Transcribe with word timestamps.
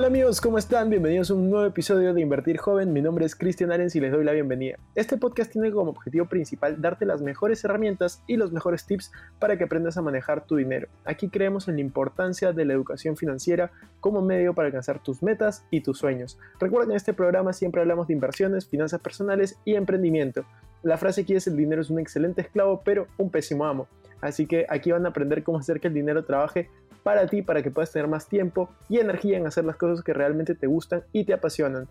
Hola 0.00 0.06
amigos, 0.06 0.40
¿cómo 0.40 0.56
están? 0.56 0.88
Bienvenidos 0.88 1.30
a 1.30 1.34
un 1.34 1.50
nuevo 1.50 1.66
episodio 1.66 2.14
de 2.14 2.22
Invertir 2.22 2.56
Joven. 2.56 2.90
Mi 2.90 3.02
nombre 3.02 3.26
es 3.26 3.36
Cristian 3.36 3.70
Arens 3.70 3.94
y 3.94 4.00
les 4.00 4.10
doy 4.10 4.24
la 4.24 4.32
bienvenida. 4.32 4.78
Este 4.94 5.18
podcast 5.18 5.52
tiene 5.52 5.70
como 5.70 5.90
objetivo 5.90 6.24
principal 6.24 6.80
darte 6.80 7.04
las 7.04 7.20
mejores 7.20 7.62
herramientas 7.64 8.22
y 8.26 8.38
los 8.38 8.50
mejores 8.50 8.86
tips 8.86 9.12
para 9.38 9.58
que 9.58 9.64
aprendas 9.64 9.98
a 9.98 10.00
manejar 10.00 10.46
tu 10.46 10.56
dinero. 10.56 10.88
Aquí 11.04 11.28
creemos 11.28 11.68
en 11.68 11.74
la 11.74 11.82
importancia 11.82 12.54
de 12.54 12.64
la 12.64 12.72
educación 12.72 13.18
financiera 13.18 13.72
como 14.00 14.22
medio 14.22 14.54
para 14.54 14.68
alcanzar 14.68 15.02
tus 15.02 15.22
metas 15.22 15.66
y 15.70 15.82
tus 15.82 15.98
sueños. 15.98 16.38
Recuerda 16.58 16.86
que 16.86 16.92
en 16.92 16.96
este 16.96 17.12
programa 17.12 17.52
siempre 17.52 17.82
hablamos 17.82 18.06
de 18.06 18.14
inversiones, 18.14 18.66
finanzas 18.66 19.02
personales 19.02 19.58
y 19.66 19.74
emprendimiento. 19.74 20.46
La 20.82 20.96
frase 20.96 21.20
aquí 21.20 21.34
es 21.34 21.46
el 21.46 21.58
dinero 21.58 21.82
es 21.82 21.90
un 21.90 21.98
excelente 21.98 22.40
esclavo 22.40 22.80
pero 22.82 23.06
un 23.18 23.28
pésimo 23.28 23.66
amo. 23.66 23.86
Así 24.22 24.46
que 24.46 24.64
aquí 24.70 24.92
van 24.92 25.04
a 25.04 25.10
aprender 25.10 25.42
cómo 25.42 25.58
hacer 25.58 25.78
que 25.78 25.88
el 25.88 25.94
dinero 25.94 26.24
trabaje 26.24 26.70
para 27.02 27.26
ti, 27.26 27.42
para 27.42 27.62
que 27.62 27.70
puedas 27.70 27.92
tener 27.92 28.08
más 28.08 28.28
tiempo 28.28 28.70
y 28.88 28.98
energía 28.98 29.38
en 29.38 29.46
hacer 29.46 29.64
las 29.64 29.76
cosas 29.76 30.04
que 30.04 30.12
realmente 30.12 30.54
te 30.54 30.66
gustan 30.66 31.04
y 31.12 31.24
te 31.24 31.32
apasionan. 31.32 31.88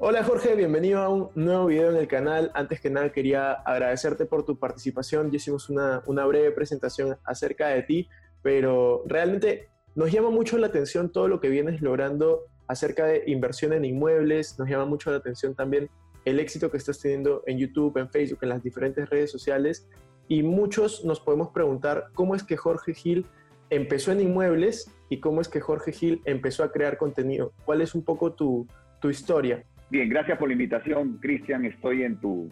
Hola 0.00 0.24
Jorge, 0.24 0.54
bienvenido 0.54 1.00
a 1.00 1.08
un 1.10 1.28
nuevo 1.34 1.66
video 1.66 1.90
en 1.90 1.96
el 1.96 2.08
canal. 2.08 2.50
Antes 2.54 2.80
que 2.80 2.88
nada 2.88 3.12
quería 3.12 3.52
agradecerte 3.52 4.24
por 4.24 4.44
tu 4.44 4.58
participación. 4.58 5.30
Ya 5.30 5.36
hicimos 5.36 5.68
una, 5.68 6.02
una 6.06 6.24
breve 6.24 6.50
presentación 6.52 7.18
acerca 7.24 7.68
de 7.68 7.82
ti, 7.82 8.08
pero 8.40 9.02
realmente 9.06 9.68
nos 9.94 10.10
llama 10.10 10.30
mucho 10.30 10.56
la 10.56 10.68
atención 10.68 11.12
todo 11.12 11.28
lo 11.28 11.40
que 11.40 11.48
vienes 11.48 11.82
logrando 11.82 12.44
acerca 12.68 13.06
de 13.06 13.24
inversión 13.26 13.72
en 13.72 13.84
inmuebles. 13.84 14.58
Nos 14.58 14.68
llama 14.68 14.86
mucho 14.86 15.10
la 15.10 15.18
atención 15.18 15.54
también 15.54 15.90
el 16.28 16.40
éxito 16.40 16.70
que 16.70 16.76
estás 16.76 17.00
teniendo 17.00 17.42
en 17.46 17.58
YouTube, 17.58 17.96
en 17.96 18.08
Facebook, 18.10 18.40
en 18.42 18.50
las 18.50 18.62
diferentes 18.62 19.08
redes 19.08 19.30
sociales. 19.30 19.88
Y 20.28 20.42
muchos 20.42 21.04
nos 21.04 21.20
podemos 21.20 21.48
preguntar 21.48 22.08
cómo 22.12 22.34
es 22.34 22.44
que 22.44 22.56
Jorge 22.56 22.92
Gil 22.92 23.26
empezó 23.70 24.12
en 24.12 24.20
inmuebles 24.20 24.94
y 25.08 25.20
cómo 25.20 25.40
es 25.40 25.48
que 25.48 25.60
Jorge 25.60 25.92
Gil 25.92 26.20
empezó 26.26 26.64
a 26.64 26.70
crear 26.70 26.98
contenido. 26.98 27.52
¿Cuál 27.64 27.80
es 27.80 27.94
un 27.94 28.04
poco 28.04 28.32
tu, 28.34 28.66
historia? 29.08 29.64
Bien, 29.90 30.08
gracias 30.08 30.36
por 30.38 30.48
la 30.48 30.52
invitación, 30.52 31.18
Cristian. 31.18 31.64
Estoy 31.64 32.02
en 32.02 32.20
tu, 32.20 32.50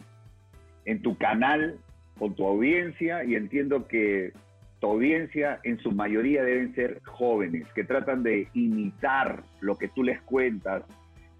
en 0.87 1.03
tu 1.03 1.19
canal 1.19 1.79
con 2.19 2.35
tu 2.35 2.47
audiencia 2.47 3.25
y 3.25 3.35
entiendo 3.35 3.87
que 3.87 4.33
tu 4.81 4.87
audiencia 4.87 5.61
en 5.65 5.79
su 5.81 5.93
mayoría 5.93 6.43
deben 6.43 6.75
ser 6.75 7.03
jóvenes 7.05 7.67
que 7.75 7.85
tratan 7.85 8.23
de 8.23 8.49
imitar 8.55 9.43
lo 9.61 9.77
que 9.77 9.89
tú 9.89 10.03
les 10.03 10.21
cuentas 10.23 10.83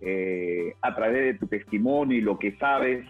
eh, 0.01 0.75
a 0.83 0.95
través 0.95 1.25
de 1.25 1.35
tu 1.35 1.47
testimonio 1.47 2.19
y 2.19 2.21
lo 2.21 2.39
que 2.39 2.57
sabes, 2.57 3.07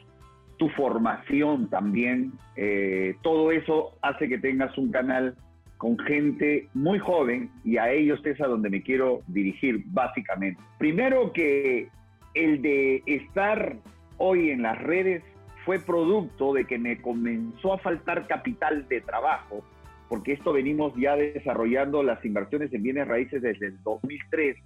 tu 0.57 0.69
formación 0.71 1.69
también. 1.69 2.33
Eh, 2.57 3.17
todo 3.23 3.51
eso 3.53 3.97
hace 4.03 4.29
que 4.29 4.39
tengas 4.39 4.77
un 4.79 4.91
canal 4.91 5.35
con 5.77 5.99
gente 5.99 6.69
muy 6.75 6.99
joven 6.99 7.51
y 7.65 7.77
a 7.77 7.91
ellos 7.91 8.25
es 8.25 8.41
a 8.41 8.47
donde 8.47 8.71
me 8.71 8.83
quiero 8.83 9.21
dirigir 9.27 9.83
básicamente. 9.87 10.61
Primero 10.79 11.33
que 11.33 11.89
el 12.35 12.63
de 12.63 13.03
estar 13.07 13.77
hoy 14.19 14.51
en 14.51 14.63
las 14.63 14.81
redes 14.83 15.23
fue 15.65 15.79
producto 15.79 16.55
de 16.55 16.65
que 16.65 16.79
me 16.79 17.01
comenzó 17.03 17.75
a 17.75 17.79
faltar 17.79 18.27
capital 18.27 18.87
de 18.89 19.01
trabajo, 19.01 19.65
porque 20.09 20.33
esto 20.33 20.53
venimos 20.53 20.95
ya 20.97 21.17
desarrollando 21.17 22.03
las 22.03 22.25
inversiones 22.25 22.73
en 22.73 22.83
bienes 22.83 23.09
raíces 23.09 23.43
desde 23.43 23.67
el 23.67 23.83
2003 23.83 24.57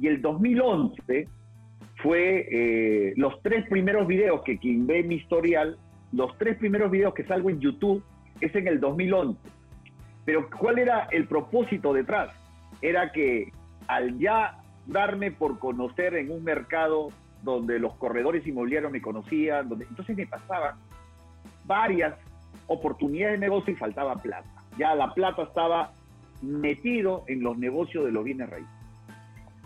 y 0.00 0.08
el 0.08 0.22
2011 0.22 1.28
fue 2.02 2.46
eh, 2.50 3.12
los 3.16 3.40
tres 3.42 3.68
primeros 3.68 4.06
videos 4.06 4.42
que 4.42 4.58
quien 4.58 4.86
ve 4.86 5.02
mi 5.02 5.16
historial, 5.16 5.76
los 6.12 6.36
tres 6.38 6.56
primeros 6.56 6.90
videos 6.90 7.12
que 7.12 7.24
salgo 7.24 7.50
en 7.50 7.60
YouTube 7.60 8.02
es 8.40 8.54
en 8.54 8.66
el 8.66 8.80
2011. 8.80 9.38
Pero 10.24 10.48
¿cuál 10.58 10.78
era 10.78 11.08
el 11.10 11.26
propósito 11.26 11.92
detrás? 11.92 12.34
Era 12.80 13.12
que 13.12 13.52
al 13.88 14.18
ya 14.18 14.62
darme 14.86 15.30
por 15.30 15.58
conocer 15.58 16.14
en 16.14 16.30
un 16.30 16.42
mercado 16.42 17.08
donde 17.42 17.78
los 17.78 17.94
corredores 17.96 18.46
inmobiliarios 18.46 18.90
me 18.90 19.02
conocían, 19.02 19.68
donde 19.68 19.84
entonces 19.84 20.16
me 20.16 20.26
pasaban 20.26 20.76
varias 21.66 22.14
oportunidades 22.66 23.38
de 23.38 23.46
negocio 23.46 23.74
y 23.74 23.76
faltaba 23.76 24.14
plata. 24.16 24.48
Ya 24.78 24.94
la 24.94 25.12
plata 25.12 25.42
estaba 25.42 25.92
metido 26.40 27.24
en 27.26 27.42
los 27.42 27.58
negocios 27.58 28.06
de 28.06 28.12
los 28.12 28.24
bienes 28.24 28.48
raíces. 28.48 28.79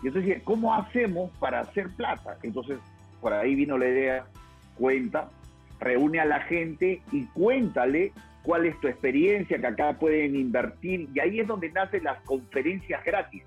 Y 0.05 0.09
entonces 0.09 0.29
dije, 0.29 0.43
¿cómo 0.43 0.71
hacemos 0.71 1.31
para 1.39 1.61
hacer 1.61 1.89
plata? 1.95 2.37
Entonces, 2.43 2.77
por 3.19 3.33
ahí 3.33 3.55
vino 3.55 3.75
la 3.75 3.87
idea, 3.87 4.25
cuenta, 4.77 5.31
reúne 5.79 6.19
a 6.19 6.25
la 6.25 6.41
gente 6.41 7.01
y 7.11 7.25
cuéntale 7.25 8.13
cuál 8.43 8.67
es 8.67 8.79
tu 8.81 8.87
experiencia, 8.87 9.57
que 9.57 9.65
acá 9.65 9.97
pueden 9.97 10.35
invertir. 10.35 11.09
Y 11.11 11.19
ahí 11.19 11.39
es 11.39 11.47
donde 11.47 11.71
nacen 11.71 12.03
las 12.03 12.21
conferencias 12.21 13.03
gratis. 13.03 13.41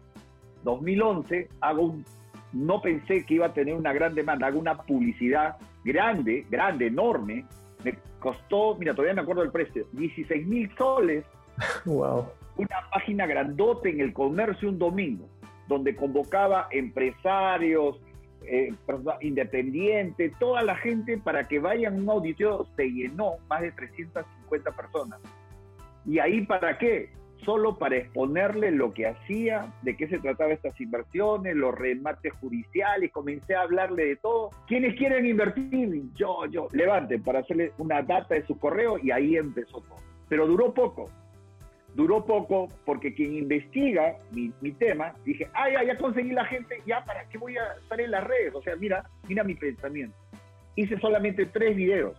2011 0.65 1.49
hago 1.61 1.83
un, 1.83 2.05
no 2.53 2.83
pensé 2.83 3.25
que 3.25 3.35
iba 3.35 3.47
a 3.47 3.53
tener 3.55 3.75
una 3.75 3.93
gran 3.93 4.17
demanda, 4.17 4.49
hago 4.49 4.59
una 4.59 4.79
publicidad 4.79 5.59
grande, 5.85 6.45
grande, 6.51 6.89
enorme. 6.89 7.45
Me 7.85 7.97
costó, 8.19 8.75
mira, 8.75 8.95
todavía 8.95 9.15
me 9.15 9.21
acuerdo 9.21 9.43
del 9.43 9.53
precio, 9.53 9.87
16 9.93 10.45
mil 10.45 10.69
soles. 10.77 11.25
Wow. 11.85 12.27
Una 12.57 12.81
página 12.93 13.27
grandote 13.27 13.91
en 13.91 14.01
el 14.01 14.13
comercio 14.13 14.69
un 14.69 14.81
domingo 14.81 15.29
donde 15.69 15.95
convocaba 15.95 16.67
empresarios, 16.71 18.01
eh, 18.43 18.73
independientes, 19.21 20.33
toda 20.39 20.63
la 20.63 20.77
gente 20.77 21.19
para 21.19 21.45
que 21.45 21.59
vayan 21.59 21.95
a 21.95 21.99
un 21.99 22.09
auditorio, 22.09 22.67
se 22.77 22.91
llenó 22.91 23.33
más 23.49 23.61
de 23.61 23.73
350 23.73 24.73
personas. 24.73 25.21
¿Y 26.07 26.19
ahí 26.19 26.47
para 26.47 26.79
qué? 26.79 27.11
Solo 27.45 27.77
para 27.77 27.99
exponerle 27.99 28.71
lo 28.71 28.93
que 28.93 29.07
hacía, 29.07 29.73
de 29.83 29.97
qué 29.97 30.09
se 30.09 30.19
trataba 30.19 30.53
estas 30.53 30.81
inversiones, 30.81 31.55
los 31.55 31.75
remates 31.75 32.33
judiciales, 32.41 33.13
comencé 33.13 33.55
a 33.55 33.63
hablarle 33.63 34.07
de 34.07 34.17
todo. 34.17 34.51
¿Quiénes 34.67 34.97
quieren 34.97 35.27
invertir? 35.27 36.03
Yo, 36.15 36.47
yo, 36.47 36.69
levante 36.73 37.19
para 37.19 37.41
hacerle 37.41 37.73
una 37.79 38.03
data 38.03 38.35
de 38.35 38.47
su 38.47 38.59
correo 38.59 38.99
y 38.99 39.11
ahí 39.11 39.37
empezó 39.37 39.81
todo. 39.83 39.99
Pero 40.29 40.47
duró 40.47 40.73
poco, 40.73 41.11
duró 41.95 42.25
poco 42.25 42.69
porque 42.85 43.15
quien 43.15 43.35
investiga 43.35 44.17
mi, 44.31 44.51
tema, 44.73 45.15
dije, 45.25 45.49
ah, 45.55 45.69
ya, 45.71 45.85
ya 45.85 45.99
conseguí 45.99 46.31
la 46.31 46.45
gente, 46.45 46.81
ya, 46.87 47.05
¿para 47.05 47.29
qué 47.29 47.39
voy 47.39 47.57
a 47.57 47.65
estar 47.81 48.01
en 48.01 48.11
las 48.11 48.25
redes? 48.25 48.55
O 48.55 48.63
sea, 48.63 48.77
mira, 48.77 49.05
mira 49.29 49.43
mi 49.45 49.55
pensamiento. 49.55 50.17
Hice 50.77 50.99
solamente 50.99 51.47
tres 51.47 51.75
videos 51.75 52.17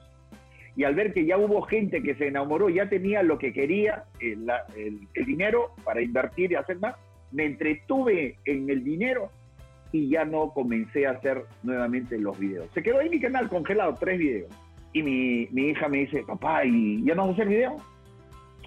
y 0.76 0.84
al 0.84 0.96
ver 0.96 1.14
que 1.14 1.26
ya 1.26 1.38
hubo 1.38 1.62
gente 1.64 2.02
que 2.02 2.16
se 2.16 2.28
enamoró, 2.28 2.70
ya 2.70 2.88
tenía 2.88 3.24
lo 3.24 3.38
que 3.38 3.54
quería, 3.54 4.06
el, 4.20 4.48
el, 4.76 5.08
el 5.14 5.26
dinero 5.26 5.74
para 5.84 6.02
invertir 6.02 6.52
y 6.52 6.56
hacer 6.56 6.80
más, 6.80 6.96
me 7.32 7.46
entretuve 7.46 8.38
en 8.46 8.70
el 8.70 8.84
dinero 8.84 9.30
y 9.92 10.10
ya 10.10 10.26
no 10.26 10.52
comencé 10.52 11.08
a 11.08 11.12
hacer 11.12 11.44
nuevamente 11.64 12.18
los 12.18 12.38
videos. 12.38 12.70
Se 12.74 12.84
quedó 12.84 13.00
ahí 13.00 13.10
mi 13.10 13.20
canal 13.20 13.50
congelado, 13.50 13.96
tres 13.96 14.20
videos. 14.20 14.50
Y 14.94 15.04
mi, 15.04 15.48
mi 15.52 15.70
hija 15.70 15.88
me 15.88 16.00
dice, 16.00 16.24
papá, 16.24 16.66
¿y 16.66 17.04
ya 17.04 17.16
no 17.16 17.24
vas 17.24 17.32
a 17.32 17.34
hacer 17.34 17.48
videos? 17.48 17.82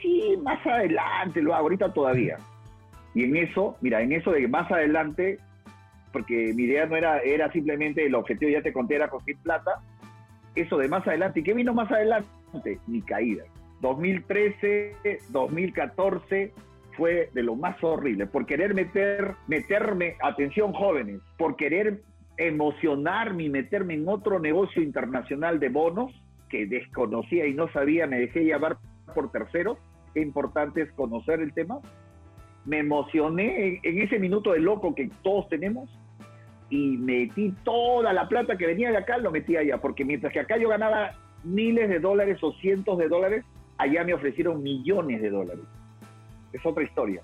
Sí, 0.02 0.36
más 0.42 0.64
adelante 0.66 1.40
lo 1.40 1.54
hago, 1.54 1.64
ahorita 1.64 1.92
todavía. 1.92 2.36
Y 3.14 3.24
en 3.24 3.36
eso, 3.36 3.76
mira, 3.80 4.02
en 4.02 4.12
eso 4.12 4.32
de 4.32 4.48
más 4.48 4.70
adelante, 4.70 5.38
porque 6.12 6.52
mi 6.54 6.64
idea 6.64 6.86
no 6.86 6.96
era, 6.96 7.20
era 7.20 7.50
simplemente 7.52 8.04
el 8.04 8.14
objetivo, 8.14 8.50
ya 8.50 8.62
te 8.62 8.72
conté, 8.72 8.96
era 8.96 9.08
conseguir 9.08 9.38
plata, 9.42 9.80
eso 10.54 10.76
de 10.76 10.88
más 10.88 11.06
adelante, 11.06 11.40
¿y 11.40 11.42
qué 11.42 11.54
vino 11.54 11.72
más 11.72 11.90
adelante? 11.90 12.28
Mi 12.86 13.00
caída. 13.02 13.44
2013, 13.80 14.96
2014 15.30 16.52
fue 16.96 17.30
de 17.32 17.42
lo 17.42 17.56
más 17.56 17.82
horrible, 17.82 18.26
por 18.26 18.46
querer 18.46 18.74
meter, 18.74 19.34
meterme, 19.46 20.16
atención 20.22 20.72
jóvenes, 20.72 21.20
por 21.38 21.56
querer 21.56 22.02
emocionarme 22.36 23.44
y 23.44 23.48
meterme 23.48 23.94
en 23.94 24.08
otro 24.08 24.38
negocio 24.38 24.82
internacional 24.82 25.58
de 25.58 25.68
bonos 25.68 26.12
que 26.48 26.66
desconocía 26.66 27.46
y 27.46 27.54
no 27.54 27.70
sabía, 27.72 28.06
me 28.06 28.18
dejé 28.18 28.44
llevar 28.44 28.76
por 29.14 29.30
terceros, 29.32 29.78
importante 30.20 30.82
es 30.82 30.92
conocer 30.92 31.40
el 31.40 31.52
tema. 31.52 31.78
me 32.64 32.78
emocioné 32.78 33.66
en, 33.66 33.80
en 33.82 34.02
ese 34.02 34.18
minuto 34.18 34.52
de 34.52 34.60
loco 34.60 34.94
que 34.94 35.10
todos 35.22 35.48
tenemos 35.48 35.90
y 36.70 36.96
metí 36.96 37.52
toda 37.64 38.12
la 38.12 38.28
plata 38.28 38.56
que 38.56 38.66
venía 38.66 38.90
de 38.90 38.96
acá, 38.98 39.18
lo 39.18 39.30
metí 39.30 39.56
allá, 39.56 39.78
porque 39.78 40.04
mientras 40.04 40.32
que 40.32 40.40
acá 40.40 40.56
yo 40.58 40.68
ganaba 40.68 41.12
miles 41.44 41.88
de 41.88 41.98
dólares 41.98 42.38
o 42.42 42.52
cientos 42.54 42.98
de 42.98 43.08
dólares, 43.08 43.44
allá 43.78 44.04
me 44.04 44.14
ofrecieron 44.14 44.62
millones 44.62 45.20
de 45.20 45.28
dólares. 45.30 45.64
Es 46.52 46.64
otra 46.64 46.84
historia. 46.84 47.20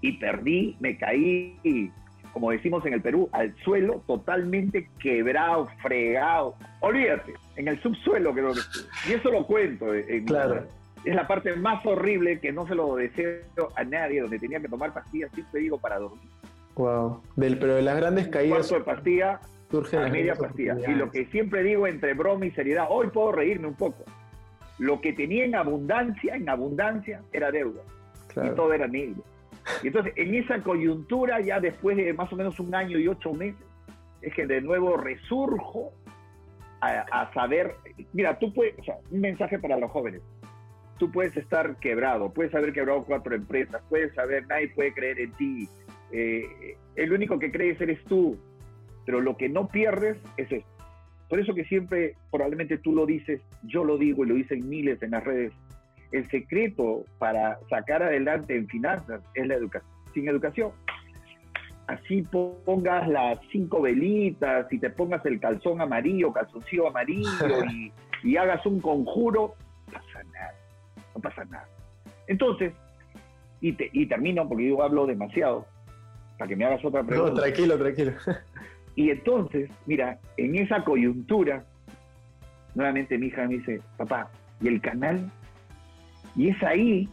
Y 0.00 0.12
perdí, 0.12 0.76
me 0.80 0.96
caí, 0.96 1.90
como 2.32 2.50
decimos 2.50 2.84
en 2.86 2.94
el 2.94 3.02
Perú, 3.02 3.28
al 3.32 3.54
suelo, 3.64 4.02
totalmente 4.06 4.88
quebrado, 4.98 5.68
fregado. 5.82 6.54
Olvídate, 6.80 7.34
en 7.56 7.68
el 7.68 7.80
subsuelo 7.82 8.32
creo 8.32 8.54
que 8.54 8.60
estuve. 8.60 8.84
Y 9.08 9.12
eso 9.12 9.30
lo 9.30 9.46
cuento. 9.46 9.94
en- 9.94 10.24
Claro. 10.24 10.66
Es 11.04 11.14
la 11.14 11.26
parte 11.26 11.54
más 11.56 11.84
horrible 11.86 12.40
que 12.40 12.52
no 12.52 12.66
se 12.66 12.74
lo 12.74 12.96
deseo 12.96 13.40
a 13.76 13.84
nadie, 13.84 14.20
donde 14.20 14.38
tenía 14.38 14.60
que 14.60 14.68
tomar 14.68 14.92
pastillas, 14.92 15.30
siempre 15.32 15.60
digo, 15.60 15.78
para 15.78 15.98
dormir. 15.98 16.28
Wow. 16.74 17.22
Del, 17.36 17.58
pero 17.58 17.74
de 17.74 17.82
las 17.82 17.96
grandes 17.96 18.26
Un 18.26 18.30
caídas 18.30 18.68
cuarto 18.68 18.74
de 18.74 18.94
pastilla 18.94 19.40
surgen 19.70 20.00
a 20.00 20.08
media 20.08 20.34
pastilla. 20.34 20.76
Y 20.86 20.94
lo 20.94 21.10
que 21.10 21.26
siempre 21.26 21.62
digo 21.62 21.86
entre 21.86 22.14
broma 22.14 22.46
y 22.46 22.50
seriedad, 22.52 22.86
hoy 22.88 23.08
puedo 23.08 23.32
reírme 23.32 23.68
un 23.68 23.74
poco. 23.74 24.04
Lo 24.78 25.00
que 25.00 25.12
tenía 25.12 25.44
en 25.44 25.54
abundancia, 25.54 26.36
en 26.36 26.48
abundancia, 26.48 27.22
era 27.32 27.50
deuda. 27.50 27.82
Y 28.36 28.50
todo 28.50 28.72
era 28.72 28.86
negro. 28.86 29.24
Y 29.82 29.88
entonces, 29.88 30.12
en 30.16 30.34
esa 30.34 30.62
coyuntura, 30.62 31.40
ya 31.40 31.60
después 31.60 31.96
de 31.96 32.12
más 32.12 32.32
o 32.32 32.36
menos 32.36 32.58
un 32.60 32.74
año 32.74 32.98
y 32.98 33.08
ocho 33.08 33.32
meses, 33.32 33.60
es 34.22 34.32
que 34.34 34.46
de 34.46 34.60
nuevo 34.60 34.96
resurjo 34.96 35.92
a, 36.80 37.00
a 37.10 37.32
saber. 37.34 37.74
Mira, 38.12 38.38
tú 38.38 38.52
puedes, 38.54 38.78
o 38.78 38.84
sea, 38.84 38.96
un 39.10 39.20
mensaje 39.20 39.58
para 39.58 39.76
los 39.76 39.90
jóvenes. 39.90 40.22
Tú 40.98 41.10
puedes 41.10 41.36
estar 41.36 41.76
quebrado, 41.76 42.32
puedes 42.32 42.54
haber 42.54 42.72
quebrado 42.72 43.04
cuatro 43.04 43.34
empresas, 43.34 43.82
puedes 43.88 44.12
saber, 44.14 44.46
nadie 44.48 44.68
puede 44.68 44.92
creer 44.92 45.20
en 45.20 45.32
ti. 45.32 45.68
eh, 46.10 46.76
el 46.96 47.12
único 47.12 47.38
que 47.38 47.52
crees 47.52 47.80
eres 47.80 48.02
tú, 48.04 48.36
pero 49.06 49.20
lo 49.20 49.36
que 49.36 49.48
no 49.48 49.68
pierdes 49.68 50.18
es 50.36 50.50
eso. 50.50 50.66
Por 51.28 51.38
eso 51.40 51.54
que 51.54 51.64
siempre, 51.64 52.16
probablemente 52.30 52.78
tú 52.78 52.92
lo 52.92 53.06
dices, 53.06 53.40
yo 53.62 53.84
lo 53.84 53.98
digo 53.98 54.24
y 54.24 54.28
lo 54.28 54.34
dicen 54.34 54.68
miles 54.68 55.02
en 55.02 55.10
las 55.10 55.24
redes, 55.24 55.52
el 56.10 56.28
secreto 56.30 57.04
para 57.18 57.58
sacar 57.68 58.02
adelante 58.02 58.56
en 58.56 58.66
finanzas 58.66 59.22
es 59.34 59.46
la 59.46 59.54
educación. 59.54 59.92
Sin 60.14 60.28
educación, 60.28 60.72
así 61.86 62.22
pongas 62.64 63.06
las 63.08 63.38
cinco 63.52 63.82
velitas 63.82 64.72
y 64.72 64.78
te 64.78 64.90
pongas 64.90 65.24
el 65.26 65.38
calzón 65.38 65.80
amarillo, 65.80 66.32
calzoncillo 66.32 66.88
amarillo 66.88 67.64
y, 67.70 67.92
y 68.22 68.36
hagas 68.36 68.64
un 68.64 68.80
conjuro, 68.80 69.54
pasa 69.92 70.22
nada, 70.32 70.54
no 71.18 71.22
pasa 71.22 71.44
nada. 71.46 71.66
Entonces, 72.26 72.72
y, 73.60 73.72
te- 73.72 73.90
y 73.92 74.06
termino 74.06 74.48
porque 74.48 74.68
yo 74.68 74.82
hablo 74.82 75.06
demasiado, 75.06 75.66
para 76.38 76.48
que 76.48 76.56
me 76.56 76.64
hagas 76.64 76.84
otra 76.84 77.02
No, 77.02 77.08
pregunta. 77.08 77.42
tranquilo, 77.42 77.78
tranquilo. 77.78 78.12
Y 78.94 79.10
entonces, 79.10 79.70
mira, 79.86 80.18
en 80.36 80.54
esa 80.56 80.84
coyuntura, 80.84 81.64
nuevamente 82.74 83.18
mi 83.18 83.26
hija 83.26 83.46
me 83.46 83.58
dice, 83.58 83.80
papá, 83.96 84.30
¿y 84.60 84.68
el 84.68 84.80
canal? 84.80 85.30
Y 86.36 86.48
es 86.50 86.62
ahí 86.62 87.08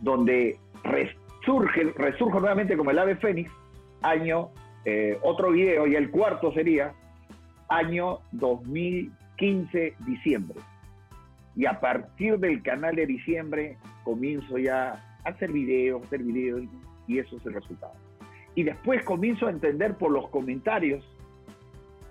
donde 0.00 0.56
resurge, 0.84 1.92
resurjo 1.96 2.40
nuevamente 2.40 2.76
como 2.76 2.90
el 2.90 2.98
ave 2.98 3.16
fénix, 3.16 3.50
año, 4.02 4.48
eh, 4.84 5.18
otro 5.22 5.50
video, 5.52 5.86
y 5.86 5.94
el 5.96 6.10
cuarto 6.10 6.52
sería 6.52 6.92
año 7.68 8.18
2015, 8.32 9.94
diciembre. 10.06 10.58
Y 11.60 11.66
a 11.66 11.78
partir 11.78 12.38
del 12.38 12.62
canal 12.62 12.96
de 12.96 13.04
diciembre 13.04 13.76
comienzo 14.02 14.56
ya 14.56 14.92
a 15.22 15.28
hacer 15.28 15.52
videos, 15.52 16.02
hacer 16.02 16.22
videos, 16.22 16.62
y 17.06 17.18
eso 17.18 17.36
es 17.36 17.44
el 17.44 17.52
resultado. 17.52 17.92
Y 18.54 18.62
después 18.62 19.04
comienzo 19.04 19.46
a 19.46 19.50
entender 19.50 19.94
por 19.98 20.10
los 20.10 20.30
comentarios 20.30 21.04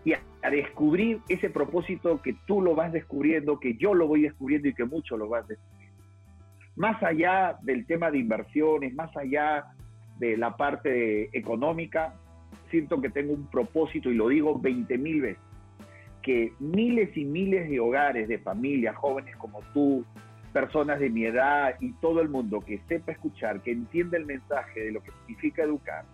y 0.06 0.13
a, 0.13 0.22
descubrir 0.51 1.22
ese 1.30 1.50
propósito 1.50 2.22
que 2.22 2.36
tú 2.46 2.62
lo 2.62 2.75
vas 2.75 2.94
descubriendo, 2.94 3.60
que 3.60 3.74
yo 3.74 3.96
lo 3.96 4.07
voy 4.07 4.22
descubriendo 4.22 4.68
y 4.68 4.75
que 4.75 4.86
muchos 4.86 5.18
lo 5.18 5.28
van 5.28 5.48
descubriendo. 5.48 5.95
Más 6.75 7.02
allá 7.02 7.57
del 7.63 7.88
tema 7.88 8.12
de 8.12 8.19
inversiones, 8.19 8.94
más 8.94 9.18
allá 9.18 9.66
de 10.19 10.38
la 10.38 10.56
parte 10.57 11.36
económica, 11.36 12.13
siento 12.69 13.02
que 13.02 13.10
tengo 13.10 13.34
un 13.34 13.50
propósito 13.50 14.12
y 14.12 14.13
lo 14.13 14.28
digo 14.28 14.60
20 14.60 14.95
mil 15.00 15.22
veces, 15.22 15.42
que 16.21 16.54
miles 16.60 17.16
y 17.16 17.25
miles 17.25 17.69
de 17.69 17.80
hogares, 17.80 18.27
de 18.27 18.39
familias, 18.39 18.95
jóvenes 18.95 19.36
como 19.38 19.62
tú, 19.74 20.06
personas 20.51 21.00
de 21.00 21.10
mi 21.10 21.25
edad 21.25 21.75
y 21.80 21.92
todo 21.94 22.21
el 22.21 22.30
mundo 22.30 22.60
que 22.62 22.80
sepa 22.88 23.12
escuchar, 23.12 23.62
que 23.62 23.71
entienda 23.71 24.18
el 24.18 24.25
mensaje 24.25 24.81
de 24.81 24.92
lo 24.92 25.01
que 25.01 25.12
significa 25.12 25.63
educar, 25.63 26.06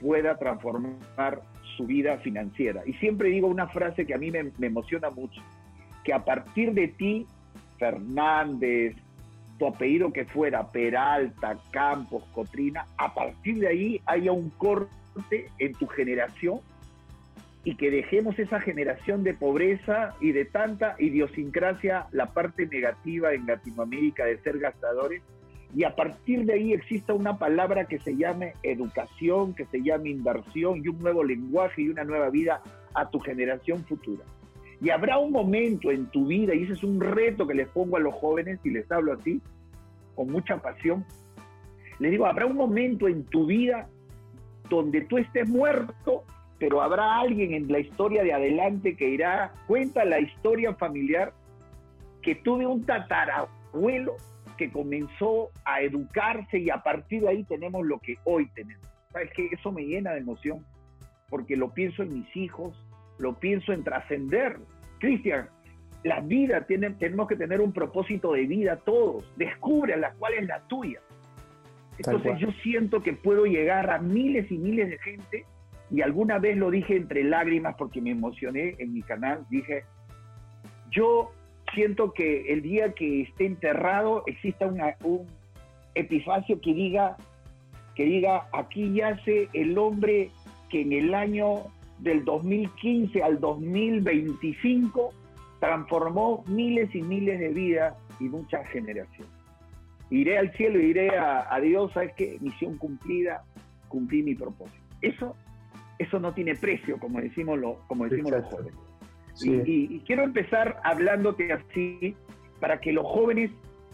pueda 0.00 0.36
transformar 0.36 1.42
su 1.76 1.86
vida 1.86 2.18
financiera. 2.18 2.82
Y 2.86 2.94
siempre 2.94 3.30
digo 3.30 3.46
una 3.46 3.68
frase 3.68 4.06
que 4.06 4.14
a 4.14 4.18
mí 4.18 4.30
me, 4.30 4.50
emociona 4.60 5.10
mucho, 5.10 5.40
que 6.04 6.12
a 6.12 6.24
partir 6.24 6.72
de 6.72 6.88
ti, 6.88 7.26
Fernández, 7.78 8.96
tu 9.58 9.66
apellido 9.66 10.12
que 10.12 10.24
fuera, 10.24 10.66
Peralta, 10.68 11.58
Campos, 11.70 12.24
Cotrina, 12.32 12.86
a 12.96 13.14
partir 13.14 13.58
de 13.58 13.68
ahí 13.68 14.00
haya 14.06 14.32
un 14.32 14.50
corte 14.50 15.50
en 15.58 15.72
tu 15.74 15.86
generación 15.86 16.60
y 17.64 17.76
que 17.76 17.90
dejemos 17.90 18.38
esa 18.38 18.60
generación 18.60 19.22
de 19.22 19.34
pobreza 19.34 20.14
y 20.20 20.32
de 20.32 20.46
tanta 20.46 20.96
idiosincrasia, 20.98 22.06
la 22.10 22.32
parte 22.32 22.66
negativa 22.66 23.34
en 23.34 23.46
Latinoamérica 23.46 24.24
de 24.24 24.38
ser 24.38 24.58
gastadores, 24.58 25.22
y 25.74 25.84
a 25.84 25.94
partir 25.94 26.46
de 26.46 26.54
ahí 26.54 26.72
exista 26.72 27.12
una 27.12 27.38
palabra 27.38 27.84
que 27.84 27.98
se 28.00 28.16
llame 28.16 28.54
educación, 28.62 29.54
que 29.54 29.66
se 29.66 29.82
llame 29.82 30.10
inversión 30.10 30.82
y 30.82 30.88
un 30.88 30.98
nuevo 30.98 31.22
lenguaje 31.22 31.82
y 31.82 31.90
una 31.90 32.02
nueva 32.02 32.30
vida 32.30 32.62
a 32.94 33.08
tu 33.08 33.20
generación 33.20 33.84
futura. 33.84 34.24
Y 34.80 34.90
habrá 34.90 35.18
un 35.18 35.30
momento 35.30 35.90
en 35.90 36.06
tu 36.06 36.26
vida, 36.26 36.54
y 36.54 36.64
ese 36.64 36.72
es 36.72 36.82
un 36.82 37.00
reto 37.00 37.46
que 37.46 37.54
les 37.54 37.68
pongo 37.68 37.98
a 37.98 38.00
los 38.00 38.14
jóvenes 38.14 38.58
y 38.64 38.70
les 38.70 38.90
hablo 38.90 39.12
así, 39.12 39.40
con 40.16 40.30
mucha 40.30 40.56
pasión, 40.56 41.04
les 41.98 42.10
digo, 42.10 42.26
habrá 42.26 42.46
un 42.46 42.56
momento 42.56 43.06
en 43.06 43.24
tu 43.24 43.46
vida 43.46 43.88
donde 44.70 45.02
tú 45.02 45.18
estés 45.18 45.48
muerto, 45.48 46.24
pero 46.60 46.82
habrá 46.82 47.18
alguien 47.18 47.54
en 47.54 47.72
la 47.72 47.80
historia 47.80 48.22
de 48.22 48.34
adelante 48.34 48.94
que 48.94 49.08
irá, 49.08 49.54
cuenta 49.66 50.04
la 50.04 50.20
historia 50.20 50.74
familiar 50.74 51.32
que 52.20 52.34
tuve 52.34 52.66
un 52.66 52.84
tatarabuelo 52.84 54.16
que 54.58 54.70
comenzó 54.70 55.50
a 55.64 55.80
educarse 55.80 56.58
y 56.58 56.68
a 56.68 56.82
partir 56.82 57.22
de 57.22 57.30
ahí 57.30 57.44
tenemos 57.44 57.84
lo 57.86 57.98
que 57.98 58.16
hoy 58.24 58.46
tenemos. 58.54 58.86
¿Sabes 59.10 59.30
qué? 59.34 59.48
Eso 59.50 59.72
me 59.72 59.86
llena 59.86 60.12
de 60.12 60.20
emoción 60.20 60.64
porque 61.30 61.56
lo 61.56 61.70
pienso 61.72 62.02
en 62.02 62.12
mis 62.12 62.36
hijos, 62.36 62.76
lo 63.18 63.40
pienso 63.40 63.72
en 63.72 63.82
trascender. 63.82 64.58
Cristian, 64.98 65.48
la 66.04 66.20
vida, 66.20 66.66
tiene, 66.66 66.90
tenemos 66.90 67.26
que 67.26 67.36
tener 67.36 67.62
un 67.62 67.72
propósito 67.72 68.34
de 68.34 68.44
vida 68.46 68.76
todos. 68.76 69.24
Descubre 69.36 69.96
la 69.96 70.12
cuál 70.12 70.34
es 70.34 70.46
la 70.46 70.60
tuya. 70.68 71.00
Entonces 71.96 72.32
cual. 72.32 72.38
yo 72.38 72.52
siento 72.62 73.02
que 73.02 73.14
puedo 73.14 73.46
llegar 73.46 73.88
a 73.88 73.98
miles 73.98 74.50
y 74.52 74.58
miles 74.58 74.90
de 74.90 74.98
gente 74.98 75.46
y 75.90 76.02
alguna 76.02 76.38
vez 76.38 76.56
lo 76.56 76.70
dije 76.70 76.96
entre 76.96 77.24
lágrimas 77.24 77.74
porque 77.76 78.00
me 78.00 78.10
emocioné 78.10 78.76
en 78.78 78.92
mi 78.92 79.02
canal, 79.02 79.44
dije, 79.50 79.84
yo 80.90 81.32
siento 81.74 82.12
que 82.12 82.52
el 82.52 82.62
día 82.62 82.92
que 82.92 83.22
esté 83.22 83.46
enterrado 83.46 84.22
exista 84.26 84.66
un 84.66 85.26
epifacio 85.94 86.60
que 86.60 86.74
diga, 86.74 87.16
que 87.94 88.04
diga, 88.04 88.48
aquí 88.52 88.92
yace 88.94 89.48
el 89.52 89.76
hombre 89.78 90.30
que 90.68 90.82
en 90.82 90.92
el 90.92 91.14
año 91.14 91.64
del 91.98 92.24
2015 92.24 93.22
al 93.22 93.40
2025 93.40 95.12
transformó 95.58 96.44
miles 96.46 96.94
y 96.94 97.02
miles 97.02 97.38
de 97.38 97.48
vidas 97.48 97.94
y 98.20 98.24
muchas 98.24 98.66
generaciones. 98.68 99.32
Iré 100.08 100.38
al 100.38 100.52
cielo 100.52 100.80
y 100.80 100.86
diré 100.86 101.16
a, 101.16 101.52
a 101.52 101.60
Dios, 101.60 101.92
¿sabes 101.92 102.12
qué? 102.16 102.38
Misión 102.40 102.78
cumplida, 102.78 103.44
cumplí 103.88 104.22
mi 104.22 104.34
propósito. 104.34 104.78
Eso, 105.02 105.36
eso 106.02 106.18
no 106.18 106.32
tiene 106.34 106.54
precio, 106.54 106.98
como 106.98 107.20
decimos, 107.20 107.58
lo, 107.58 107.80
como 107.86 108.06
decimos 108.08 108.32
los 108.32 108.44
jóvenes. 108.46 108.74
Sí. 109.34 109.50
Y, 109.50 109.70
y- 109.70 109.96
y 109.96 110.00
quiero 110.00 110.22
empezar 110.24 110.80
hablándote 110.84 111.52
así 111.52 112.14
para 112.60 112.80
que 112.80 112.92
los 112.92 113.06
jóvenes 113.06 113.50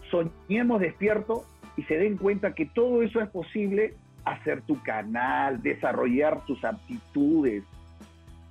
soñemos 0.09 0.79
despierto 0.81 1.45
y 1.75 1.83
se 1.83 1.97
den 1.97 2.17
cuenta 2.17 2.53
que 2.55 2.65
todo 2.65 3.01
eso 3.03 3.21
es 3.21 3.29
posible 3.29 3.93
hacer 4.25 4.61
tu 4.63 4.81
canal, 4.83 5.61
desarrollar 5.61 6.45
tus 6.45 6.63
aptitudes. 6.65 7.63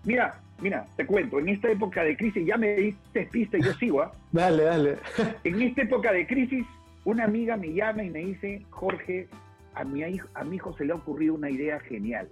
Mira, 0.05 0.41
mira, 0.61 0.87
te 0.97 1.05
cuento, 1.07 1.39
en 1.39 1.49
esta 1.49 1.71
época 1.71 2.03
de 2.05 2.17
crisis, 2.17 2.47
ya 2.47 2.57
me 2.57 2.75
diste 2.77 3.27
pista 3.27 3.59
y 3.59 3.63
yo 3.63 3.73
sigo, 3.75 4.03
¿ah? 4.03 4.13
Dale, 4.33 4.63
dale. 4.65 4.97
En 5.45 5.61
esta 5.61 5.83
época 5.83 6.13
de 6.13 6.27
crisis, 6.27 6.65
una 7.05 7.25
amiga 7.25 7.57
me 7.57 7.73
llama 7.73 8.05
y 8.05 8.11
me 8.11 8.21
dice, 8.21 8.63
Jorge, 8.71 9.29
a 9.75 9.85
mi, 9.85 10.01
hijo, 10.03 10.29
a 10.35 10.45
mi 10.45 10.57
hijo 10.57 10.73
se 10.77 10.85
le 10.85 10.93
ha 10.93 10.97
ocurrido 10.97 11.35
una 11.35 11.51
idea 11.51 11.79
genial. 11.81 12.29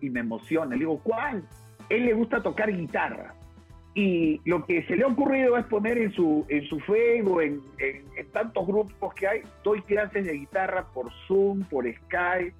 Y 0.00 0.10
me 0.10 0.20
emociona. 0.20 0.72
Le 0.72 0.80
digo, 0.80 1.00
¿cuál? 1.02 1.44
Él 1.88 2.06
le 2.06 2.12
gusta 2.12 2.42
tocar 2.42 2.72
guitarra. 2.72 3.34
Y 3.94 4.40
lo 4.44 4.64
que 4.64 4.84
se 4.84 4.96
le 4.96 5.04
ha 5.04 5.08
ocurrido 5.08 5.56
es 5.56 5.64
poner 5.66 5.98
en 5.98 6.12
su, 6.12 6.46
en 6.48 6.64
su 6.66 6.78
Facebook, 6.80 7.40
en, 7.40 7.60
en, 7.78 8.04
en 8.16 8.30
tantos 8.30 8.66
grupos 8.66 9.12
que 9.14 9.26
hay, 9.26 9.42
doy 9.64 9.82
clases 9.82 10.24
de 10.24 10.34
guitarra 10.34 10.86
por 10.92 11.10
Zoom, 11.26 11.64
por 11.64 11.84
Skype, 11.92 12.54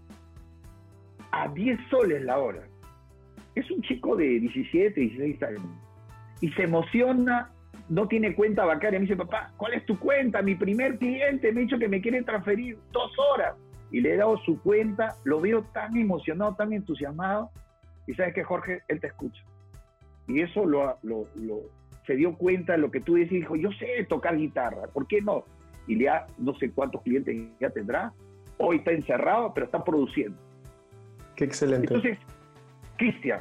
a 1.31 1.49
10 1.49 1.79
soles 1.91 2.23
la 2.25 2.39
hora. 2.39 2.67
Es 3.55 3.71
un 3.71 3.83
chico 3.83 4.17
de 4.17 4.25
17, 4.25 5.01
16 5.01 5.43
años. 5.43 5.63
Y 6.41 6.51
se 6.53 6.65
emociona, 6.65 7.53
no 7.89 8.07
tiene 8.09 8.35
cuenta 8.35 8.65
bancaria. 8.65 8.99
Me 8.99 9.07
dice, 9.07 9.17
papá, 9.17 9.53
¿cuál 9.57 9.75
es 9.75 9.85
tu 9.87 9.99
cuenta? 9.99 10.43
Mi 10.43 10.55
primer 10.55 10.99
cliente 10.99 11.53
me 11.53 11.61
ha 11.61 11.63
dicho 11.63 11.79
que 11.79 11.89
me 11.89 12.01
quiere 12.01 12.23
transferir 12.23 12.79
dos 12.93 13.13
horas. 13.19 13.55
Y 13.91 14.01
le 14.01 14.15
he 14.15 14.17
dado 14.17 14.37
su 14.39 14.61
cuenta, 14.61 15.17
lo 15.25 15.41
veo 15.41 15.63
tan 15.73 15.97
emocionado, 15.97 16.55
tan 16.55 16.73
entusiasmado. 16.73 17.51
Y 18.07 18.15
sabes 18.15 18.35
que 18.35 18.45
Jorge, 18.45 18.83
él 18.89 19.01
te 19.01 19.07
escucha. 19.09 19.43
Y 20.27 20.41
eso 20.41 20.67
lo, 20.67 20.99
lo, 21.03 21.23
lo- 21.37 21.63
se 22.07 22.15
dio 22.17 22.35
cuenta 22.37 22.73
de 22.73 22.79
lo 22.79 22.91
que 22.91 23.01
tú 23.01 23.15
decías, 23.15 23.41
dijo, 23.41 23.57
yo 23.57 23.71
sé 23.73 24.05
tocar 24.09 24.37
guitarra, 24.37 24.87
¿por 24.93 25.07
qué 25.07 25.21
no? 25.21 25.45
Y 25.87 25.99
ya 26.03 26.27
no 26.39 26.55
sé 26.59 26.71
cuántos 26.71 27.03
clientes 27.03 27.39
ya 27.61 27.71
tendrá. 27.71 28.13
Hoy 28.59 28.77
está 28.79 28.93
encerrado, 28.93 29.53
pero 29.55 29.67
está 29.67 29.85
produciendo. 29.85 30.37
Qué 31.37 31.45
excelente. 31.45 31.87
Entonces, 31.95 32.19
Cristian, 32.97 33.41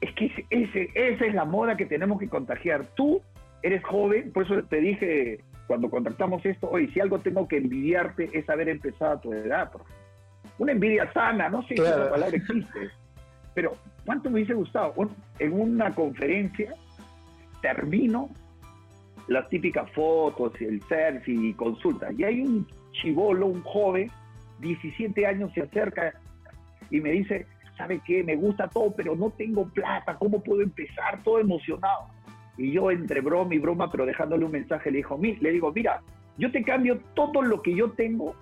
es 0.00 0.12
que 0.14 0.32
ese- 0.50 0.90
esa 0.94 1.24
es 1.26 1.34
la 1.34 1.44
moda 1.44 1.76
que 1.76 1.86
tenemos 1.86 2.18
que 2.18 2.28
contagiar. 2.28 2.86
Tú 2.94 3.20
eres 3.62 3.82
joven, 3.84 4.32
por 4.32 4.44
eso 4.44 4.62
te 4.64 4.80
dije 4.80 5.40
cuando 5.70 5.88
contactamos 5.88 6.44
esto, 6.44 6.68
oye, 6.68 6.90
si 6.92 6.98
algo 6.98 7.20
tengo 7.20 7.46
que 7.46 7.58
envidiarte 7.58 8.28
es 8.36 8.50
haber 8.50 8.68
empezado 8.70 9.12
a 9.12 9.20
tu 9.20 9.32
edad. 9.32 9.70
profe. 9.70 9.92
Una 10.58 10.72
envidia 10.72 11.12
sana, 11.12 11.48
no 11.48 11.62
sé 11.62 11.76
si 11.76 11.80
esa 11.80 12.10
palabra 12.10 12.36
existe, 12.36 12.90
pero 13.54 13.76
¿cuánto 14.04 14.30
me 14.30 14.38
hubiese 14.40 14.54
gustado? 14.54 14.92
Un- 14.96 15.14
En 15.38 15.52
una 15.52 15.94
conferencia 15.94 16.74
termino 17.62 18.30
las 19.28 19.48
típicas 19.48 19.88
fotos, 19.92 20.52
el 20.60 20.82
selfie 20.88 21.50
y 21.50 21.54
consulta, 21.54 22.08
y 22.18 22.24
hay 22.24 22.40
un 22.40 22.66
chivolo, 22.90 23.46
un 23.46 23.62
joven, 23.62 24.10
17 24.58 25.24
años, 25.24 25.52
se 25.54 25.62
acerca 25.62 26.14
y 26.90 27.00
me 27.00 27.10
dice, 27.12 27.46
¿sabe 27.76 28.00
qué? 28.04 28.24
Me 28.24 28.34
gusta 28.34 28.66
todo, 28.66 28.92
pero 28.96 29.14
no 29.14 29.30
tengo 29.30 29.68
plata, 29.68 30.16
¿cómo 30.16 30.42
puedo 30.42 30.62
empezar? 30.62 31.22
Todo 31.22 31.38
emocionado. 31.38 32.08
Y 32.56 32.72
yo 32.72 32.90
entre 32.90 33.20
broma 33.20 33.54
y 33.54 33.58
broma, 33.58 33.90
pero 33.90 34.04
dejándole 34.06 34.44
un 34.44 34.52
mensaje, 34.52 34.90
le, 34.90 34.98
dijo, 34.98 35.16
"Mi- 35.16 35.36
le 35.36 35.50
digo, 35.52 35.72
mira, 35.72 36.02
yo 36.36 36.50
te 36.52 36.62
cambio 36.62 37.00
todo 37.14 37.42
lo 37.42 37.62
que 37.62 37.74
yo 37.74 37.90
tengo 37.92 38.34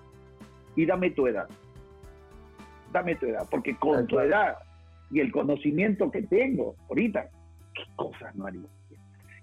y 0.75 0.85
dame 0.85 1.11
tu 1.11 1.27
edad. 1.27 1.47
Dame 2.91 3.15
tu 3.15 3.27
edad, 3.27 3.47
porque 3.49 3.75
con 3.75 4.07
tu 4.07 4.19
edad 4.19 4.57
y 5.11 5.19
el 5.19 5.31
conocimiento 5.31 6.09
que 6.11 6.23
tengo 6.23 6.75
ahorita, 6.89 7.29
¿qué 7.73 7.83
cosas 7.95 8.35
no 8.35 8.45
haría? 8.47 8.61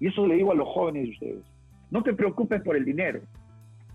Y 0.01 0.09
eso 0.09 0.27
le 0.27 0.35
digo 0.37 0.53
a 0.53 0.55
los 0.55 0.69
jóvenes 0.69 1.05
de 1.05 1.11
ustedes. 1.11 1.45
No 1.91 2.03
te 2.03 2.13
preocupes 2.13 2.61
por 2.63 2.77
el 2.77 2.85
dinero. 2.85 3.21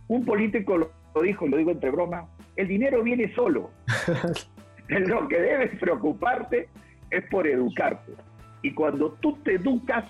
Un 0.08 0.25
político 0.25 0.78
lo, 0.78 0.92
dijo, 1.22 1.48
lo 1.48 1.58
digo 1.58 1.72
entre 1.72 1.92
broma, 1.92 2.28
el 2.56 2.68
dinero 2.68 3.04
viene 3.04 3.34
solo. 3.36 3.70
lo 4.88 5.28
que 5.28 5.40
debes 5.40 5.78
preocuparte 5.80 6.70
es 7.10 7.24
por 7.30 7.46
educarte. 7.48 8.13
Y 8.62 8.74
cuando 8.74 9.12
tú 9.22 9.38
te 9.44 9.56
educas, 9.56 10.06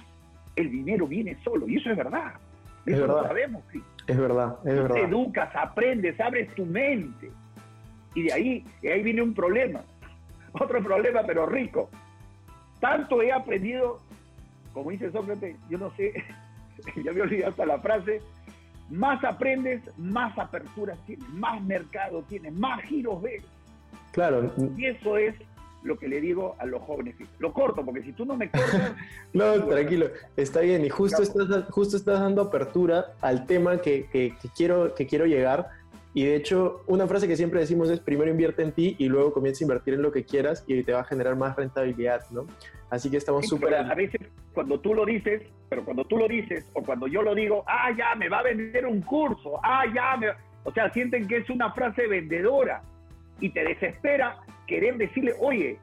el 0.56 0.72
dinero 0.72 1.08
viene 1.08 1.38
solo. 1.44 1.68
Y 1.68 1.78
eso 1.78 1.92
es 1.92 1.98
verdad. 1.98 2.34
Es 2.86 2.94
Eso 2.96 3.08
lo 3.08 3.14
verdad. 3.16 3.28
sabemos, 3.30 3.64
sí. 3.72 3.82
Es 4.08 4.18
verdad, 4.18 4.56
es 4.66 4.76
Tú 4.76 4.76
te 4.76 4.82
verdad. 4.82 4.98
educas, 4.98 5.56
aprendes, 5.56 6.20
abres 6.20 6.54
tu 6.56 6.66
mente. 6.66 7.32
Y 8.16 8.24
de 8.24 8.34
ahí, 8.34 8.66
de 8.82 8.94
ahí 8.94 9.04
viene 9.04 9.22
un 9.22 9.34
problema. 9.34 9.82
Otro 10.54 10.82
problema, 10.84 11.22
pero 11.26 11.46
rico. 11.46 11.90
Tanto 12.80 13.22
he 13.22 13.32
aprendido, 13.32 14.00
como 14.74 14.90
dice 14.92 15.12
Sócrates, 15.12 15.56
yo 15.70 15.78
no 15.78 15.92
sé, 15.96 16.12
ya 17.04 17.12
me 17.12 17.22
olvidé 17.22 17.46
hasta 17.46 17.66
la 17.66 17.80
frase, 17.80 18.22
más 18.90 19.24
aprendes, 19.24 19.82
más 19.98 20.38
aperturas 20.38 20.98
tienes, 21.06 21.30
más 21.30 21.62
mercado 21.64 22.24
tienes, 22.24 22.52
más 22.54 22.82
giros 22.82 23.22
ves. 23.22 23.44
Claro, 24.12 24.52
Y 24.78 24.86
eso 24.88 25.16
es 25.18 25.36
lo 25.84 25.98
que 25.98 26.08
le 26.08 26.22
digo 26.22 26.56
a 26.60 26.66
los 26.66 26.82
jóvenes. 26.84 27.16
Lo 27.40 27.52
corto, 27.54 27.84
porque 27.84 28.04
si 28.04 28.12
tú 28.14 28.26
no 28.26 28.36
me 28.38 28.50
cortas, 28.50 28.94
no, 29.34 29.66
tranquilo, 29.66 30.08
está 30.38 30.62
bien. 30.62 30.86
Y 30.86 30.90
justo 30.90 31.24
Claro. 31.24 31.44
estás, 31.56 31.72
justo 31.72 31.98
estás 31.98 32.20
dando 32.20 32.42
apertura 32.44 33.14
al 33.22 33.46
tema 33.46 33.78
que, 33.82 34.08
que- 34.12 34.34
que 34.42 34.50
quiero, 34.56 34.94
que 34.96 35.08
quiero 35.08 35.26
llegar. 35.26 35.68
Y 36.14 36.26
de 36.26 36.36
hecho, 36.36 36.84
una 36.88 37.08
frase 37.08 37.26
que 37.28 37.38
siempre 37.38 37.62
decimos 37.62 37.90
es 37.90 38.00
primero 38.02 38.30
invierte 38.30 38.62
en 38.64 38.74
ti 38.74 38.96
y 39.00 39.08
luego 39.08 39.32
comienza 39.32 39.64
a 39.64 39.66
invertir 39.66 39.94
en 39.94 40.02
lo 40.02 40.12
que 40.12 40.26
quieras 40.26 40.64
y 40.68 40.84
te 40.84 40.92
va 40.92 41.00
a 41.00 41.04
generar 41.06 41.36
más 41.38 41.56
rentabilidad, 41.56 42.30
¿no? 42.32 42.46
Así 42.90 43.10
que 43.10 43.16
estamos 43.16 43.48
súper... 43.48 43.74
a 43.76 43.96
veces 43.96 44.20
cuando 44.54 44.78
tú 44.82 44.94
lo 44.94 45.06
dices, 45.06 45.42
pero 45.70 45.86
cuando 45.86 46.04
tú 46.04 46.18
lo 46.18 46.28
dices 46.28 46.66
o 46.74 46.84
cuando 46.84 47.08
yo 47.08 47.22
lo 47.22 47.34
digo, 47.34 47.64
ah, 47.66 47.90
ya 47.98 48.14
me 48.16 48.28
va 48.28 48.40
a 48.40 48.44
vender 48.44 48.86
un 48.86 49.02
curso, 49.02 49.58
ah, 49.64 49.84
ya 49.96 50.18
me... 50.18 50.28
O 50.66 50.74
sea, 50.74 50.92
sienten 50.92 51.26
que 51.30 51.38
es 51.38 51.50
una 51.50 51.72
frase 51.72 52.06
vendedora 52.08 52.82
y 53.42 53.50
te 53.50 53.64
desespera 53.64 54.38
querer 54.68 54.98
decirle, 54.98 55.34
oye, 55.42 55.80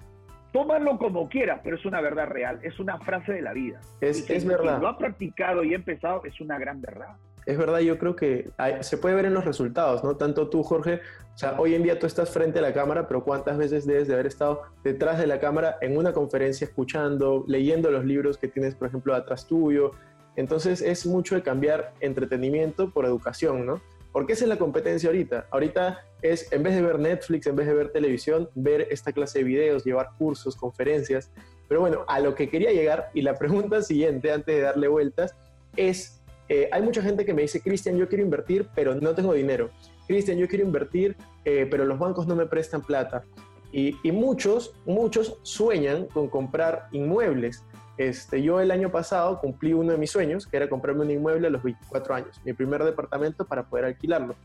tómalo 0.53 0.97
como 0.99 1.29
quieras, 1.29 1.61
pero 1.63 1.77
es 1.77 1.85
una 1.85 2.01
verdad 2.01 2.29
real, 2.29 2.59
es 2.63 2.79
una 2.81 2.99
frase 3.01 3.33
de 3.33 3.43
la 3.43 3.53
vida. 3.53 3.81
Es, 4.01 4.25
si- 4.25 4.33
es 4.33 4.43
si 4.43 4.49
verdad. 4.49 4.81
lo 4.81 4.89
ha 4.89 4.97
practicado 4.97 5.63
y 5.65 5.73
ha 5.73 5.77
empezado, 5.77 6.23
es 6.25 6.41
una 6.41 6.59
gran 6.59 6.81
verdad. 6.81 7.17
Es 7.45 7.57
verdad, 7.57 7.79
yo 7.81 7.99
creo 7.99 8.15
que 8.17 8.51
hay- 8.59 8.83
se 8.83 8.99
puede 8.99 9.15
ver 9.15 9.25
en 9.27 9.35
los 9.35 9.45
resultados, 9.45 10.05
¿no? 10.05 10.17
Tanto 10.17 10.49
tú, 10.49 10.63
Jorge, 10.63 11.01
o 11.35 11.39
sea, 11.39 11.59
hoy 11.59 11.75
en 11.75 11.83
día 11.83 11.99
tú 11.99 12.07
estás 12.07 12.31
frente 12.31 12.59
a 12.59 12.63
la 12.63 12.73
cámara, 12.75 13.07
pero 13.09 13.25
¿cuántas 13.25 13.57
veces 13.59 13.87
debes 13.87 14.07
de 14.09 14.15
haber 14.15 14.27
estado 14.27 14.63
detrás 14.85 15.19
de 15.19 15.27
la 15.27 15.39
cámara 15.41 15.77
en 15.81 15.97
una 15.97 16.13
conferencia 16.13 16.67
escuchando, 16.67 17.45
leyendo 17.47 17.91
los 17.91 18.05
libros 18.05 18.37
que 18.39 18.49
tienes, 18.49 18.75
por 18.75 18.89
ejemplo, 18.89 19.15
atrás 19.15 19.47
tuyo? 19.47 19.93
Entonces 20.37 20.83
es 20.83 21.07
mucho 21.07 21.35
de 21.37 21.43
cambiar 21.43 21.93
entretenimiento 22.01 22.91
por 22.91 23.05
educación, 23.07 23.65
¿no? 23.67 23.81
Porque 24.13 24.33
esa 24.33 24.45
es 24.45 24.49
la 24.49 24.57
competencia 24.57 25.09
ahorita. 25.09 25.47
Ahorita 25.51 26.01
es, 26.23 26.51
en 26.53 26.63
vez 26.63 26.75
de 26.75 26.83
ver 26.83 26.99
Netflix, 26.99 27.47
en 27.47 27.57
vez 27.57 27.67
de 27.67 27.75
ver 27.75 27.91
televisión, 27.91 28.49
ver 28.55 28.89
esta 28.91 29.13
clase 29.13 29.41
de 29.41 29.45
videos, 29.45 29.85
llevar 29.85 30.11
cursos, 30.19 30.57
conferencias. 30.57 31.31
Pero 31.69 31.81
bueno, 31.81 32.05
a 32.09 32.21
lo 32.21 32.35
que 32.35 32.49
quería 32.49 32.73
llegar, 32.73 33.11
y 33.15 33.23
la 33.23 33.35
pregunta 33.39 33.83
siguiente, 33.83 34.33
antes 34.33 34.57
de 34.57 34.63
darle 34.63 34.89
vueltas, 34.89 35.35
es 35.77 36.19
eh, 36.49 36.69
hay 36.73 36.83
mucha 36.83 37.03
gente 37.03 37.25
que 37.25 37.35
me 37.35 37.43
dice, 37.43 37.61
Cristian, 37.61 37.97
yo 37.97 38.09
quiero 38.09 38.25
invertir, 38.25 38.69
pero 38.75 38.95
no 38.95 39.15
tengo 39.15 39.35
dinero. 39.35 39.71
Cristian, 40.07 40.39
yo 40.39 40.49
quiero 40.49 40.65
invertir, 40.65 41.17
eh, 41.45 41.67
pero 41.71 41.85
los 41.85 41.99
bancos 41.99 42.27
no 42.27 42.35
me 42.35 42.47
prestan 42.47 42.81
plata. 42.83 43.23
Y, 43.71 43.97
y 44.03 44.13
muchos, 44.13 44.75
muchos 44.87 45.39
sueñan 45.43 46.07
con 46.07 46.29
comprar 46.29 46.89
inmuebles. 46.93 47.65
Este, 47.99 48.41
yo 48.41 48.61
el 48.61 48.71
año 48.71 48.91
pasado 48.91 49.41
cumplí 49.41 49.73
uno 49.73 49.93
de 49.93 49.99
mis 49.99 50.13
sueños, 50.13 50.47
que 50.47 50.57
era 50.57 50.69
comprarme 50.69 51.03
un 51.03 51.11
inmueble 51.11 51.49
a 51.49 51.51
los 51.51 51.63
24 51.65 52.15
años, 52.15 52.41
mi 52.45 52.53
primer 52.53 52.85
departamento 52.85 53.45
para 53.45 53.69
poder 53.69 53.87
alquilarlo. 53.87 54.37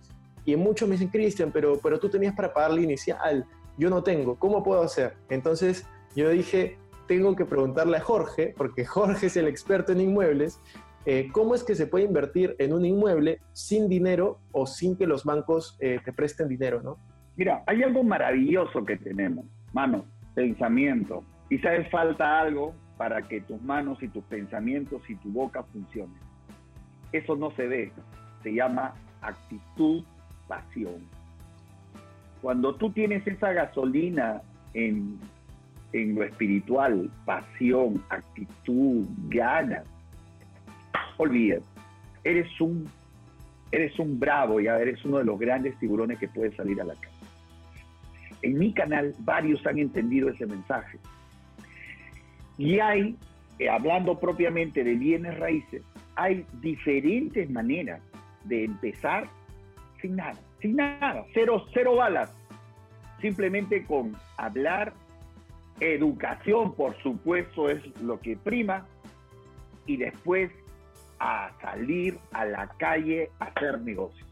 Y 0.44 0.56
muchos 0.56 0.90
me 0.90 0.94
dicen, 0.94 1.10
Cristian, 1.10 1.52
pero, 1.54 1.80
pero 1.82 2.00
tú 2.00 2.10
tenías 2.10 2.36
para 2.36 2.52
pagar 2.52 2.72
la 2.72 2.82
inicial, 2.82 3.46
yo 3.78 3.90
no 3.92 4.04
tengo, 4.04 4.36
¿cómo 4.40 4.64
puedo 4.64 4.82
hacer? 4.82 5.14
Entonces 5.30 5.88
yo 6.16 6.30
dije, 6.30 6.78
tengo 7.08 7.36
que 7.36 7.46
preguntarle 7.46 7.98
a 7.98 8.02
Jorge, 8.02 8.56
porque 8.58 8.86
Jorge 8.86 9.28
es 9.28 9.38
el 9.38 9.48
experto 9.48 9.92
en 9.92 10.02
inmuebles, 10.02 10.60
eh, 11.06 11.30
¿cómo 11.32 11.54
es 11.54 11.64
que 11.64 11.76
se 11.76 11.86
puede 11.86 12.06
invertir 12.06 12.56
en 12.58 12.74
un 12.74 12.86
inmueble 12.86 13.40
sin 13.52 13.88
dinero 13.88 14.40
o 14.52 14.66
sin 14.66 14.98
que 14.98 15.06
los 15.06 15.26
bancos 15.26 15.78
eh, 15.80 16.00
te 16.04 16.12
presten 16.12 16.48
dinero, 16.48 16.82
¿no? 16.82 16.98
Mira, 17.36 17.64
hay 17.68 17.84
algo 17.84 18.04
maravilloso 18.04 18.84
que 18.84 18.98
tenemos, 18.98 19.46
mano, 19.74 20.06
pensamiento. 20.34 21.24
Y 21.50 21.60
sabes, 21.60 21.90
falta 21.92 22.40
algo 22.40 22.74
para 22.98 23.22
que 23.22 23.42
tus 23.42 23.62
manos 23.62 24.02
y 24.02 24.08
tus 24.08 24.24
pensamientos 24.26 25.02
y 25.10 25.16
tu 25.16 25.30
boca 25.30 25.64
funcionen. 25.64 26.18
Eso 27.12 27.36
no 27.36 27.52
se 27.52 27.68
ve, 27.68 27.92
se 28.42 28.54
llama 28.54 28.94
actitud, 29.22 30.04
pasión. 30.48 31.08
Cuando 32.42 32.76
tú 32.76 32.92
tienes 32.92 33.26
esa 33.26 33.54
gasolina 33.54 34.42
en, 34.74 35.18
en 35.94 36.16
lo 36.16 36.24
espiritual, 36.24 37.10
pasión, 37.26 38.04
actitud, 38.10 39.06
ganas, 39.30 39.86
olvídate, 41.18 41.66
eres 42.24 42.60
un, 42.60 42.90
eres 43.72 43.98
un 44.00 44.20
bravo, 44.20 44.60
ya 44.60 44.78
eres 44.78 45.04
uno 45.06 45.20
de 45.20 45.26
los 45.26 45.40
grandes 45.40 45.78
tiburones 45.80 46.20
que 46.20 46.28
puede 46.28 46.56
salir 46.56 46.82
a 46.82 46.86
la 46.86 46.96
calle. 46.96 47.14
En 48.42 48.58
mi 48.60 48.74
canal 48.74 49.16
varios 49.20 49.66
han 49.66 49.80
entendido 49.80 50.30
ese 50.30 50.46
mensaje. 50.46 51.00
Y 52.58 52.80
hay, 52.80 53.16
eh, 53.60 53.70
hablando 53.70 54.20
propiamente 54.20 54.84
de 54.84 54.96
bienes 54.96 55.38
raíces, 55.40 55.84
hay 56.16 56.46
diferentes 56.62 57.50
maneras 57.50 58.02
de 58.46 58.66
empezar 58.66 59.28
sin 60.02 60.16
nada, 60.18 60.40
sin 60.62 60.76
nada, 60.76 61.26
cero, 61.34 61.66
cero 61.74 61.96
balas. 61.96 62.36
Simplemente 63.22 63.86
con 63.86 64.16
hablar, 64.38 64.94
educación, 65.80 66.76
por 66.76 66.96
supuesto, 67.02 67.70
es 67.70 67.82
lo 68.02 68.20
que 68.20 68.36
prima, 68.36 68.86
y 69.86 69.98
después 69.98 70.52
a 71.20 71.52
salir 71.62 72.18
a 72.32 72.46
la 72.46 72.68
calle 72.78 73.30
a 73.40 73.46
hacer 73.46 73.82
negocios. 73.82 74.28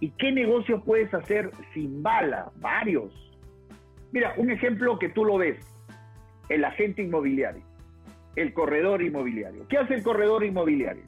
¿Y 0.00 0.10
qué 0.12 0.32
negocios 0.32 0.82
puedes 0.84 1.12
hacer 1.12 1.50
sin 1.74 2.02
bala? 2.02 2.50
Varios. 2.56 3.12
Mira, 4.12 4.32
un 4.36 4.50
ejemplo 4.50 4.98
que 4.98 5.08
tú 5.08 5.24
lo 5.24 5.38
ves, 5.38 5.58
el 6.48 6.64
agente 6.64 7.02
inmobiliario. 7.02 7.62
el 8.36 8.52
corredor 8.52 9.02
inmobiliario. 9.02 9.66
¿Qué 9.68 9.78
hace 9.78 9.94
el 9.94 10.02
corredor 10.02 10.44
inmobiliario? 10.44 11.02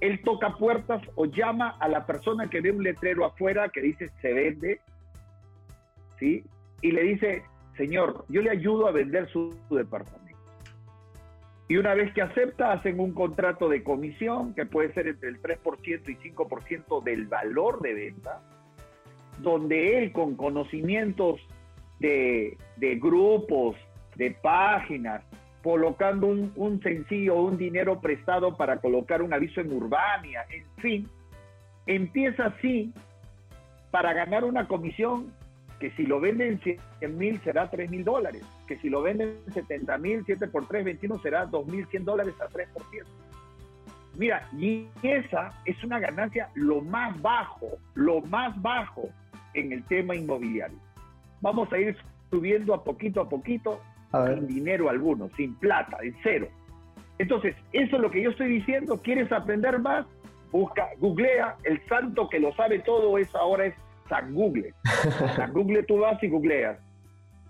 Él 0.00 0.20
toca 0.22 0.56
puertas 0.56 1.02
o 1.14 1.26
llama 1.26 1.76
a 1.78 1.88
la 1.88 2.06
persona 2.06 2.48
que 2.48 2.60
ve 2.60 2.70
un 2.70 2.82
letrero 2.82 3.24
afuera 3.24 3.68
que 3.68 3.80
dice 3.80 4.10
se 4.20 4.32
vende, 4.32 4.80
¿sí? 6.18 6.44
Y 6.82 6.92
le 6.92 7.02
dice, 7.02 7.42
señor, 7.76 8.24
yo 8.28 8.42
le 8.42 8.50
ayudo 8.50 8.86
a 8.86 8.92
vender 8.92 9.28
su, 9.28 9.56
departamento. 9.70 10.38
Y 11.68 11.76
una 11.76 11.94
vez 11.94 12.12
que 12.14 12.22
acepta, 12.22 12.72
hacen 12.72 12.98
un 12.98 13.12
contrato 13.12 13.68
de 13.68 13.82
comisión 13.82 14.54
que 14.54 14.66
puede 14.66 14.92
ser 14.94 15.06
entre 15.06 15.28
el 15.28 15.42
3% 15.42 16.08
y 16.08 16.30
5% 16.32 17.02
del 17.02 17.26
valor 17.26 17.80
de 17.80 17.94
venta, 17.94 18.40
donde 19.40 19.98
él 19.98 20.12
con 20.12 20.34
conocimientos 20.34 21.40
de, 22.00 22.56
de 22.76 22.94
grupos, 22.96 23.76
de 24.18 24.32
páginas, 24.42 25.22
colocando 25.62 26.26
un, 26.26 26.52
un 26.56 26.82
sencillo, 26.82 27.36
un 27.36 27.56
dinero 27.56 28.00
prestado 28.00 28.56
para 28.56 28.78
colocar 28.78 29.22
un 29.22 29.32
aviso 29.32 29.60
en 29.60 29.72
Urbania, 29.72 30.44
en 30.50 30.64
fin, 30.82 31.08
empieza 31.86 32.46
así 32.46 32.92
para 33.90 34.12
ganar 34.12 34.44
una 34.44 34.68
comisión 34.68 35.32
que 35.80 35.90
si 35.92 36.04
lo 36.04 36.20
venden 36.20 36.60
100 36.60 37.16
mil 37.16 37.40
será 37.42 37.70
3 37.70 37.90
mil 37.90 38.04
dólares, 38.04 38.42
que 38.66 38.76
si 38.78 38.90
lo 38.90 39.02
venden 39.02 39.38
70 39.52 39.96
mil, 39.98 40.24
7 40.26 40.48
por 40.48 40.66
3, 40.66 40.84
21 40.84 41.18
será 41.20 41.46
2.100 41.46 42.04
dólares 42.04 42.34
a 42.40 42.48
3%. 42.48 42.66
Mira, 44.16 44.48
y 44.58 44.88
esa 45.02 45.52
es 45.64 45.82
una 45.84 46.00
ganancia 46.00 46.50
lo 46.54 46.80
más 46.80 47.20
bajo, 47.22 47.78
lo 47.94 48.20
más 48.22 48.60
bajo 48.60 49.08
en 49.54 49.72
el 49.72 49.84
tema 49.84 50.16
inmobiliario. 50.16 50.78
Vamos 51.40 51.72
a 51.72 51.78
ir 51.78 51.96
subiendo 52.30 52.74
a 52.74 52.82
poquito 52.82 53.20
a 53.20 53.28
poquito, 53.28 53.80
A 54.12 54.20
ver. 54.20 54.38
sin 54.38 54.46
dinero 54.46 54.88
alguno, 54.88 55.28
sin 55.36 55.54
plata, 55.56 55.98
en 56.02 56.14
cero. 56.22 56.48
Entonces, 57.18 57.56
eso 57.72 57.96
es 57.96 58.02
lo 58.02 58.10
que 58.10 58.22
yo 58.22 58.30
estoy 58.30 58.48
diciendo. 58.48 59.00
¿Quieres 59.02 59.30
aprender 59.32 59.78
más? 59.80 60.06
Busca, 60.52 60.88
googlea. 60.98 61.56
El 61.64 61.84
santo 61.88 62.28
que 62.28 62.38
lo 62.38 62.54
sabe 62.54 62.78
todo 62.80 63.18
es 63.18 63.34
ahora 63.34 63.66
es 63.66 63.74
San 64.08 64.34
Google. 64.34 64.72
San 65.36 65.52
Google 65.52 65.82
tú 65.82 65.98
vas 65.98 66.22
y 66.22 66.28
googleas. 66.28 66.78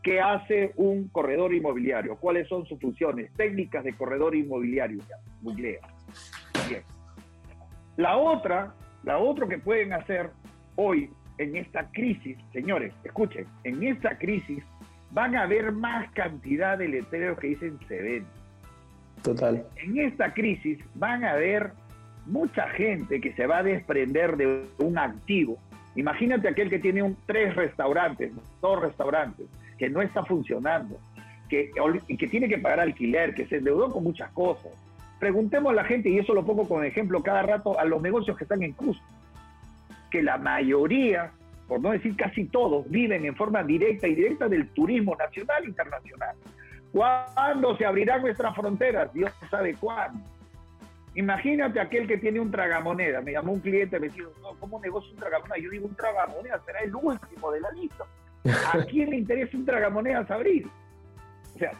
¿Qué 0.03 0.21
hace 0.21 0.73
un 0.77 1.09
corredor 1.09 1.53
inmobiliario? 1.53 2.17
¿Cuáles 2.17 2.49
son 2.49 2.65
sus 2.67 2.81
funciones? 2.81 3.33
Técnicas 3.35 3.85
de 3.85 3.93
corredor 3.93 4.35
inmobiliario. 4.35 4.99
Ya, 5.09 5.17
googlea. 5.43 5.81
Bien. 6.69 6.83
La 7.97 8.17
otra, 8.17 8.75
la 9.03 9.19
otra 9.19 9.47
que 9.49 9.59
pueden 9.59 9.93
hacer 9.93 10.31
hoy 10.77 11.11
en 11.39 11.57
esta 11.57 11.91
crisis, 11.91 12.39
señores, 12.53 12.93
escuchen, 13.05 13.47
en 13.65 13.83
esta 13.83 14.17
crisis 14.19 14.63
van 15.11 15.37
a 15.37 15.43
haber 15.43 15.73
más 15.73 16.11
cantidad 16.13 16.79
de 16.79 16.89
letreros 16.89 17.39
que 17.39 17.49
dicen 17.49 17.79
se 17.89 18.01
vende. 18.01 18.29
Total. 19.23 19.65
En 19.77 19.99
esta 19.99 20.33
crisis 20.33 20.79
van 20.95 21.25
a 21.25 21.33
haber 21.33 21.73
mucha 22.27 22.69
gente 22.71 23.21
que 23.21 23.33
se 23.33 23.47
va 23.47 23.59
a 23.59 23.63
desprender 23.63 24.37
de 24.37 24.65
un 24.79 24.99
activo. 24.99 25.59
Imagínate 25.97 26.49
aquel 26.49 26.71
que 26.71 26.79
tiene 26.79 27.03
un, 27.03 27.17
tres 27.27 27.57
restaurantes, 27.57 28.33
dos 28.61 28.81
restaurantes, 28.81 29.47
que 29.79 29.89
no 29.89 30.03
está 30.03 30.25
funcionando, 30.25 30.99
que, 31.49 31.71
tiene 32.31 32.49
que 32.49 32.59
pagar 32.59 32.81
alquiler, 32.81 33.35
que 33.35 33.47
se 33.47 33.57
endeudó 33.57 33.91
con 33.91 34.05
muchas 34.05 34.31
cosas. 34.33 34.73
Preguntemos 35.19 35.73
a 35.73 35.75
la 35.75 35.85
gente, 35.85 36.11
y 36.11 36.19
eso 36.19 36.35
lo 36.35 36.45
pongo 36.45 36.69
como 36.69 36.83
ejemplo 36.83 37.23
cada 37.23 37.43
rato, 37.43 37.79
a 37.79 37.85
los 37.85 38.01
negocios 38.03 38.37
que 38.37 38.45
están 38.45 38.63
en 38.63 38.73
cruz, 38.73 39.01
que 40.11 40.23
la 40.23 40.39
mayoría, 40.39 41.33
por 41.69 41.81
no 41.81 41.91
decir 41.91 42.17
casi 42.17 42.47
todos, 42.47 42.89
viven 42.91 43.27
en 43.27 43.37
forma 43.37 43.63
directa 43.63 44.09
y 44.09 44.15
directa 44.15 44.49
del 44.49 44.69
turismo 44.71 45.15
nacional 45.15 45.63
e 45.65 45.69
internacional. 45.69 46.35
¿Cuándo 46.91 47.77
se 47.77 47.85
abrirán 47.85 48.23
nuestras 48.23 48.55
fronteras? 48.57 49.13
Dios 49.13 49.31
sabe 49.51 49.75
cuándo. 49.75 50.19
Imagínate 51.15 51.79
aquel 51.79 52.07
que 52.07 52.17
tiene 52.17 52.41
un 52.41 52.51
tragamoneda. 52.51 53.21
Me 53.21 53.33
llamó 53.33 53.53
un 53.53 53.61
cliente, 53.61 54.01
me 54.01 54.09
dijo, 54.09 54.31
no, 54.41 54.55
¿cómo 54.59 54.81
negocio 54.81 55.11
un 55.13 55.19
tragamoneda? 55.19 55.59
Yo 55.59 55.71
digo, 55.71 55.87
un 55.87 55.95
tragamoneda 55.95 56.61
será 56.65 56.81
el 56.81 56.95
último 56.95 57.51
de 57.53 57.61
la 57.61 57.71
lista. 57.73 58.05
¿A 58.73 58.85
quién 58.87 59.11
le 59.11 59.17
interesa 59.17 59.57
un 59.57 59.67
tragamonedas 59.67 60.31
abrir? 60.31 60.67
O 61.55 61.59
sea, 61.59 61.73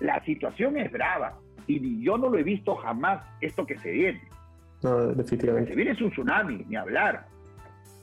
la 0.00 0.24
situación 0.24 0.78
es 0.78 0.90
brava 0.90 1.38
y 1.66 2.02
yo 2.02 2.16
no 2.16 2.28
lo 2.30 2.38
he 2.38 2.42
visto 2.42 2.76
jamás 2.76 3.22
esto 3.40 3.66
que 3.66 3.76
se 3.78 3.90
viene. 3.90 4.22
No, 4.82 4.98
Lo 4.98 5.08
que 5.08 5.14
se 5.14 5.22
definitivamente. 5.22 5.74
viene 5.74 5.90
es 5.90 6.00
un 6.00 6.10
tsunami, 6.10 6.64
ni 6.68 6.76
hablar. 6.76 7.26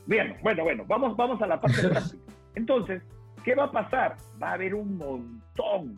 Bien, 0.06 0.36
bueno, 0.42 0.64
bueno, 0.64 0.84
vamos, 0.88 1.16
vamos 1.16 1.42
a 1.42 1.48
la 1.48 1.60
parte 1.62 1.82
práctica. 1.90 2.24
Entonces, 2.56 3.02
¿qué 3.44 3.56
va 3.56 3.66
a 3.66 3.72
pasar? 3.72 4.18
Va 4.42 4.50
a 4.52 4.54
haber 4.54 4.76
un 4.76 4.98
montón 4.98 5.96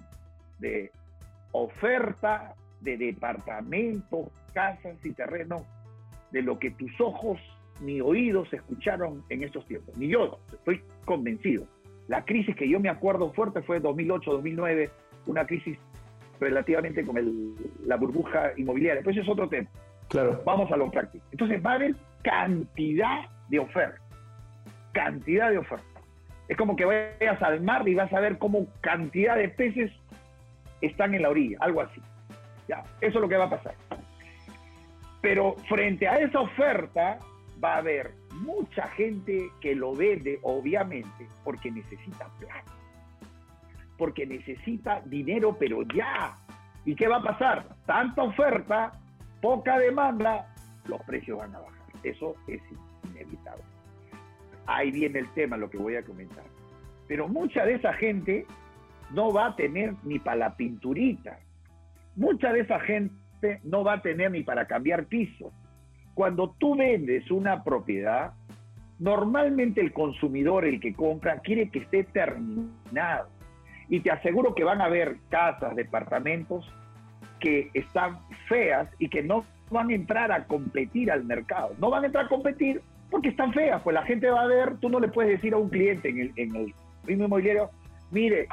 de 0.60 0.92
oferta 1.52 2.54
de 2.82 2.98
departamentos, 2.98 4.28
casas 4.54 4.98
y 5.04 5.12
terrenos 5.12 5.64
de 6.32 6.42
lo 6.42 6.60
que 6.60 6.72
tus 6.72 6.92
ojos 7.00 7.40
ni 7.82 8.00
oídos 8.02 8.52
escucharon 8.54 9.24
en 9.30 9.44
estos 9.44 9.66
tiempos. 9.66 9.98
Ni 9.98 10.08
yo, 10.08 10.40
estoy 10.52 10.82
convencido. 11.06 11.66
La 12.08 12.24
crisis 12.24 12.56
que 12.56 12.70
yo 12.70 12.80
me 12.80 12.90
acuerdo 12.90 13.32
fuerte 13.34 13.62
fue 13.64 13.82
2008-2009, 13.82 14.90
una 15.28 15.46
crisis 15.46 15.78
relativamente 16.40 17.04
con 17.06 17.18
el- 17.18 17.56
la 17.86 17.96
burbuja 17.96 18.52
inmobiliaria. 18.58 19.02
Pues 19.04 19.18
es 19.18 19.28
otro 19.28 19.50
tema. 19.50 19.68
Claro. 20.10 20.42
Vamos 20.46 20.72
a 20.72 20.78
lo 20.78 20.92
práctico. 20.92 21.26
Entonces 21.32 21.66
va 21.66 21.72
a 21.72 21.76
haber 21.76 21.96
cantidad 22.22 23.22
de 23.50 23.60
ofertas. 23.60 24.02
Cantidad 24.94 25.50
de 25.52 25.58
ofertas. 25.58 26.04
Es 26.48 26.58
como 26.58 26.76
que 26.76 26.86
vayas 26.86 27.42
al 27.42 27.62
mar 27.62 27.88
y 27.88 27.96
vas 27.96 28.12
a 28.14 28.20
ver 28.20 28.38
cómo 28.38 28.68
cantidad 28.82 29.36
de 29.36 29.50
peces 29.50 29.92
están 30.82 31.14
en 31.16 31.24
la 31.24 31.30
orilla, 31.30 31.58
algo 31.62 31.82
así. 31.82 32.02
Ya, 32.68 32.84
eso 33.02 33.18
es 33.18 33.22
lo 33.22 33.30
que 33.30 33.38
va 33.38 33.46
a 33.46 33.50
pasar. 33.50 33.76
Pero 35.22 35.56
frente 35.68 36.08
a 36.08 36.20
esa 36.20 36.40
oferta 36.40 37.20
va 37.64 37.76
a 37.76 37.78
haber 37.78 38.12
mucha 38.42 38.88
gente 38.90 39.50
que 39.62 39.76
lo 39.76 39.96
vende, 39.96 40.40
obviamente, 40.44 41.28
porque 41.44 41.72
necesita 41.72 42.28
plata. 42.40 42.72
Porque 43.98 44.26
necesita 44.26 45.02
dinero, 45.06 45.56
pero 45.58 45.82
ya. 45.84 46.38
¿Y 46.84 46.96
qué 46.96 47.08
va 47.08 47.18
a 47.18 47.24
pasar? 47.24 47.66
Tanta 47.86 48.22
oferta, 48.24 48.92
poca 49.42 49.80
demanda, 49.80 50.54
los 50.86 51.02
precios 51.04 51.40
van 51.40 51.56
a 51.56 51.60
bajar. 51.60 51.76
Eso 52.04 52.36
es 52.48 52.62
inevitable. 53.16 53.64
Ahí 54.66 54.92
viene 54.92 55.20
el 55.20 55.30
tema, 55.34 55.58
lo 55.58 55.70
que 55.70 55.78
voy 55.78 55.96
a 55.96 56.04
comentar. 56.04 56.44
Pero 57.08 57.28
mucha 57.28 57.66
de 57.66 57.76
esa 57.76 57.94
gente 57.94 58.46
no 59.12 59.32
va 59.32 59.48
a 59.48 59.56
tener 59.56 59.94
ni 60.04 60.20
para 60.20 60.38
la 60.38 60.56
pinturita. 60.56 61.40
Mucha 62.16 62.52
de 62.52 62.62
esa 62.62 62.80
gente 62.80 63.60
no 63.64 63.84
va 63.84 63.94
a 63.94 64.02
tener 64.02 64.32
ni 64.32 64.44
para 64.44 64.66
cambiar 64.66 65.06
piso. 65.06 65.52
Cuando 66.14 66.56
tú 66.58 66.76
vendes 66.76 67.30
una 67.30 67.64
propiedad, 67.64 68.34
normalmente 69.00 69.82
el 69.82 69.94
consumidor, 69.94 70.66
el 70.66 70.80
que 70.80 70.94
compra, 70.94 71.40
quiere 71.40 71.70
que 71.70 71.80
esté 71.80 72.04
terminado. 72.06 73.30
Y 73.90 74.00
te 74.00 74.12
aseguro 74.12 74.56
que 74.56 74.64
van 74.64 74.82
a 74.82 74.86
haber 74.86 75.18
casas, 75.30 75.76
departamentos 75.76 76.66
que 77.40 77.70
están 77.74 78.20
feas 78.48 78.90
y 78.98 79.10
que 79.10 79.22
no 79.22 79.46
van 79.70 79.90
a 79.90 79.94
entrar 79.94 80.32
a 80.32 80.46
competir 80.46 81.12
al 81.12 81.26
mercado. 81.26 81.76
No 81.80 81.90
van 81.90 82.04
a 82.04 82.08
entrar 82.08 82.26
a 82.26 82.30
competir 82.30 82.82
porque 83.10 83.30
están 83.30 83.54
feas. 83.54 83.82
Pues 83.82 83.94
la 83.94 84.04
gente 84.04 84.30
va 84.30 84.42
a 84.42 84.48
ver, 84.48 84.78
tú 84.78 84.90
no 84.90 85.00
le 85.00 85.08
puedes 85.08 85.32
decir 85.32 85.54
a 85.54 85.58
un 85.58 85.70
cliente 85.70 86.10
en 86.10 86.20
el, 86.20 86.32
en 86.36 86.56
el 86.56 86.74
mismo 87.06 87.26
inmobiliario, 87.26 87.70
mire, 88.12 88.48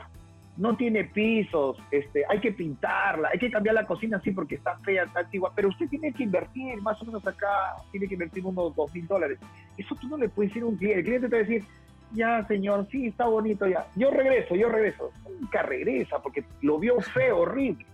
no 0.57 0.77
tiene 0.77 1.05
pisos, 1.05 1.79
este, 1.91 2.25
hay 2.29 2.39
que 2.39 2.53
pintarla, 2.53 3.31
hay 3.33 3.39
que 3.39 3.51
cambiar 3.51 3.75
la 3.75 3.87
cocina 3.87 4.19
así 4.19 4.33
porque 4.33 4.57
está 4.57 4.77
fea, 4.79 5.05
está 5.05 5.21
antigua, 5.21 5.51
pero 5.55 5.69
usted 5.69 5.89
tiene 5.89 6.13
que 6.13 6.25
invertir 6.25 6.81
más 6.83 7.01
o 7.01 7.07
menos 7.07 7.27
acá, 7.27 7.77
tiene 7.91 8.07
que 8.07 8.15
invertir 8.15 8.45
unos 8.45 8.75
dos 8.77 8.93
mil 8.95 9.07
dólares. 9.07 9.39
Eso 9.79 9.95
tú 9.95 10.09
no 10.09 10.19
le 10.19 10.29
puedes 10.29 10.51
decir 10.51 10.63
a 10.63 10.67
un 10.67 10.77
cliente. 10.77 11.01
El 11.01 11.05
cliente 11.05 11.29
te 11.29 11.37
va 11.37 11.41
a 11.41 11.45
decir, 11.45 11.65
ya 12.13 12.47
señor, 12.47 12.87
sí, 12.91 13.07
está 13.07 13.27
bonito 13.27 13.67
ya. 13.67 13.87
Yo 13.97 14.11
regreso, 14.11 14.55
yo 14.55 14.69
regreso. 14.69 15.11
Nunca 15.41 15.63
regresa 15.63 16.21
porque 16.21 16.45
lo 16.61 16.79
vio 16.79 17.01
feo, 17.01 17.39
horrible. 17.41 17.87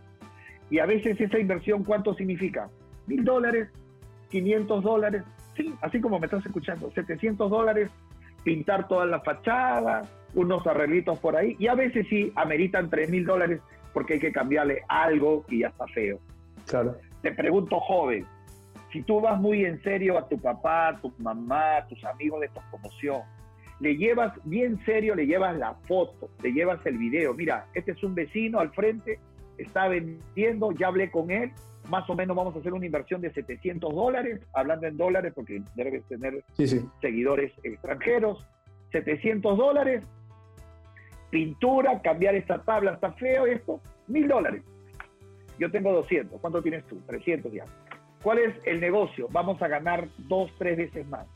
Y 0.70 0.80
a 0.80 0.86
veces 0.86 1.20
esa 1.20 1.38
inversión, 1.38 1.84
¿cuánto 1.84 2.12
significa? 2.14 2.68
Mil 3.06 3.24
dólares, 3.24 3.68
500 4.30 4.82
dólares, 4.82 5.22
sí, 5.58 5.74
así 5.82 6.00
como 6.00 6.18
me 6.18 6.24
estás 6.26 6.46
escuchando, 6.46 6.90
700 6.90 7.50
dólares, 7.50 7.90
pintar 8.44 8.88
toda 8.88 9.04
la 9.04 9.20
fachada, 9.20 10.04
unos 10.34 10.66
arreglitos 10.66 11.18
por 11.18 11.36
ahí, 11.36 11.54
y 11.58 11.66
a 11.66 11.74
veces 11.74 12.06
sí 12.08 12.32
ameritan 12.36 12.88
3 12.88 13.10
mil 13.10 13.26
dólares 13.26 13.60
porque 13.92 14.14
hay 14.14 14.20
que 14.20 14.32
cambiarle 14.32 14.82
algo 14.88 15.44
y 15.48 15.60
ya 15.60 15.68
está 15.68 15.86
feo. 15.88 16.18
Claro. 16.66 16.96
Te 17.20 17.32
pregunto, 17.32 17.78
joven, 17.80 18.24
si 18.92 19.02
tú 19.02 19.20
vas 19.20 19.38
muy 19.40 19.64
en 19.64 19.82
serio 19.82 20.16
a 20.16 20.28
tu 20.28 20.38
papá, 20.40 20.88
a 20.88 21.00
tu 21.00 21.12
mamá, 21.18 21.78
a 21.78 21.86
tus 21.86 22.02
amigos 22.04 22.40
de 22.40 22.48
tu 22.48 22.60
promoción, 22.70 23.22
le 23.80 23.96
llevas 23.96 24.32
bien 24.44 24.78
serio, 24.84 25.14
le 25.14 25.26
llevas 25.26 25.56
la 25.56 25.74
foto, 25.86 26.30
le 26.42 26.52
llevas 26.52 26.84
el 26.86 26.98
video. 26.98 27.34
Mira, 27.34 27.66
este 27.74 27.92
es 27.92 28.02
un 28.02 28.14
vecino 28.14 28.60
al 28.60 28.70
frente, 28.72 29.18
está 29.58 29.88
vendiendo, 29.88 30.72
ya 30.72 30.88
hablé 30.88 31.10
con 31.10 31.30
él, 31.30 31.52
más 31.88 32.08
o 32.10 32.14
menos 32.14 32.36
vamos 32.36 32.54
a 32.54 32.58
hacer 32.58 32.72
una 32.72 32.86
inversión 32.86 33.20
de 33.20 33.32
700 33.32 33.94
dólares, 33.94 34.40
hablando 34.54 34.86
en 34.86 34.96
dólares 34.96 35.32
porque 35.34 35.62
debes 35.74 36.04
tener 36.04 36.44
Sí, 36.54 36.66
sí. 36.66 36.80
seguidores 37.00 37.52
extranjeros, 37.62 38.46
700 38.92 39.56
dólares, 39.56 40.04
pintura, 41.30 42.00
cambiar 42.02 42.34
esta 42.34 42.58
tabla, 42.62 42.92
está 42.92 43.12
feo 43.12 43.46
esto, 43.46 43.80
mil 44.06 44.28
dólares. 44.28 44.62
yo 45.58 45.70
tengo 45.70 45.92
200, 45.92 46.40
¿cuánto 46.40 46.62
tienes 46.62 46.84
tú? 46.86 47.00
300 47.06 47.52
ya. 47.52 47.64
¿Cuál 48.22 48.38
es 48.38 48.54
el 48.64 48.80
negocio? 48.80 49.28
Vamos 49.30 49.60
a 49.62 49.68
ganar 49.68 50.08
dos, 50.18 50.50
tres 50.58 50.76
veces 50.76 51.06
más. 51.08 51.26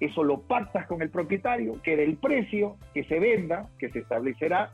Eso 0.00 0.24
lo 0.24 0.40
pactas 0.40 0.86
con 0.86 1.02
el 1.02 1.10
propietario, 1.10 1.80
que 1.82 1.96
del 1.96 2.16
precio 2.16 2.76
que 2.94 3.04
se 3.04 3.18
venda, 3.20 3.68
que 3.78 3.90
se 3.90 3.98
establecerá, 4.00 4.70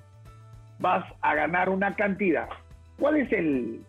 vas 0.78 1.04
a 1.20 1.34
ganar 1.34 1.68
una 1.68 1.94
cantidad. 1.94 2.48
¿Cuál 2.98 3.16
es 3.16 3.32
el, 3.32 3.80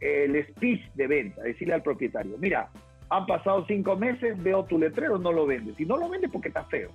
el 0.00 0.46
speech 0.48 0.82
de 0.94 1.06
venta? 1.06 1.42
Decirle 1.42 1.74
al 1.74 1.82
propietario, 1.82 2.36
mira, 2.38 2.68
han 3.08 3.26
pasado 3.26 3.64
cinco 3.66 3.96
meses, 3.96 4.40
veo 4.42 4.64
tu 4.64 4.78
letrero, 4.78 5.18
no 5.18 5.32
lo 5.32 5.46
vendes. 5.46 5.78
Y 5.78 5.84
no 5.84 5.96
lo 5.96 6.08
vendes 6.08 6.30
porque 6.30 6.48
está 6.48 6.64
feo. 6.64 6.90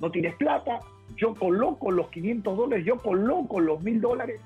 No 0.00 0.10
tienes 0.10 0.34
plata, 0.36 0.80
yo 1.16 1.34
coloco 1.34 1.90
los 1.90 2.08
500 2.08 2.56
dólares, 2.56 2.84
yo 2.84 2.98
coloco 2.98 3.60
los 3.60 3.82
1000 3.82 4.00
dólares 4.00 4.40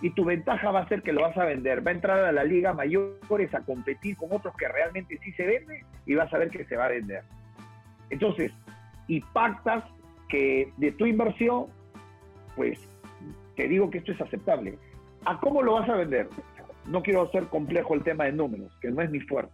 y 0.00 0.10
tu 0.10 0.24
ventaja 0.24 0.70
va 0.70 0.80
a 0.80 0.88
ser 0.88 1.02
que 1.02 1.12
lo 1.12 1.22
vas 1.22 1.36
a 1.38 1.44
vender. 1.44 1.86
Va 1.86 1.90
a 1.90 1.94
entrar 1.94 2.18
a 2.24 2.32
la 2.32 2.44
liga 2.44 2.74
mayores 2.74 3.54
a 3.54 3.60
competir 3.60 4.16
con 4.16 4.32
otros 4.32 4.54
que 4.56 4.68
realmente 4.68 5.18
sí 5.22 5.32
se 5.32 5.46
venden 5.46 5.82
y 6.04 6.14
vas 6.14 6.32
a 6.34 6.38
ver 6.38 6.50
que 6.50 6.64
se 6.66 6.76
va 6.76 6.86
a 6.86 6.88
vender. 6.88 7.22
Entonces, 8.10 8.52
y 9.06 9.20
pactas 9.20 9.84
que 10.28 10.72
de 10.76 10.92
tu 10.92 11.06
inversión, 11.06 11.66
pues 12.56 12.78
te 13.56 13.68
digo 13.68 13.90
que 13.90 13.98
esto 13.98 14.12
es 14.12 14.20
aceptable. 14.20 14.78
¿A 15.24 15.38
cómo 15.40 15.62
lo 15.62 15.74
vas 15.74 15.88
a 15.88 15.96
vender? 15.96 16.28
No 16.86 17.02
quiero 17.02 17.22
hacer 17.22 17.44
complejo 17.44 17.94
el 17.94 18.02
tema 18.02 18.24
de 18.24 18.32
números, 18.32 18.76
que 18.80 18.90
no 18.90 19.00
es 19.02 19.10
mi 19.10 19.20
fuerte. 19.20 19.52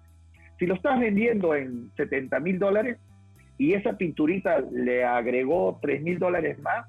Si 0.58 0.66
lo 0.66 0.74
estás 0.74 0.98
vendiendo 0.98 1.54
en 1.54 1.90
70 1.96 2.38
mil 2.40 2.58
dólares 2.58 2.98
y 3.56 3.74
esa 3.74 3.96
pinturita 3.96 4.60
le 4.72 5.04
agregó 5.04 5.78
3 5.80 6.02
mil 6.02 6.18
dólares 6.18 6.58
más, 6.60 6.86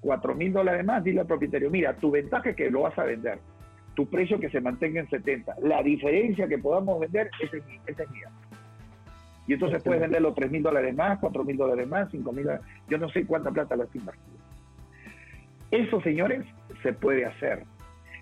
4 0.00 0.34
mil 0.34 0.52
dólares 0.52 0.84
más, 0.84 1.04
dile 1.04 1.20
al 1.20 1.26
propietario, 1.26 1.70
mira, 1.70 1.94
tu 1.94 2.10
ventaja 2.10 2.50
es 2.50 2.56
que 2.56 2.70
lo 2.70 2.82
vas 2.82 2.98
a 2.98 3.04
vender, 3.04 3.38
tu 3.94 4.08
precio 4.08 4.40
que 4.40 4.50
se 4.50 4.60
mantenga 4.60 5.00
en 5.00 5.08
70, 5.08 5.56
la 5.62 5.82
diferencia 5.82 6.48
que 6.48 6.58
podamos 6.58 6.98
vender, 6.98 7.30
esa 7.40 7.56
es, 7.56 7.62
esa 7.86 8.02
es 8.02 8.10
mía. 8.10 8.28
Y 9.46 9.54
entonces 9.54 9.82
puedes 9.82 10.00
vender 10.00 10.22
los 10.22 10.34
3 10.34 10.50
mil 10.50 10.62
dólares 10.62 10.94
más, 10.94 11.18
4 11.20 11.44
mil 11.44 11.56
dólares 11.56 11.86
más, 11.86 12.10
5 12.10 12.32
mil 12.32 12.44
dólares, 12.44 12.66
yo 12.88 12.98
no 12.98 13.08
sé 13.10 13.26
cuánta 13.26 13.50
plata 13.50 13.76
lo 13.76 13.86
invertido. 13.92 14.31
Eso, 15.72 16.00
señores, 16.02 16.44
se 16.82 16.92
puede 16.92 17.24
hacer. 17.24 17.64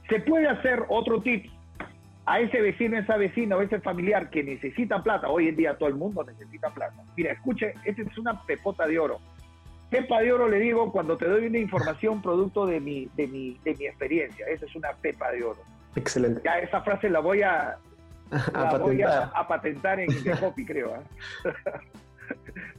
Se 0.09 0.21
puede 0.21 0.49
hacer 0.49 0.85
otro 0.89 1.21
tip. 1.21 1.47
A 2.27 2.39
ese 2.39 2.61
vecino, 2.61 2.97
esa 2.97 3.17
vecina 3.17 3.57
o 3.57 3.61
ese 3.61 3.81
familiar 3.81 4.31
que 4.31 4.45
necesita 4.45 5.03
plata, 5.03 5.29
hoy 5.29 5.49
en 5.49 5.57
día 5.57 5.77
todo 5.77 5.89
el 5.89 5.97
mundo 5.97 6.23
necesita 6.23 6.71
plata. 6.71 7.03
Mira, 7.17 7.33
escuche, 7.33 7.75
esta 7.85 8.03
es 8.03 8.19
una 8.19 8.41
pepota 8.45 8.87
de 8.87 8.99
oro. 8.99 9.19
Pepa 9.91 10.21
de 10.21 10.33
oro 10.33 10.49
le 10.49 10.61
digo 10.61 10.93
cuando 10.93 11.17
te 11.17 11.27
doy 11.27 11.47
una 11.47 11.59
información 11.59 12.23
producto 12.23 12.67
de 12.67 12.79
mi, 12.79 13.09
de 13.17 13.27
mi, 13.27 13.59
de 13.65 13.75
mi 13.75 13.87
experiencia. 13.87 14.47
Esa 14.47 14.67
es 14.67 14.77
una 14.77 14.93
pepa 14.93 15.33
de 15.33 15.43
oro. 15.43 15.61
Excelente. 15.97 16.41
Ya 16.45 16.61
esa 16.61 16.83
frase 16.83 17.11
la 17.11 17.19
voy 17.19 17.43
a, 17.43 17.77
A 18.55 18.73
la 18.73 18.79
voy 18.79 19.03
a, 19.03 19.07
patentar. 19.07 19.31
a 19.35 19.49
patentar 19.49 20.01
en 20.01 20.23
The 20.23 20.35
Hopi, 20.35 20.65
creo. 20.65 20.95
¿ah? 20.95 21.03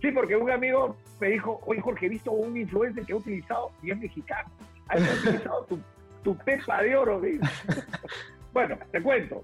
sí, 0.01 0.11
porque 0.11 0.35
un 0.35 0.49
amigo 0.49 0.95
me 1.19 1.29
dijo, 1.29 1.59
oye 1.65 1.81
Jorge, 1.81 2.05
he 2.05 2.09
visto 2.09 2.31
un 2.31 2.57
influencer 2.57 3.05
que 3.05 3.13
ha 3.13 3.17
utilizado, 3.17 3.71
y 3.81 3.91
es 3.91 3.97
mexicano, 3.97 4.49
ha 4.87 4.97
utilizado 4.97 5.65
tu, 5.65 5.79
tu 6.23 6.37
pepa 6.37 6.81
de 6.81 6.95
oro. 6.95 7.21
bueno, 8.53 8.77
te 8.91 9.01
cuento. 9.01 9.43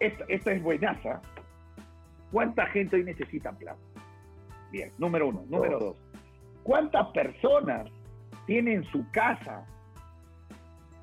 Esta, 0.00 0.24
esta 0.28 0.52
es 0.52 0.62
buenaza. 0.62 1.20
¿Cuánta 2.30 2.66
gente 2.66 2.96
hoy 2.96 3.04
necesita 3.04 3.52
plata? 3.52 3.78
Bien, 4.70 4.92
número 4.98 5.28
uno. 5.28 5.44
Número 5.48 5.78
dos. 5.78 5.96
¿Cuántas 6.62 7.08
personas 7.08 7.90
tienen 8.46 8.84
su 8.84 9.10
casa 9.10 9.66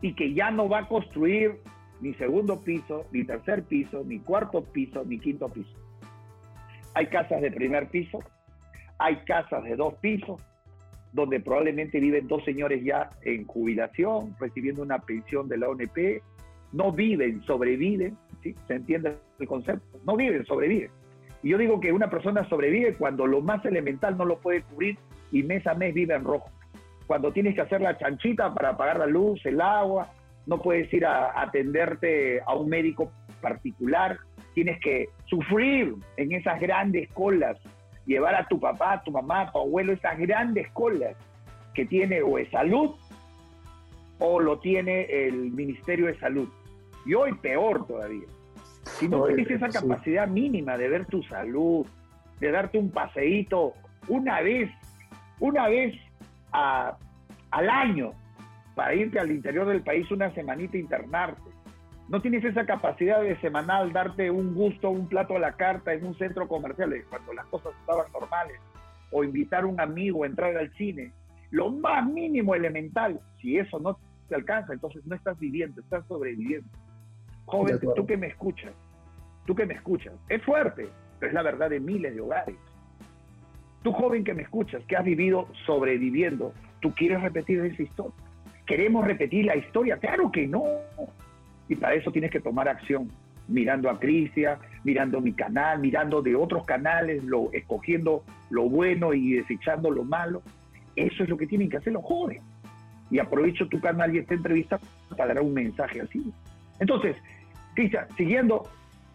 y 0.01 0.13
que 0.13 0.33
ya 0.33 0.51
no 0.51 0.69
va 0.69 0.79
a 0.79 0.87
construir 0.87 1.59
ni 2.01 2.13
segundo 2.15 2.61
piso, 2.61 3.05
ni 3.11 3.23
tercer 3.23 3.63
piso, 3.63 4.03
ni 4.05 4.19
cuarto 4.19 4.63
piso, 4.63 5.03
ni 5.05 5.19
quinto 5.19 5.49
piso? 5.49 5.75
Hay 6.93 7.07
casas 7.07 7.41
de 7.41 7.51
primer 7.51 7.89
piso, 7.89 8.19
hay 8.99 9.17
casas 9.25 9.63
de 9.63 9.75
dos 9.75 9.95
pisos, 9.95 10.39
donde 11.11 11.39
probablemente 11.39 11.99
viven 11.99 12.27
dos 12.27 12.43
señores 12.43 12.83
ya 12.83 13.09
en 13.23 13.45
jubilación, 13.47 14.35
recibiendo 14.39 14.83
una 14.83 14.99
pensión 14.99 15.47
de 15.47 15.57
la 15.57 15.69
ONP, 15.69 16.21
no 16.75 16.91
viven, 16.91 17.41
sobreviven, 17.43 18.17
¿sí? 18.43 18.53
¿Se 18.67 18.75
entiende 18.75 19.15
el 19.39 19.47
concepto? 19.47 19.97
No 20.05 20.17
viven, 20.17 20.45
sobreviven. 20.45 20.91
Y 21.41 21.49
yo 21.49 21.57
digo 21.57 21.79
que 21.79 21.93
una 21.93 22.09
persona 22.09 22.47
sobrevive 22.49 22.95
cuando 22.95 23.25
lo 23.25 23.41
más 23.41 23.63
elemental 23.65 24.17
no 24.17 24.25
lo 24.25 24.39
puede 24.39 24.61
cubrir 24.63 24.97
y 25.31 25.41
mes 25.43 25.65
a 25.67 25.73
mes 25.73 25.93
vive 25.93 26.15
en 26.15 26.25
rojo. 26.25 26.49
Cuando 27.07 27.31
tienes 27.31 27.55
que 27.55 27.61
hacer 27.61 27.81
la 27.81 27.97
chanchita 27.97 28.53
para 28.53 28.75
pagar 28.75 28.99
la 28.99 29.05
luz, 29.05 29.39
el 29.45 29.61
agua, 29.61 30.11
no 30.47 30.61
puedes 30.61 30.91
ir 30.93 31.05
a 31.05 31.41
atenderte 31.41 32.41
a 32.45 32.55
un 32.55 32.67
médico 32.67 33.09
particular, 33.41 34.17
tienes 34.53 34.79
que 34.81 35.07
sufrir 35.25 35.95
en 36.17 36.31
esas 36.33 36.59
grandes 36.59 37.09
colas, 37.13 37.57
llevar 38.05 38.35
a 38.35 38.47
tu 38.47 38.59
papá, 38.59 38.93
a 38.93 39.03
tu 39.03 39.11
mamá, 39.11 39.41
a 39.41 39.51
tu 39.51 39.59
abuelo, 39.59 39.93
esas 39.93 40.17
grandes 40.17 40.69
colas 40.71 41.15
que 41.73 41.85
tiene 41.85 42.21
o 42.21 42.37
es 42.37 42.49
salud 42.49 42.95
o 44.19 44.39
lo 44.39 44.59
tiene 44.59 45.03
el 45.03 45.51
Ministerio 45.51 46.07
de 46.07 46.17
Salud. 46.19 46.49
Y 47.05 47.13
hoy 47.13 47.33
peor 47.35 47.85
todavía. 47.87 48.27
Si 48.83 49.07
no 49.07 49.23
tienes 49.25 49.49
esa 49.49 49.69
capacidad 49.69 50.27
mínima 50.27 50.77
de 50.77 50.89
ver 50.89 51.05
tu 51.05 51.21
salud, 51.23 51.85
de 52.39 52.51
darte 52.51 52.77
un 52.77 52.91
paseíto 52.91 53.73
una 54.07 54.41
vez, 54.41 54.69
una 55.39 55.67
vez 55.67 55.95
a- 56.51 56.97
al 57.51 57.69
año 57.69 58.11
para 58.75 58.93
irte 58.93 59.19
al 59.19 59.31
interior 59.31 59.67
del 59.67 59.81
país 59.81 60.09
una 60.11 60.33
semanita 60.33 60.77
a 60.77 60.81
internarte. 60.81 61.41
No 62.09 62.21
tienes 62.21 62.43
esa 62.43 62.65
capacidad 62.65 63.21
de 63.21 63.35
semanal 63.39 63.91
darte 63.91 64.29
un 64.29 64.53
gusto, 64.53 64.89
un 64.89 65.07
plato 65.07 65.35
a 65.35 65.39
la 65.39 65.53
carta 65.53 65.93
en 65.93 66.05
un 66.05 66.15
centro 66.17 66.47
comercial, 66.47 66.93
eh, 66.93 67.03
cuando 67.09 67.33
las 67.33 67.45
cosas 67.47 67.73
estaban 67.79 68.11
normales, 68.11 68.59
o 69.11 69.23
invitar 69.23 69.63
a 69.63 69.67
un 69.67 69.79
amigo 69.79 70.23
a 70.23 70.27
entrar 70.27 70.55
al 70.55 70.71
cine. 70.73 71.11
Lo 71.51 71.71
más 71.71 72.05
mínimo 72.07 72.53
elemental, 72.53 73.19
si 73.41 73.57
eso 73.57 73.79
no 73.79 73.97
te 74.27 74.35
alcanza, 74.35 74.73
entonces 74.73 75.03
no 75.05 75.15
estás 75.15 75.39
viviendo, 75.39 75.81
estás 75.81 76.05
sobreviviendo. 76.07 76.67
Joven, 77.45 77.79
tú 77.95 78.05
que 78.05 78.17
me 78.17 78.27
escuchas, 78.27 78.73
tú 79.45 79.55
que 79.55 79.65
me 79.65 79.75
escuchas, 79.75 80.13
es 80.29 80.41
fuerte, 80.43 80.87
pero 81.19 81.29
es 81.29 81.33
la 81.33 81.43
verdad 81.43 81.69
de 81.69 81.79
miles 81.79 82.15
de 82.15 82.21
hogares. 82.21 82.55
Tú 83.83 83.91
joven 83.91 84.23
que 84.23 84.33
me 84.33 84.41
escuchas, 84.41 84.83
que 84.87 84.95
has 84.95 85.05
vivido 85.05 85.47
sobreviviendo, 85.65 86.53
¿tú 86.79 86.91
quieres 86.93 87.21
repetir 87.21 87.59
esa 87.59 87.83
historia? 87.83 88.15
¿Queremos 88.65 89.05
repetir 89.05 89.45
la 89.45 89.55
historia? 89.55 89.97
Claro 89.97 90.31
que 90.31 90.47
no. 90.47 90.63
Y 91.69 91.75
para 91.75 91.93
eso 91.93 92.11
tienes 92.11 92.31
que 92.31 92.39
tomar 92.39 92.67
acción, 92.67 93.11
mirando 93.47 93.89
a 93.89 93.99
Cristian, 93.99 94.57
mirando 94.83 95.21
mi 95.21 95.33
canal, 95.33 95.79
mirando 95.79 96.21
de 96.21 96.35
otros 96.35 96.65
canales, 96.65 97.23
lo, 97.23 97.51
escogiendo 97.53 98.23
lo 98.49 98.63
bueno 98.67 99.13
y 99.13 99.33
desechando 99.33 99.91
lo 99.91 100.03
malo. 100.03 100.41
Eso 100.95 101.23
es 101.23 101.29
lo 101.29 101.37
que 101.37 101.45
tienen 101.45 101.69
que 101.69 101.77
hacer 101.77 101.93
los 101.93 102.03
jóvenes. 102.03 102.41
Y 103.11 103.19
aprovecho 103.19 103.67
tu 103.67 103.79
canal 103.79 104.15
y 104.15 104.19
esta 104.19 104.33
entrevista 104.33 104.79
para 105.15 105.35
dar 105.35 105.43
un 105.43 105.53
mensaje 105.53 106.01
así. 106.01 106.33
Entonces, 106.79 107.17
Cristian, 107.73 108.07
siguiendo, 108.17 108.63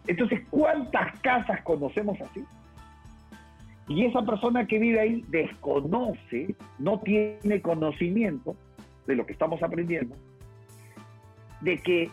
entonces, 0.07 0.41
¿cuántas 0.49 1.19
casas 1.19 1.61
conocemos 1.61 2.19
así? 2.21 2.43
Y 3.87 4.05
esa 4.05 4.21
persona 4.23 4.65
que 4.65 4.79
vive 4.79 4.99
ahí 4.99 5.25
desconoce, 5.27 6.55
no 6.79 6.99
tiene 7.01 7.61
conocimiento 7.61 8.55
de 9.05 9.15
lo 9.15 9.25
que 9.25 9.33
estamos 9.33 9.61
aprendiendo, 9.61 10.15
de 11.61 11.77
que 11.79 12.09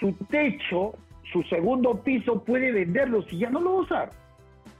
su 0.00 0.12
techo, 0.28 0.94
su 1.32 1.42
segundo 1.44 2.02
piso 2.02 2.42
puede 2.42 2.72
venderlo 2.72 3.22
si 3.22 3.38
ya 3.38 3.50
no 3.50 3.60
lo 3.60 3.74
va 3.74 3.78
a 3.78 3.82
usar. 3.82 4.10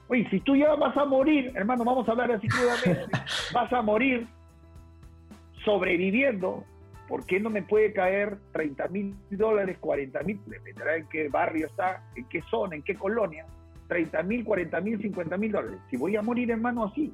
Oye, 0.09 0.29
si 0.31 0.41
tú 0.41 0.57
ya 0.57 0.75
vas 0.75 0.97
a 0.97 1.05
morir, 1.05 1.53
hermano, 1.55 1.85
vamos 1.85 2.09
a 2.09 2.13
hablar 2.13 2.33
así 2.33 2.47
crudamente, 2.49 3.17
vas 3.55 3.73
a 3.73 3.83
morir 3.83 4.27
sobreviviendo, 5.65 6.65
¿por 7.09 7.25
qué 7.27 7.41
no 7.41 7.51
me 7.51 7.63
puede 7.63 7.93
caer 7.93 8.39
30 8.53 8.89
mil 8.89 9.17
dólares, 9.31 9.79
40 9.81 10.23
mil? 10.23 10.41
Dependerá 10.47 10.97
en 10.97 11.09
qué 11.09 11.29
barrio 11.29 11.67
está, 11.67 12.03
en 12.17 12.25
qué 12.29 12.43
zona, 12.51 12.77
en 12.77 12.83
qué 12.83 12.95
colonia. 12.95 13.47
30 13.89 14.23
mil, 14.25 14.45
40 14.45 14.81
mil, 14.81 15.01
50 15.01 15.37
mil 15.37 15.53
dólares. 15.53 15.79
Si 15.91 15.97
voy 15.97 16.17
a 16.17 16.23
morir, 16.23 16.51
hermano, 16.51 16.85
así. 16.85 17.13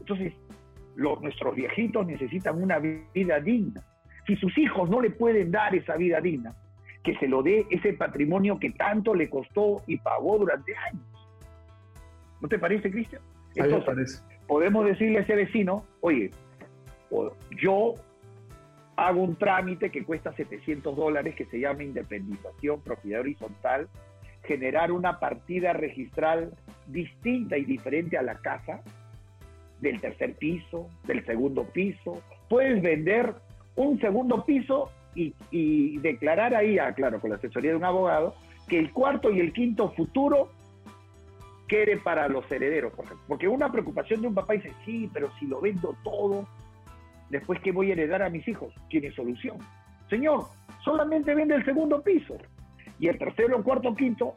Entonces, 0.00 0.34
los, 0.94 1.20
nuestros 1.22 1.54
viejitos 1.54 2.06
necesitan 2.06 2.62
una 2.62 2.78
vida 2.78 3.40
digna. 3.40 3.82
Si 4.26 4.36
sus 4.36 4.56
hijos 4.58 4.90
no 4.90 5.00
le 5.00 5.10
pueden 5.10 5.50
dar 5.50 5.74
esa 5.74 5.96
vida 5.96 6.20
digna, 6.20 6.54
que 7.02 7.16
se 7.18 7.28
lo 7.28 7.42
dé 7.42 7.66
ese 7.70 7.92
patrimonio 7.92 8.58
que 8.58 8.70
tanto 8.72 9.14
le 9.14 9.30
costó 9.30 9.82
y 9.86 9.96
pagó 9.98 10.38
durante 10.38 10.76
años. 10.76 11.04
¿No 12.40 12.48
te 12.48 12.58
parece, 12.58 12.90
Cristian? 12.90 13.22
Entonces, 13.54 13.84
parece. 13.84 14.22
podemos 14.46 14.84
decirle 14.84 15.18
a 15.18 15.22
ese 15.22 15.36
vecino, 15.36 15.84
oye, 16.00 16.30
yo 17.62 17.94
hago 18.96 19.22
un 19.22 19.36
trámite 19.36 19.90
que 19.90 20.04
cuesta 20.04 20.32
700 20.32 20.96
dólares 20.96 21.34
que 21.34 21.44
se 21.46 21.60
llama 21.60 21.84
independización, 21.84 22.80
propiedad 22.80 23.20
horizontal, 23.20 23.88
generar 24.44 24.90
una 24.90 25.20
partida 25.20 25.72
registral 25.72 26.54
distinta 26.86 27.58
y 27.58 27.64
diferente 27.64 28.16
a 28.16 28.22
la 28.22 28.36
casa, 28.36 28.82
del 29.80 30.00
tercer 30.00 30.34
piso, 30.34 30.88
del 31.06 31.24
segundo 31.26 31.64
piso. 31.64 32.22
Puedes 32.48 32.82
vender 32.82 33.34
un 33.74 34.00
segundo 34.00 34.44
piso 34.44 34.90
y, 35.14 35.98
declarar 35.98 36.54
ahí, 36.54 36.78
ah, 36.78 36.92
claro, 36.94 37.20
con 37.20 37.30
la 37.30 37.36
asesoría 37.36 37.70
de 37.70 37.76
un 37.76 37.84
abogado, 37.84 38.34
que 38.68 38.78
el 38.78 38.92
cuarto 38.92 39.30
y 39.30 39.40
el 39.40 39.52
quinto 39.52 39.90
futuro 39.92 40.50
quede 41.68 41.96
para 41.96 42.28
los 42.28 42.50
herederos, 42.50 42.92
por 42.92 43.06
ejemplo. 43.06 43.24
Porque 43.28 43.48
una 43.48 43.70
preocupación 43.72 44.20
de 44.20 44.28
un 44.28 44.34
papá 44.34 44.54
dice, 44.54 44.72
sí, 44.84 45.10
pero 45.12 45.30
si 45.38 45.46
lo 45.46 45.60
vendo 45.60 45.96
todo, 46.04 46.46
después 47.30 47.60
¿qué 47.60 47.72
voy 47.72 47.90
a 47.90 47.92
heredar 47.92 48.22
a 48.22 48.30
mis 48.30 48.46
hijos? 48.48 48.72
Tiene 48.88 49.10
solución. 49.12 49.58
Señor, 50.08 50.44
solamente 50.84 51.34
vende 51.34 51.54
el 51.54 51.64
segundo 51.64 52.02
piso. 52.02 52.36
Y 52.98 53.08
el 53.08 53.18
tercero, 53.18 53.56
el 53.56 53.62
cuarto, 53.62 53.94
quinto, 53.94 54.34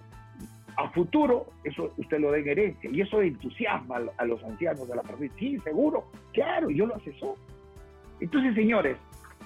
a 0.77 0.89
futuro, 0.91 1.47
eso 1.63 1.93
usted 1.97 2.19
lo 2.19 2.31
da 2.31 2.37
en 2.37 2.47
herencia. 2.47 2.89
Y 2.91 3.01
eso 3.01 3.21
entusiasma 3.21 4.01
a, 4.17 4.25
los 4.25 4.43
ancianos 4.43 4.87
de 4.87 4.95
la 4.95 5.03
familia. 5.03 5.35
Sí, 5.37 5.59
seguro, 5.59 6.05
claro, 6.33 6.69
yo 6.69 6.85
lo 6.85 6.95
asesoro. 6.95 7.35
Entonces, 8.19 8.55
señores, 8.55 8.97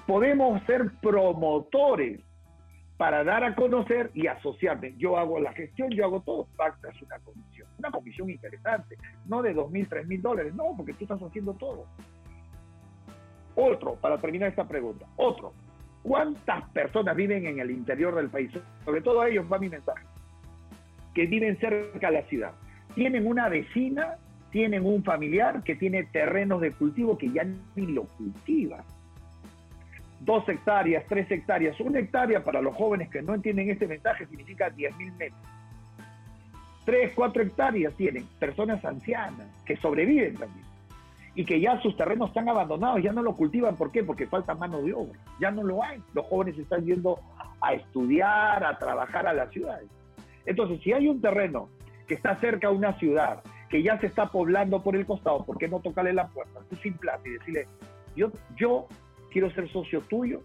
podemos 0.07 0.61
ser 0.65 0.91
promotores 1.01 2.21
para 2.97 3.23
dar 3.23 3.43
a 3.43 3.55
conocer 3.55 4.11
y 4.13 4.27
asociarme. 4.27 4.93
Yo 4.97 5.17
hago 5.17 5.39
la 5.39 5.53
gestión, 5.53 5.89
yo 5.91 6.05
hago 6.05 6.21
todo. 6.21 6.47
Pactas 6.55 6.99
una 7.01 7.19
comisión. 7.19 7.67
Una 7.79 7.91
comisión 7.91 8.29
interesante. 8.29 8.97
No 9.25 9.41
de 9.41 9.53
dos 9.53 9.71
mil, 9.71 9.87
tres 9.87 10.07
mil 10.07 10.21
dólares. 10.21 10.53
No, 10.53 10.75
porque 10.77 10.93
tú 10.93 11.05
estás 11.05 11.21
haciendo 11.21 11.53
todo. 11.53 11.87
Otro, 13.55 13.95
para 13.95 14.17
terminar 14.17 14.49
esta 14.49 14.67
pregunta. 14.67 15.05
Otro. 15.15 15.53
¿Cuántas 16.01 16.69
personas 16.71 17.15
viven 17.15 17.45
en 17.45 17.59
el 17.59 17.71
interior 17.71 18.15
del 18.15 18.29
país? 18.29 18.51
Sobre 18.83 19.01
todo 19.01 19.21
a 19.21 19.29
ellos 19.29 19.45
va 19.51 19.57
mi 19.57 19.69
mensaje. 19.69 20.05
Que 21.13 21.25
viven 21.25 21.57
cerca 21.59 22.07
de 22.07 22.13
la 22.13 22.23
ciudad. 22.23 22.51
Tienen 22.95 23.25
una 23.25 23.47
vecina, 23.47 24.17
tienen 24.51 24.85
un 24.85 25.03
familiar 25.03 25.63
que 25.63 25.75
tiene 25.75 26.03
terrenos 26.03 26.61
de 26.61 26.71
cultivo 26.71 27.17
que 27.17 27.31
ya 27.31 27.45
ni 27.75 27.87
lo 27.87 28.03
cultiva 28.03 28.83
dos 30.25 30.47
hectáreas, 30.47 31.03
tres 31.07 31.29
hectáreas. 31.29 31.79
Una 31.79 31.99
hectárea 31.99 32.43
para 32.43 32.61
los 32.61 32.75
jóvenes 32.75 33.09
que 33.09 33.21
no 33.21 33.33
entienden 33.33 33.69
este 33.69 33.87
mensaje 33.87 34.25
significa 34.27 34.69
10 34.69 34.97
mil 34.97 35.11
metros. 35.13 35.41
Tres, 36.85 37.13
cuatro 37.15 37.41
hectáreas 37.43 37.93
tienen 37.95 38.25
personas 38.39 38.83
ancianas 38.83 39.47
que 39.65 39.77
sobreviven 39.77 40.35
también 40.35 40.62
y 41.35 41.45
que 41.45 41.59
ya 41.59 41.81
sus 41.81 41.97
terrenos 41.97 42.29
están 42.29 42.47
abandonados, 42.47 43.01
ya 43.01 43.11
no 43.11 43.23
lo 43.23 43.35
cultivan. 43.35 43.75
¿Por 43.75 43.91
qué? 43.91 44.03
Porque 44.03 44.27
falta 44.27 44.53
mano 44.53 44.81
de 44.81 44.93
obra. 44.93 45.19
Ya 45.39 45.51
no 45.51 45.63
lo 45.63 45.83
hay. 45.83 46.01
Los 46.13 46.25
jóvenes 46.27 46.57
están 46.57 46.85
yendo 46.85 47.19
a 47.59 47.73
estudiar, 47.73 48.63
a 48.63 48.77
trabajar 48.77 49.25
a 49.27 49.33
las 49.33 49.49
ciudades. 49.51 49.89
Entonces, 50.45 50.79
si 50.83 50.93
hay 50.93 51.07
un 51.07 51.21
terreno 51.21 51.69
que 52.07 52.13
está 52.13 52.39
cerca 52.39 52.67
a 52.67 52.71
una 52.71 52.93
ciudad, 52.99 53.41
que 53.69 53.81
ya 53.81 53.99
se 53.99 54.07
está 54.07 54.27
poblando 54.27 54.83
por 54.83 54.95
el 54.95 55.05
costado, 55.05 55.43
¿por 55.43 55.57
qué 55.57 55.67
no 55.67 55.79
tocarle 55.79 56.13
la 56.13 56.27
puerta? 56.27 56.59
Tú 56.69 56.75
sin 56.77 56.93
plata 56.93 57.21
y 57.25 57.31
decirle, 57.31 57.67
yo, 58.15 58.31
yo 58.55 58.87
quiero 59.31 59.49
ser 59.51 59.67
socio 59.71 60.01
tuyo, 60.01 60.41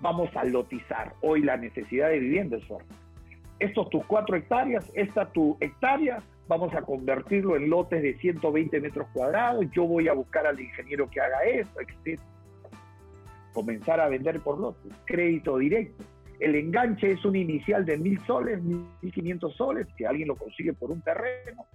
vamos 0.00 0.28
a 0.36 0.44
lotizar 0.44 1.14
hoy 1.22 1.42
la 1.42 1.56
necesidad 1.56 2.08
de 2.08 2.18
vivienda 2.18 2.58
es 2.58 2.64
fuerte. 2.66 2.94
Estos 3.58 3.88
tus 3.90 4.04
cuatro 4.04 4.36
hectáreas, 4.36 4.90
esta 4.94 5.26
tu 5.26 5.56
hectárea, 5.60 6.18
vamos 6.48 6.74
a 6.74 6.82
convertirlo 6.82 7.56
en 7.56 7.68
lotes 7.68 8.02
de 8.02 8.14
120 8.18 8.80
metros 8.80 9.06
cuadrados, 9.12 9.66
yo 9.72 9.84
voy 9.84 10.08
a 10.08 10.14
buscar 10.14 10.46
al 10.46 10.58
ingeniero 10.58 11.08
que 11.08 11.20
haga 11.20 11.42
eso, 11.44 11.70
etc. 11.80 12.18
Comenzar 13.52 14.00
a 14.00 14.08
vender 14.08 14.40
por 14.40 14.58
lotes, 14.58 14.92
crédito 15.04 15.58
directo. 15.58 16.02
El 16.40 16.54
enganche 16.54 17.12
es 17.12 17.24
un 17.24 17.36
inicial 17.36 17.84
de 17.84 17.98
mil 17.98 18.18
soles, 18.24 18.60
1.500 18.62 19.52
soles, 19.54 19.86
si 19.96 20.04
alguien 20.04 20.28
lo 20.28 20.36
consigue 20.36 20.72
por 20.72 20.90
un 20.90 21.02
terreno, 21.02 21.66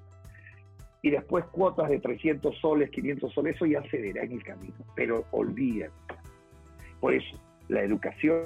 y 1.01 1.11
después 1.11 1.45
cuotas 1.45 1.89
de 1.89 1.99
300 1.99 2.57
soles, 2.59 2.89
500 2.89 3.31
soles, 3.33 3.55
eso 3.55 3.65
ya 3.65 3.83
se 3.91 4.01
verá 4.01 4.23
en 4.23 4.31
el 4.31 4.43
camino, 4.43 4.73
pero 4.95 5.25
olvídate. 5.31 5.93
Por 7.01 7.13
eso, 7.13 7.37
la 7.67 7.81
educación, 7.81 8.41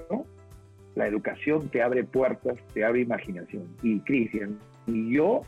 la 0.96 1.08
educación 1.08 1.70
te 1.70 1.84
abre 1.84 2.04
puertas, 2.04 2.58
te 2.74 2.84
abre 2.84 3.02
imaginación. 3.02 3.68
Y 3.84 4.00
Cristian, 4.00 4.58
y 4.88 5.14
yo, 5.14 5.44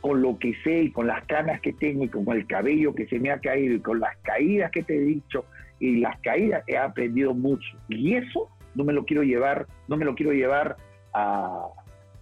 con 0.00 0.22
lo 0.22 0.38
que 0.38 0.54
sé 0.62 0.82
y 0.82 0.90
con 0.92 1.06
las 1.06 1.24
canas 1.26 1.60
que 1.60 1.72
tengo 1.72 2.04
y 2.04 2.08
con 2.08 2.24
el 2.30 2.46
cabello 2.46 2.94
que 2.94 3.06
se 3.06 3.18
me 3.18 3.30
ha 3.30 3.38
caído 3.40 3.74
y 3.74 3.80
con 3.80 3.98
las 4.00 4.16
caídas 4.18 4.70
que 4.70 4.82
te 4.82 4.96
he 4.96 5.00
dicho 5.00 5.44
y 5.80 5.96
las 6.00 6.18
caídas, 6.20 6.62
he 6.66 6.76
aprendido 6.76 7.34
mucho. 7.34 7.76
Y 7.88 8.14
eso 8.14 8.48
no 8.74 8.84
me 8.84 8.92
lo 8.92 9.04
quiero 9.04 9.22
llevar, 9.22 9.66
no 9.88 9.96
me 9.96 10.04
lo 10.04 10.14
quiero 10.14 10.32
llevar 10.32 10.76
a- 11.14 11.66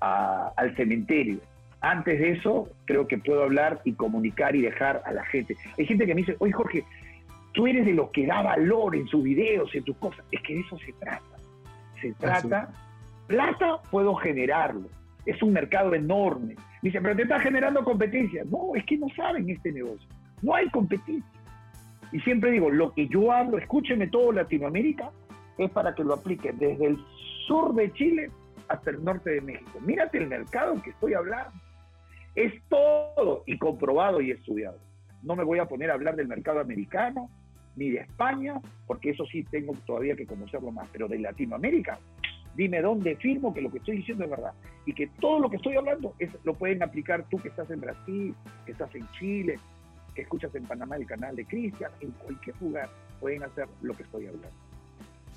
a- 0.00 0.52
al 0.56 0.74
cementerio. 0.76 1.38
Antes 1.80 2.18
de 2.18 2.30
eso, 2.32 2.68
creo 2.86 3.06
que 3.06 3.18
puedo 3.18 3.42
hablar 3.42 3.80
y 3.84 3.92
comunicar 3.92 4.56
y 4.56 4.62
dejar 4.62 5.02
a 5.04 5.12
la 5.12 5.24
gente. 5.26 5.56
Hay 5.78 5.86
gente 5.86 6.06
que 6.06 6.14
me 6.14 6.22
dice, 6.22 6.36
oye 6.38 6.52
Jorge, 6.52 6.84
tú 7.52 7.66
eres 7.66 7.84
de 7.86 7.92
los 7.92 8.10
que 8.10 8.26
da 8.26 8.42
valor 8.42 8.96
en 8.96 9.06
sus 9.06 9.22
videos, 9.22 9.74
en 9.74 9.84
tus 9.84 9.96
cosas. 9.98 10.24
Es 10.32 10.40
que 10.42 10.54
de 10.54 10.60
eso 10.60 10.78
se 10.78 10.92
trata. 10.94 11.22
Se 12.00 12.12
trata, 12.14 12.68
plata 13.26 13.82
puedo 13.90 14.14
generarlo. 14.16 14.88
Es 15.26 15.42
un 15.42 15.52
mercado 15.52 15.92
enorme. 15.94 16.54
Dice, 16.80 17.00
pero 17.00 17.16
te 17.16 17.22
está 17.22 17.38
generando 17.40 17.84
competencia. 17.84 18.44
No, 18.50 18.74
es 18.74 18.84
que 18.86 18.96
no 18.96 19.08
saben 19.16 19.50
este 19.50 19.72
negocio. 19.72 20.08
No 20.40 20.54
hay 20.54 20.68
competencia. 20.70 21.30
Y 22.12 22.20
siempre 22.20 22.52
digo, 22.52 22.70
lo 22.70 22.94
que 22.94 23.08
yo 23.08 23.32
hablo, 23.32 23.58
escúcheme 23.58 24.06
todo 24.06 24.32
Latinoamérica, 24.32 25.10
es 25.58 25.70
para 25.70 25.94
que 25.94 26.04
lo 26.04 26.14
apliquen 26.14 26.58
desde 26.58 26.86
el 26.86 26.98
sur 27.46 27.74
de 27.74 27.92
Chile 27.92 28.30
hasta 28.68 28.90
el 28.90 29.02
norte 29.04 29.30
de 29.30 29.40
México. 29.40 29.80
Mírate 29.80 30.18
el 30.18 30.28
mercado 30.28 30.80
que 30.82 30.90
estoy 30.90 31.14
hablando. 31.14 31.52
Es 32.34 32.52
todo 32.68 33.42
y 33.46 33.58
comprobado 33.58 34.20
y 34.20 34.30
estudiado. 34.30 34.78
No 35.22 35.34
me 35.34 35.44
voy 35.44 35.58
a 35.58 35.66
poner 35.66 35.90
a 35.90 35.94
hablar 35.94 36.16
del 36.16 36.28
mercado 36.28 36.60
americano 36.60 37.30
ni 37.76 37.90
de 37.90 37.98
España, 37.98 38.60
porque 38.86 39.10
eso 39.10 39.24
sí 39.26 39.44
tengo 39.44 39.74
todavía 39.86 40.16
que 40.16 40.26
conocerlo 40.26 40.70
más, 40.70 40.88
pero 40.92 41.08
de 41.08 41.18
Latinoamérica, 41.18 41.98
dime 42.56 42.80
dónde 42.80 43.16
firmo 43.16 43.52
que 43.54 43.60
lo 43.60 43.70
que 43.70 43.78
estoy 43.78 43.98
diciendo 43.98 44.24
es 44.24 44.30
verdad 44.30 44.52
y 44.86 44.92
que 44.94 45.08
todo 45.20 45.38
lo 45.40 45.50
que 45.50 45.56
estoy 45.56 45.76
hablando 45.76 46.14
es, 46.18 46.30
lo 46.44 46.54
pueden 46.54 46.82
aplicar 46.82 47.24
tú 47.30 47.38
que 47.38 47.48
estás 47.48 47.70
en 47.70 47.80
Brasil, 47.80 48.34
que 48.64 48.72
estás 48.72 48.94
en 48.94 49.06
Chile, 49.12 49.58
que 50.14 50.22
escuchas 50.22 50.54
en 50.54 50.64
Panamá 50.64 50.96
el 50.96 51.06
canal 51.06 51.36
de 51.36 51.44
Cristian, 51.44 51.90
en 52.00 52.10
cualquier 52.12 52.56
lugar 52.60 52.88
pueden 53.20 53.42
hacer 53.42 53.66
lo 53.82 53.94
que 53.94 54.02
estoy 54.04 54.26
hablando. 54.26 54.48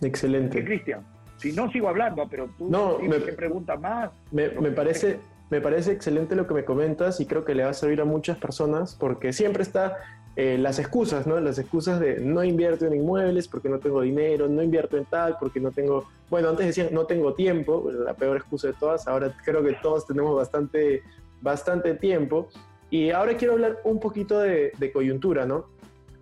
Excelente. 0.01 0.63
Cristian, 0.63 1.01
si 1.37 1.51
no 1.51 1.71
sigo 1.71 1.89
hablando, 1.89 2.27
pero 2.29 2.49
tú 2.57 2.69
No, 2.69 2.99
me- 2.99 3.17
qué 3.23 3.33
pregunta 3.33 3.75
más. 3.75 4.11
Me, 4.31 4.49
me 4.49 4.71
parece, 4.71 5.19
me 5.49 5.59
parece 5.61 5.91
excelente 5.91 6.35
lo 6.35 6.47
que 6.47 6.53
me 6.53 6.63
comentas 6.63 7.19
y 7.19 7.25
creo 7.25 7.43
que 7.43 7.55
le 7.55 7.63
va 7.63 7.71
a 7.71 7.73
servir 7.73 8.01
a 8.01 8.05
muchas 8.05 8.37
personas 8.37 8.95
porque 8.95 9.33
siempre 9.33 9.63
está 9.63 9.97
eh, 10.35 10.57
las 10.57 10.79
excusas, 10.79 11.27
¿no? 11.27 11.39
Las 11.41 11.59
excusas 11.59 11.99
de 11.99 12.19
no 12.21 12.43
invierto 12.43 12.85
en 12.85 12.95
inmuebles 12.95 13.47
porque 13.49 13.67
no 13.67 13.79
tengo 13.79 14.01
dinero, 14.01 14.47
no 14.47 14.63
invierto 14.63 14.95
en 14.97 15.03
tal 15.05 15.35
porque 15.39 15.59
no 15.59 15.71
tengo, 15.71 16.07
bueno, 16.29 16.49
antes 16.49 16.67
decían 16.67 16.89
no 16.91 17.05
tengo 17.05 17.33
tiempo, 17.33 17.89
la 17.91 18.13
peor 18.13 18.37
excusa 18.37 18.67
de 18.67 18.73
todas, 18.73 19.07
ahora 19.07 19.35
creo 19.43 19.63
que 19.63 19.73
todos 19.81 20.05
tenemos 20.05 20.35
bastante, 20.35 21.03
bastante 21.41 21.95
tiempo. 21.95 22.49
Y 22.89 23.11
ahora 23.11 23.37
quiero 23.37 23.53
hablar 23.53 23.79
un 23.83 23.99
poquito 23.99 24.39
de, 24.39 24.91
coyuntura, 24.93 25.45
¿no? 25.45 25.67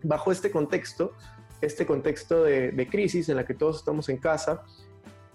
Bajo 0.03 0.31
este 0.31 0.51
contexto, 0.51 1.13
este 1.61 1.85
contexto 1.85 2.43
de, 2.43 2.71
de 2.71 2.87
crisis 2.87 3.29
en 3.29 3.37
la 3.37 3.45
que 3.45 3.53
todos 3.53 3.77
estamos 3.77 4.09
en 4.09 4.17
casa, 4.17 4.63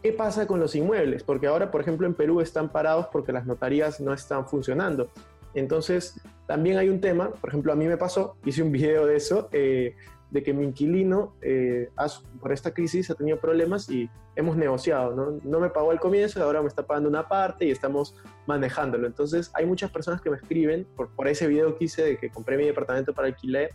¿Qué 0.02 0.12
pasa 0.12 0.48
con 0.48 0.58
los 0.58 0.74
inmuebles? 0.74 1.22
Porque 1.22 1.46
ahora, 1.46 1.70
por 1.70 1.80
ejemplo, 1.80 2.08
en 2.08 2.14
Perú 2.14 2.40
están 2.40 2.72
parados 2.72 3.06
porque 3.12 3.30
las 3.30 3.46
notarías 3.46 4.00
no 4.00 4.12
están 4.12 4.48
funcionando. 4.48 5.08
Entonces, 5.54 6.20
también 6.48 6.76
hay 6.76 6.88
un 6.88 7.00
tema, 7.00 7.30
por 7.30 7.50
ejemplo, 7.50 7.72
a 7.72 7.76
mí 7.76 7.86
me 7.86 7.96
pasó, 7.96 8.36
hice 8.44 8.64
un 8.64 8.72
video 8.72 9.06
de 9.06 9.14
eso, 9.14 9.48
eh, 9.52 9.94
de 10.32 10.42
que 10.42 10.52
mi 10.52 10.64
inquilino 10.64 11.36
eh, 11.42 11.90
por 12.40 12.52
esta 12.52 12.72
crisis 12.72 13.10
ha 13.10 13.14
tenido 13.14 13.38
problemas 13.38 13.88
y 13.88 14.10
hemos 14.34 14.56
negociado, 14.56 15.14
¿no? 15.14 15.38
No 15.44 15.60
me 15.60 15.70
pagó 15.70 15.90
al 15.90 16.00
comienzo 16.00 16.42
ahora 16.42 16.62
me 16.62 16.68
está 16.68 16.86
pagando 16.86 17.08
una 17.08 17.28
parte 17.28 17.66
y 17.66 17.70
estamos 17.70 18.16
manejándolo. 18.46 19.06
Entonces, 19.06 19.50
hay 19.54 19.66
muchas 19.66 19.90
personas 19.90 20.20
que 20.20 20.30
me 20.30 20.36
escriben 20.36 20.86
por, 20.96 21.14
por 21.14 21.28
ese 21.28 21.46
video 21.46 21.76
que 21.76 21.84
hice 21.84 22.02
de 22.02 22.16
que 22.16 22.30
compré 22.30 22.56
mi 22.56 22.64
departamento 22.64 23.12
para 23.12 23.28
alquiler 23.28 23.70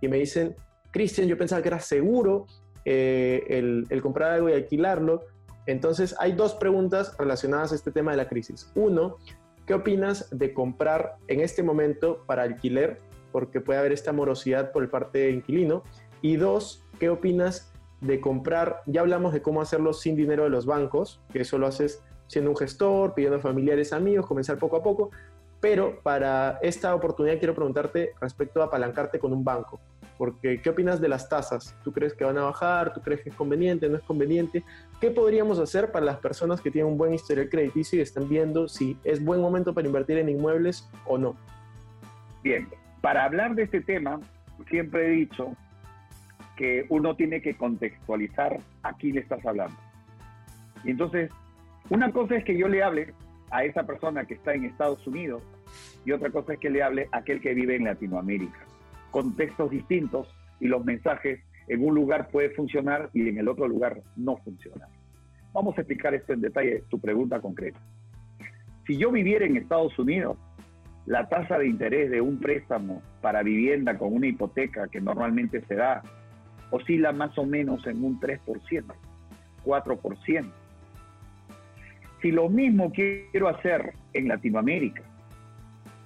y 0.00 0.08
me 0.08 0.18
dicen, 0.18 0.56
Cristian, 0.90 1.28
yo 1.28 1.38
pensaba 1.38 1.62
que 1.62 1.68
era 1.68 1.80
seguro 1.80 2.46
eh, 2.84 3.44
el, 3.48 3.86
el 3.88 4.02
comprar 4.02 4.32
algo 4.32 4.50
y 4.50 4.54
alquilarlo, 4.54 5.22
entonces, 5.66 6.16
hay 6.18 6.32
dos 6.32 6.54
preguntas 6.54 7.14
relacionadas 7.16 7.70
a 7.70 7.74
este 7.74 7.92
tema 7.92 8.10
de 8.10 8.16
la 8.16 8.28
crisis. 8.28 8.72
Uno, 8.74 9.18
¿qué 9.66 9.74
opinas 9.74 10.28
de 10.30 10.52
comprar 10.52 11.16
en 11.28 11.40
este 11.40 11.62
momento 11.62 12.24
para 12.26 12.42
alquiler? 12.42 12.98
Porque 13.32 13.60
puede 13.60 13.78
haber 13.78 13.92
esta 13.92 14.12
morosidad 14.12 14.72
por 14.72 14.88
parte 14.90 15.18
del 15.18 15.36
inquilino. 15.36 15.82
Y 16.22 16.36
dos, 16.36 16.84
¿qué 16.98 17.08
opinas 17.08 17.70
de 18.00 18.20
comprar, 18.20 18.82
ya 18.86 19.02
hablamos 19.02 19.32
de 19.32 19.42
cómo 19.42 19.60
hacerlo 19.60 19.92
sin 19.92 20.16
dinero 20.16 20.44
de 20.44 20.50
los 20.50 20.66
bancos, 20.66 21.20
que 21.32 21.40
eso 21.40 21.58
lo 21.58 21.66
haces 21.66 22.02
siendo 22.26 22.50
un 22.50 22.56
gestor, 22.56 23.14
pidiendo 23.14 23.40
familiares, 23.40 23.92
amigos, 23.92 24.26
comenzar 24.26 24.58
poco 24.58 24.76
a 24.76 24.82
poco, 24.82 25.10
pero 25.60 26.00
para 26.02 26.58
esta 26.62 26.94
oportunidad 26.94 27.38
quiero 27.38 27.54
preguntarte 27.54 28.14
respecto 28.20 28.62
a 28.62 28.66
apalancarte 28.66 29.18
con 29.18 29.32
un 29.32 29.44
banco, 29.44 29.80
porque 30.16 30.62
¿qué 30.62 30.70
opinas 30.70 31.00
de 31.00 31.08
las 31.08 31.28
tasas? 31.28 31.74
¿Tú 31.84 31.92
crees 31.92 32.14
que 32.14 32.24
van 32.24 32.38
a 32.38 32.44
bajar? 32.44 32.94
¿Tú 32.94 33.02
crees 33.02 33.20
que 33.20 33.28
es 33.28 33.34
conveniente? 33.34 33.88
¿No 33.88 33.96
es 33.96 34.02
conveniente? 34.02 34.64
¿Qué 35.00 35.10
podríamos 35.10 35.58
hacer 35.58 35.92
para 35.92 36.06
las 36.06 36.18
personas 36.18 36.60
que 36.60 36.70
tienen 36.70 36.92
un 36.92 36.98
buen 36.98 37.12
historial 37.12 37.48
crediticio 37.50 37.98
y 37.98 38.02
están 38.02 38.28
viendo 38.28 38.68
si 38.68 38.96
es 39.04 39.22
buen 39.22 39.40
momento 39.40 39.74
para 39.74 39.86
invertir 39.86 40.16
en 40.18 40.28
inmuebles 40.30 40.88
o 41.06 41.18
no? 41.18 41.36
Bien, 42.42 42.68
para 43.00 43.24
hablar 43.24 43.54
de 43.54 43.64
este 43.64 43.80
tema, 43.80 44.20
siempre 44.68 45.06
he 45.06 45.10
dicho 45.10 45.56
que 46.56 46.84
uno 46.90 47.16
tiene 47.16 47.40
que 47.40 47.54
contextualizar 47.54 48.60
a 48.82 48.92
quién 48.94 49.14
le 49.14 49.22
estás 49.22 49.44
hablando. 49.46 49.76
Entonces, 50.84 51.30
una 51.88 52.12
cosa 52.12 52.36
es 52.36 52.44
que 52.44 52.56
yo 52.56 52.68
le 52.68 52.82
hable 52.82 53.14
a 53.50 53.64
esa 53.64 53.84
persona 53.84 54.24
que 54.24 54.34
está 54.34 54.54
en 54.54 54.64
Estados 54.64 55.06
Unidos 55.06 55.42
y 56.04 56.12
otra 56.12 56.30
cosa 56.30 56.54
es 56.54 56.58
que 56.58 56.70
le 56.70 56.82
hable 56.82 57.08
a 57.12 57.18
aquel 57.18 57.40
que 57.40 57.54
vive 57.54 57.76
en 57.76 57.84
Latinoamérica. 57.84 58.58
Contextos 59.10 59.70
distintos 59.70 60.28
y 60.60 60.68
los 60.68 60.84
mensajes 60.84 61.40
en 61.68 61.84
un 61.84 61.94
lugar 61.94 62.28
puede 62.28 62.50
funcionar 62.50 63.10
y 63.14 63.28
en 63.28 63.38
el 63.38 63.48
otro 63.48 63.66
lugar 63.66 64.02
no 64.16 64.36
funciona. 64.38 64.86
Vamos 65.52 65.76
a 65.76 65.80
explicar 65.80 66.14
esto 66.14 66.32
en 66.32 66.40
detalle, 66.40 66.84
tu 66.88 67.00
pregunta 67.00 67.40
concreta. 67.40 67.80
Si 68.86 68.96
yo 68.96 69.10
viviera 69.10 69.46
en 69.46 69.56
Estados 69.56 69.98
Unidos, 69.98 70.36
la 71.06 71.28
tasa 71.28 71.58
de 71.58 71.66
interés 71.66 72.10
de 72.10 72.20
un 72.20 72.38
préstamo 72.38 73.02
para 73.20 73.42
vivienda 73.42 73.96
con 73.98 74.14
una 74.14 74.26
hipoteca 74.26 74.88
que 74.88 75.00
normalmente 75.00 75.60
se 75.66 75.74
da 75.74 76.02
oscila 76.70 77.12
más 77.12 77.36
o 77.38 77.44
menos 77.44 77.86
en 77.86 78.04
un 78.04 78.20
3%, 78.20 78.84
4%. 79.64 80.44
Si 82.22 82.30
lo 82.30 82.48
mismo 82.48 82.92
quiero 82.92 83.48
hacer 83.48 83.94
en 84.12 84.28
Latinoamérica, 84.28 85.02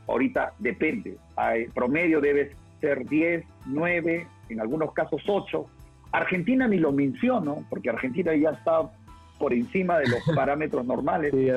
ahorita 0.07 0.53
depende, 0.59 1.17
Hay- 1.37 1.67
promedio 1.69 2.21
debe 2.21 2.53
ser 2.81 3.05
10, 3.09 3.45
9, 3.67 4.27
en 4.49 4.61
algunos 4.61 4.93
casos 4.93 5.23
8. 5.27 5.67
Argentina 6.13 6.69
ni 6.69 6.79
lo 6.79 6.93
menciono, 6.93 7.65
porque 7.69 7.91
Argentina 7.91 8.35
ya 8.37 8.51
está 8.51 8.91
por 9.39 9.53
encima 9.53 9.99
de 9.99 10.09
los 10.09 10.21
parámetros 10.37 10.87
normales. 10.87 11.33
Sí, 11.33 11.49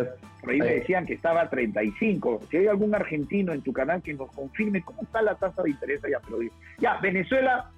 Por 0.42 0.52
ahí 0.52 0.60
me 0.60 0.76
decían 0.76 1.06
que 1.06 1.14
estaba 1.14 1.42
a 1.42 1.50
35. 1.50 2.42
Si 2.50 2.58
hay 2.58 2.68
algún 2.68 2.94
argentino 2.94 3.54
en 3.54 3.62
tu 3.62 3.74
canal 3.74 4.02
que 4.02 4.14
nos 4.14 4.32
confirme 4.32 4.82
cómo 4.82 5.02
está 5.02 5.22
la 5.22 5.36
tasa 5.36 5.64
de 5.64 5.72
interés 5.72 6.04
allá, 6.04 6.20
pero 6.24 6.40
ya, 6.80 6.98
Venezuela, 7.02 7.72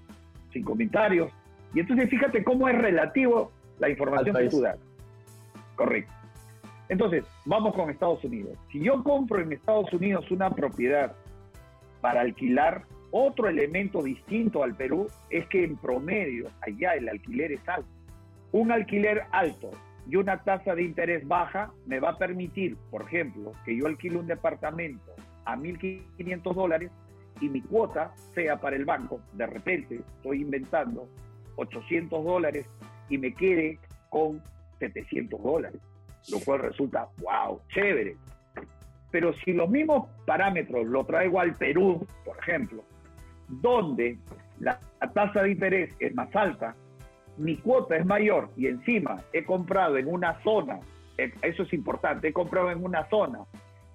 sin 0.51 0.63
comentarios. 0.63 1.31
Y 1.73 1.79
entonces 1.79 2.09
fíjate 2.09 2.43
cómo 2.43 2.67
es 2.67 2.77
relativo 2.77 3.51
la 3.79 3.89
información 3.89 4.35
que 4.35 4.49
tú 4.49 4.61
das. 4.61 4.77
Correcto. 5.75 6.11
Entonces, 6.89 7.23
vamos 7.45 7.75
con 7.75 7.89
Estados 7.89 8.23
Unidos. 8.23 8.57
Si 8.71 8.83
yo 8.83 9.03
compro 9.03 9.41
en 9.41 9.53
Estados 9.53 9.93
Unidos 9.93 10.29
una 10.31 10.49
propiedad 10.49 11.13
para 12.01 12.21
alquilar, 12.21 12.83
otro 13.11 13.47
elemento 13.47 14.01
distinto 14.03 14.63
al 14.63 14.75
Perú 14.75 15.07
es 15.29 15.47
que 15.47 15.63
en 15.63 15.77
promedio 15.77 16.49
allá 16.61 16.93
el 16.93 17.07
alquiler 17.07 17.51
es 17.51 17.67
alto. 17.69 17.89
Un 18.51 18.71
alquiler 18.71 19.23
alto 19.31 19.71
y 20.09 20.15
una 20.15 20.43
tasa 20.43 20.73
de 20.73 20.83
interés 20.83 21.27
baja 21.27 21.71
me 21.85 21.99
va 21.99 22.09
a 22.09 22.17
permitir, 22.17 22.75
por 22.89 23.03
ejemplo, 23.03 23.51
que 23.63 23.77
yo 23.77 23.85
alquile 23.85 24.17
un 24.17 24.25
departamento 24.25 25.13
a 25.45 25.55
1.500 25.55 26.53
dólares 26.55 26.91
y 27.39 27.47
mi 27.47 27.61
cuota 27.61 28.11
sea 28.33 28.59
para 28.59 28.75
el 28.75 28.85
banco, 28.85 29.21
de 29.33 29.45
repente 29.45 30.01
estoy 30.17 30.41
inventando 30.41 31.07
800 31.57 32.25
dólares 32.25 32.65
y 33.07 33.19
me 33.19 33.33
quede 33.33 33.77
con 34.09 34.41
700 34.79 35.41
dólares, 35.43 35.79
lo 36.31 36.39
cual 36.39 36.61
resulta, 36.61 37.07
wow, 37.21 37.61
chévere. 37.69 38.17
Pero 39.11 39.33
si 39.33 39.53
los 39.53 39.69
mismos 39.69 40.09
parámetros 40.25 40.87
lo 40.87 41.05
traigo 41.05 41.39
al 41.39 41.53
Perú, 41.53 42.05
por 42.25 42.37
ejemplo, 42.39 42.83
donde 43.47 44.17
la, 44.59 44.79
la 44.99 45.11
tasa 45.11 45.43
de 45.43 45.51
interés 45.51 45.95
es 45.99 46.15
más 46.15 46.35
alta, 46.35 46.75
mi 47.39 47.58
cuota 47.58 47.95
es 47.95 48.06
mayor 48.06 48.49
y 48.56 48.67
encima 48.67 49.17
he 49.34 49.43
comprado 49.43 49.97
en 49.97 50.08
una 50.08 50.41
zona, 50.43 50.80
eh, 51.17 51.32
eso 51.41 51.63
es 51.63 51.73
importante, 51.73 52.28
he 52.28 52.34
comprado 52.34 52.69
en 52.69 52.84
una 52.84 53.08
zona 53.10 53.39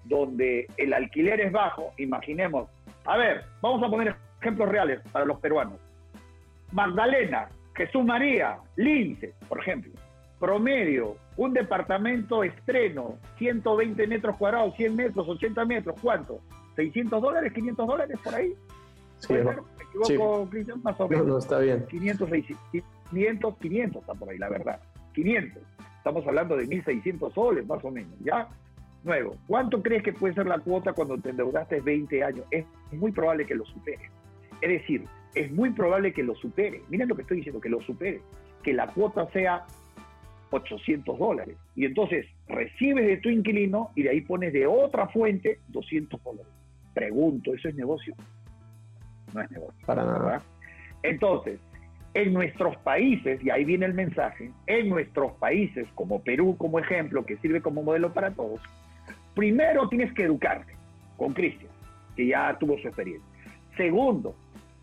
donde 0.03 0.67
el 0.77 0.93
alquiler 0.93 1.39
es 1.41 1.51
bajo, 1.51 1.91
imaginemos, 1.97 2.69
a 3.05 3.17
ver, 3.17 3.45
vamos 3.61 3.83
a 3.83 3.89
poner 3.89 4.15
ejemplos 4.41 4.69
reales 4.69 4.99
para 5.11 5.25
los 5.25 5.39
peruanos. 5.39 5.79
Magdalena, 6.71 7.47
Jesús 7.75 8.03
María, 8.03 8.57
Lince, 8.75 9.33
por 9.47 9.59
ejemplo. 9.59 9.91
Promedio, 10.39 11.15
un 11.37 11.53
departamento 11.53 12.43
estreno, 12.43 13.17
120 13.37 14.07
metros 14.07 14.35
cuadrados, 14.37 14.75
100 14.75 14.95
metros, 14.95 15.27
80 15.27 15.65
metros, 15.65 15.95
¿cuánto? 16.01 16.39
¿600 16.75 17.21
dólares, 17.21 17.53
500 17.53 17.87
dólares 17.87 18.19
por 18.23 18.35
ahí? 18.35 18.53
sí, 19.19 19.27
¿Puede 19.27 19.43
no? 19.45 19.51
¿Me 19.51 20.01
equivoco, 20.01 20.49
Cristian? 20.49 20.81
Más 20.83 20.99
o 20.99 21.03
no, 21.03 21.09
menos. 21.09 21.27
no, 21.27 21.37
está 21.37 21.59
bien. 21.59 21.85
500, 21.87 22.29
500, 23.11 23.57
500 23.57 24.01
está 24.01 24.13
por 24.13 24.29
ahí, 24.29 24.37
la 24.37 24.49
verdad. 24.49 24.79
500. 25.13 25.61
Estamos 25.97 26.27
hablando 26.27 26.55
de 26.55 26.67
1.600 26.67 27.33
soles, 27.33 27.65
más 27.65 27.83
o 27.83 27.91
menos, 27.91 28.13
¿ya? 28.19 28.47
Nuevo. 29.03 29.35
¿Cuánto 29.47 29.81
crees 29.81 30.03
que 30.03 30.13
puede 30.13 30.33
ser 30.33 30.47
la 30.47 30.59
cuota 30.59 30.93
cuando 30.93 31.17
te 31.17 31.29
endeudaste 31.29 31.81
20 31.81 32.23
años? 32.23 32.45
Es 32.51 32.65
muy 32.91 33.11
probable 33.11 33.45
que 33.45 33.55
lo 33.55 33.65
supere. 33.65 34.09
Es 34.61 34.69
decir, 34.69 35.03
es 35.35 35.51
muy 35.51 35.71
probable 35.71 36.13
que 36.13 36.23
lo 36.23 36.35
supere. 36.35 36.81
Miren 36.89 37.09
lo 37.09 37.15
que 37.15 37.21
estoy 37.23 37.37
diciendo, 37.37 37.61
que 37.61 37.69
lo 37.69 37.81
supere. 37.81 38.21
Que 38.63 38.73
la 38.73 38.87
cuota 38.87 39.29
sea 39.31 39.65
800 40.51 41.19
dólares. 41.19 41.57
Y 41.75 41.85
entonces 41.85 42.25
recibes 42.47 43.05
de 43.05 43.17
tu 43.17 43.29
inquilino 43.29 43.91
y 43.95 44.03
de 44.03 44.09
ahí 44.09 44.21
pones 44.21 44.53
de 44.53 44.65
otra 44.65 45.07
fuente 45.07 45.59
200 45.69 46.23
dólares. 46.23 46.51
Pregunto, 46.93 47.53
¿eso 47.53 47.67
es 47.67 47.75
negocio? 47.75 48.15
No 49.33 49.41
es 49.41 49.51
negocio. 49.51 49.85
Para 49.85 50.03
nada. 50.03 50.19
¿verdad? 50.19 50.41
Entonces, 51.03 51.59
en 52.15 52.33
nuestros 52.33 52.77
países, 52.77 53.43
y 53.43 53.49
ahí 53.49 53.65
viene 53.65 53.85
el 53.85 53.93
mensaje, 53.93 54.49
en 54.67 54.89
nuestros 54.89 55.33
países, 55.33 55.85
como 55.95 56.23
Perú 56.23 56.55
como 56.57 56.79
ejemplo, 56.79 57.25
que 57.25 57.35
sirve 57.37 57.61
como 57.61 57.83
modelo 57.83 58.13
para 58.13 58.31
todos, 58.31 58.61
primero 59.35 59.89
tienes 59.89 60.13
que 60.13 60.23
educarte 60.23 60.73
con 61.17 61.33
Cristian, 61.33 61.69
que 62.15 62.27
ya 62.27 62.57
tuvo 62.57 62.77
su 62.77 62.87
experiencia. 62.87 63.29
Segundo, 63.75 64.33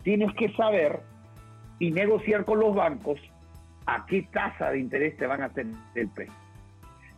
tienes 0.03 0.31
que 0.35 0.53
saber 0.53 0.99
y 1.79 1.89
negociar 1.91 2.45
con 2.45 2.59
los 2.59 2.75
bancos 2.75 3.19
a 3.87 4.05
qué 4.05 4.27
tasa 4.31 4.69
de 4.69 4.79
interés 4.79 5.17
te 5.17 5.25
van 5.25 5.41
a 5.41 5.45
hacer 5.45 5.65
el 5.95 6.07
préstamo. 6.09 6.39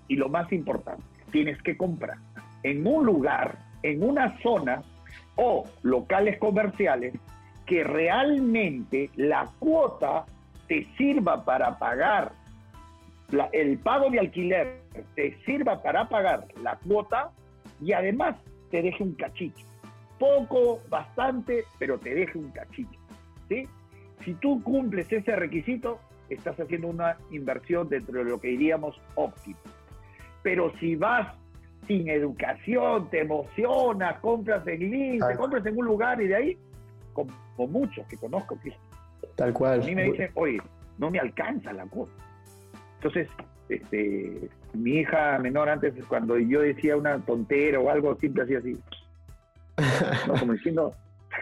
Y 0.07 0.15
lo 0.15 0.29
más 0.29 0.49
importante, 0.53 1.03
tienes 1.31 1.61
que 1.61 1.75
comprar 1.75 2.17
en 2.63 2.87
un 2.87 3.05
lugar, 3.05 3.57
en 3.83 4.01
una 4.01 4.39
zona 4.39 4.81
o 5.35 5.65
locales 5.83 6.39
comerciales 6.39 7.13
que 7.65 7.83
realmente 7.83 9.09
la 9.15 9.49
cuota 9.59 10.25
te 10.67 10.85
sirva 10.97 11.43
para 11.43 11.77
pagar 11.77 12.31
la- 13.31 13.49
el 13.53 13.77
pago 13.79 14.09
de 14.09 14.19
alquiler, 14.19 14.81
te 15.15 15.37
sirva 15.45 15.81
para 15.81 16.07
pagar 16.07 16.47
la 16.61 16.77
cuota 16.77 17.31
y 17.81 17.91
además 17.93 18.35
te 18.71 18.81
deje 18.81 19.03
un 19.03 19.13
cachito. 19.15 19.59
Poco, 20.19 20.79
bastante, 20.89 21.65
pero 21.77 21.97
te 21.97 22.13
deje 22.15 22.37
un 22.37 22.49
cachito. 22.51 22.97
¿sí? 23.49 23.67
Si 24.23 24.33
tú 24.35 24.61
cumples 24.63 25.11
ese 25.11 25.35
requisito, 25.35 25.99
estás 26.29 26.59
haciendo 26.59 26.87
una 26.87 27.17
inversión 27.31 27.87
dentro 27.89 28.23
de 28.23 28.29
lo 28.29 28.39
que 28.39 28.47
diríamos 28.49 28.99
óptimo. 29.15 29.57
Pero 30.41 30.71
si 30.79 30.95
vas 30.95 31.35
sin 31.87 32.09
educación, 32.09 33.09
te 33.09 33.21
emocionas, 33.21 34.19
compras 34.19 34.65
en 34.67 35.21
Ah. 35.21 35.35
compras 35.37 35.65
en 35.65 35.77
un 35.77 35.85
lugar 35.85 36.19
y 36.21 36.27
de 36.27 36.35
ahí, 36.35 36.57
como 37.15 37.67
muchos 37.67 38.05
que 38.07 38.17
conozco, 38.17 38.59
que 38.61 38.73
Tal 39.35 39.53
cual. 39.53 39.81
a 39.81 39.85
mí 39.85 39.95
me 39.95 40.03
dicen, 40.03 40.29
oye, 40.35 40.59
no 40.97 41.09
me 41.09 41.19
alcanza 41.19 41.73
la 41.73 41.85
cuota. 41.85 42.11
Entonces, 42.95 43.27
este, 43.69 44.49
mi 44.73 44.99
hija 44.99 45.39
menor 45.39 45.69
antes, 45.69 45.93
cuando 46.05 46.37
yo 46.37 46.61
decía 46.61 46.95
una 46.95 47.19
tontera 47.19 47.79
o 47.79 47.89
algo, 47.89 48.15
siempre 48.15 48.43
hacía 48.43 48.59
así. 48.59 48.77
¿no? 50.27 50.33
Como 50.35 50.53
diciendo, 50.53 50.93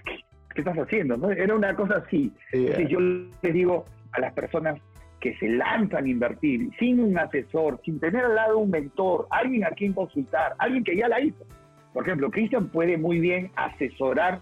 ¿qué, 0.05 0.15
qué 0.53 0.61
estás 0.61 0.77
haciendo? 0.77 1.17
¿no? 1.17 1.31
Era 1.31 1.55
una 1.55 1.75
cosa 1.75 2.03
así. 2.05 2.31
Sí, 2.51 2.67
Entonces, 2.67 2.89
yo 2.89 2.99
les 2.99 3.53
digo 3.53 3.85
a 4.13 4.21
las 4.21 4.33
personas 4.33 4.79
que 5.19 5.35
se 5.37 5.47
lanzan 5.47 6.05
a 6.05 6.09
invertir 6.09 6.69
sin 6.79 6.99
un 6.99 7.17
asesor, 7.17 7.79
sin 7.85 7.99
tener 7.99 8.25
al 8.25 8.35
lado 8.35 8.57
un 8.57 8.69
mentor, 8.69 9.27
alguien 9.29 9.63
a 9.63 9.69
quien 9.69 9.93
consultar, 9.93 10.53
alguien 10.57 10.83
que 10.83 10.97
ya 10.97 11.07
la 11.07 11.21
hizo. 11.21 11.45
Por 11.93 12.03
ejemplo, 12.03 12.29
Cristian 12.29 12.67
puede 12.67 12.97
muy 12.97 13.19
bien 13.19 13.51
asesorar 13.55 14.41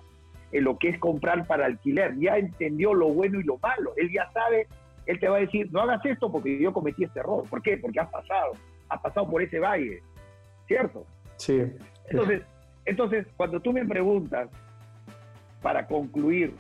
en 0.52 0.64
lo 0.64 0.78
que 0.78 0.89
es 0.89 0.99
comprar 0.99 1.45
para 1.47 1.66
alquiler. 1.66 2.18
Ya 2.20 2.38
entendió 2.38 2.93
lo 2.93 3.10
bueno 3.10 3.39
y 3.39 3.43
lo 3.43 3.58
malo. 3.60 3.93
Él 3.97 4.12
ya 4.12 4.30
sabe, 4.32 4.68
él 5.06 5.20
te 5.20 5.28
va 5.28 5.38
a 5.38 5.41
decir, 5.41 5.72
no 5.72 5.82
hagas 5.82 6.06
esto 6.06 6.32
porque 6.32 6.60
yo 6.60 6.74
cometí 6.74 7.04
este 7.04 7.20
error. 7.20 7.43
¿Por 7.49 7.62
qué? 7.62 7.78
Porque 7.78 7.99
has 7.99 8.10
pasado, 8.10 8.54
has 8.89 9.02
pasado 9.02 9.30
por 9.30 9.41
ese 9.41 9.60
valle. 9.60 10.02
¿Cierto? 10.68 11.06
sí. 11.38 11.62
Entonces, 12.10 12.41
entonces, 12.86 13.28
cuando 13.38 13.60
tú 13.60 13.72
me 13.72 13.86
preguntas, 13.86 14.49
para 15.62 15.86
concluir, 15.86 16.54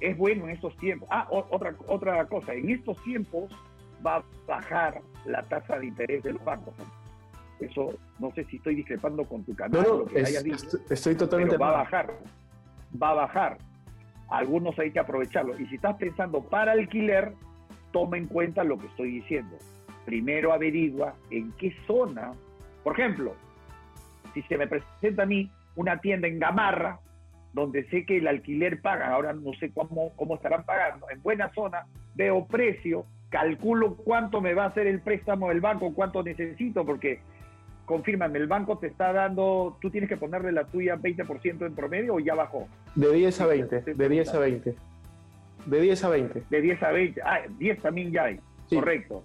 es 0.00 0.16
bueno 0.16 0.44
en 0.44 0.50
estos 0.50 0.76
tiempos. 0.78 1.08
Ah, 1.10 1.26
otra, 1.30 1.74
otra 1.86 2.24
cosa, 2.26 2.54
en 2.54 2.70
estos 2.70 3.02
tiempos 3.02 3.52
va 4.04 4.16
a 4.16 4.24
bajar 4.46 5.02
la 5.26 5.42
tasa 5.42 5.78
de 5.78 5.86
interés 5.86 6.22
de 6.22 6.32
los 6.32 6.44
bancos. 6.44 6.74
¿No? 7.60 7.66
Eso, 7.68 7.98
no 8.18 8.30
sé 8.32 8.44
si 8.44 8.56
estoy 8.56 8.74
discrepando 8.76 9.24
con 9.24 9.44
tu 9.44 9.52
No, 9.52 9.56
canal, 9.56 9.82
no, 9.82 9.96
lo 9.98 10.04
que 10.06 10.20
es- 10.20 10.42
dicho, 10.44 10.66
estoy, 10.88 11.14
totalmente 11.14 11.56
pero 11.56 11.70
va 11.70 11.70
a 11.80 11.82
bajar. 11.82 12.14
Va 13.00 13.10
a 13.10 13.14
bajar. 13.14 13.58
Algunos 14.28 14.78
hay 14.78 14.90
que 14.92 14.98
aprovecharlo. 15.00 15.58
Y 15.58 15.66
si 15.66 15.74
estás 15.76 15.96
pensando 15.96 16.42
para 16.42 16.72
alquiler, 16.72 17.32
toma 17.92 18.16
en 18.16 18.26
cuenta 18.26 18.62
lo 18.64 18.78
que 18.78 18.86
estoy 18.86 19.10
diciendo. 19.20 19.56
Primero 20.04 20.52
averigua 20.52 21.14
en 21.30 21.52
qué 21.52 21.74
zona, 21.86 22.32
por 22.84 22.98
ejemplo, 22.98 23.34
si 24.34 24.42
se 24.42 24.56
me 24.56 24.66
presenta 24.66 25.24
a 25.24 25.26
mí 25.26 25.50
una 25.76 26.00
tienda 26.00 26.28
en 26.28 26.38
Gamarra, 26.38 27.00
donde 27.52 27.84
sé 27.90 28.06
que 28.06 28.18
el 28.18 28.28
alquiler 28.28 28.80
paga, 28.80 29.12
ahora 29.12 29.32
no 29.32 29.52
sé 29.54 29.72
cómo, 29.72 30.12
cómo 30.14 30.36
estarán 30.36 30.64
pagando, 30.64 31.10
en 31.10 31.20
buena 31.20 31.52
zona, 31.52 31.86
veo 32.14 32.46
precio, 32.46 33.06
calculo 33.28 33.96
cuánto 33.96 34.40
me 34.40 34.54
va 34.54 34.64
a 34.64 34.68
hacer 34.68 34.86
el 34.86 35.00
préstamo 35.00 35.48
del 35.48 35.60
banco, 35.60 35.92
cuánto 35.92 36.22
necesito, 36.22 36.84
porque 36.86 37.20
confírmame, 37.84 38.38
el 38.38 38.46
banco 38.46 38.78
te 38.78 38.86
está 38.86 39.12
dando, 39.12 39.76
tú 39.80 39.90
tienes 39.90 40.08
que 40.08 40.16
ponerle 40.16 40.52
la 40.52 40.64
tuya 40.64 40.96
20% 40.96 41.66
en 41.66 41.74
promedio 41.74 42.14
o 42.14 42.20
ya 42.20 42.34
bajó, 42.34 42.68
De 42.94 43.12
10 43.12 43.40
a 43.40 43.46
20, 43.46 43.80
de 43.94 44.08
10 44.08 44.34
a 44.34 44.38
20. 44.38 44.74
De 45.66 45.80
10 45.80 46.04
a 46.04 46.08
20. 46.08 46.42
de 46.48 46.60
10 46.60 46.82
a 46.82 46.90
20, 46.92 47.22
ah, 47.22 47.40
10 47.58 47.82
también 47.82 48.12
ya 48.12 48.24
hay, 48.24 48.40
Sí. 48.68 48.76
correcto. 48.76 49.24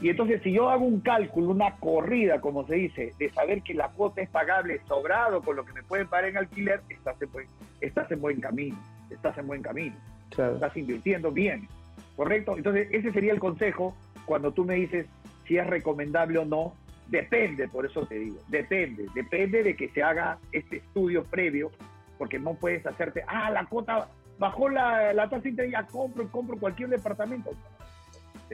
Y 0.00 0.08
entonces 0.08 0.42
si 0.42 0.52
yo 0.52 0.68
hago 0.68 0.84
un 0.84 1.00
cálculo, 1.00 1.50
una 1.50 1.76
corrida, 1.76 2.40
como 2.40 2.66
se 2.66 2.74
dice, 2.74 3.12
de 3.18 3.30
saber 3.30 3.62
que 3.62 3.72
la 3.74 3.88
cuota 3.90 4.20
es 4.20 4.28
pagable 4.30 4.80
sobrado 4.88 5.42
con 5.42 5.54
lo 5.54 5.64
que 5.64 5.72
me 5.74 5.82
pueden 5.84 6.08
pagar 6.08 6.30
en 6.30 6.38
alquiler, 6.38 6.80
estás 6.88 7.20
en 7.22 7.30
buen, 7.30 7.46
estás 7.80 8.10
en 8.10 8.20
buen 8.20 8.40
camino, 8.40 8.76
estás 9.10 9.38
en 9.38 9.46
buen 9.46 9.62
camino. 9.62 9.94
Claro. 10.30 10.54
estás 10.54 10.74
invirtiendo 10.78 11.30
bien, 11.30 11.68
¿correcto? 12.16 12.56
Entonces, 12.56 12.88
ese 12.90 13.12
sería 13.12 13.32
el 13.34 13.38
consejo 13.38 13.94
cuando 14.24 14.50
tú 14.50 14.64
me 14.64 14.76
dices 14.76 15.06
si 15.46 15.58
es 15.58 15.66
recomendable 15.66 16.38
o 16.38 16.44
no. 16.46 16.72
Depende, 17.12 17.68
por 17.68 17.84
eso 17.84 18.06
te 18.06 18.14
digo, 18.14 18.38
depende, 18.48 19.04
depende 19.14 19.62
de 19.62 19.76
que 19.76 19.90
se 19.90 20.02
haga 20.02 20.38
este 20.50 20.78
estudio 20.78 21.24
previo, 21.24 21.70
porque 22.16 22.38
no 22.38 22.54
puedes 22.54 22.86
hacerte, 22.86 23.22
ah, 23.28 23.50
la 23.50 23.66
cuota, 23.66 24.08
bajó 24.38 24.70
la, 24.70 25.12
la 25.12 25.28
tasa 25.28 25.46
interés, 25.46 25.72
ya 25.72 25.86
compro, 25.86 26.26
compro 26.32 26.56
cualquier 26.56 26.88
departamento. 26.88 27.50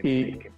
Y- 0.03 0.39
que. 0.39 0.51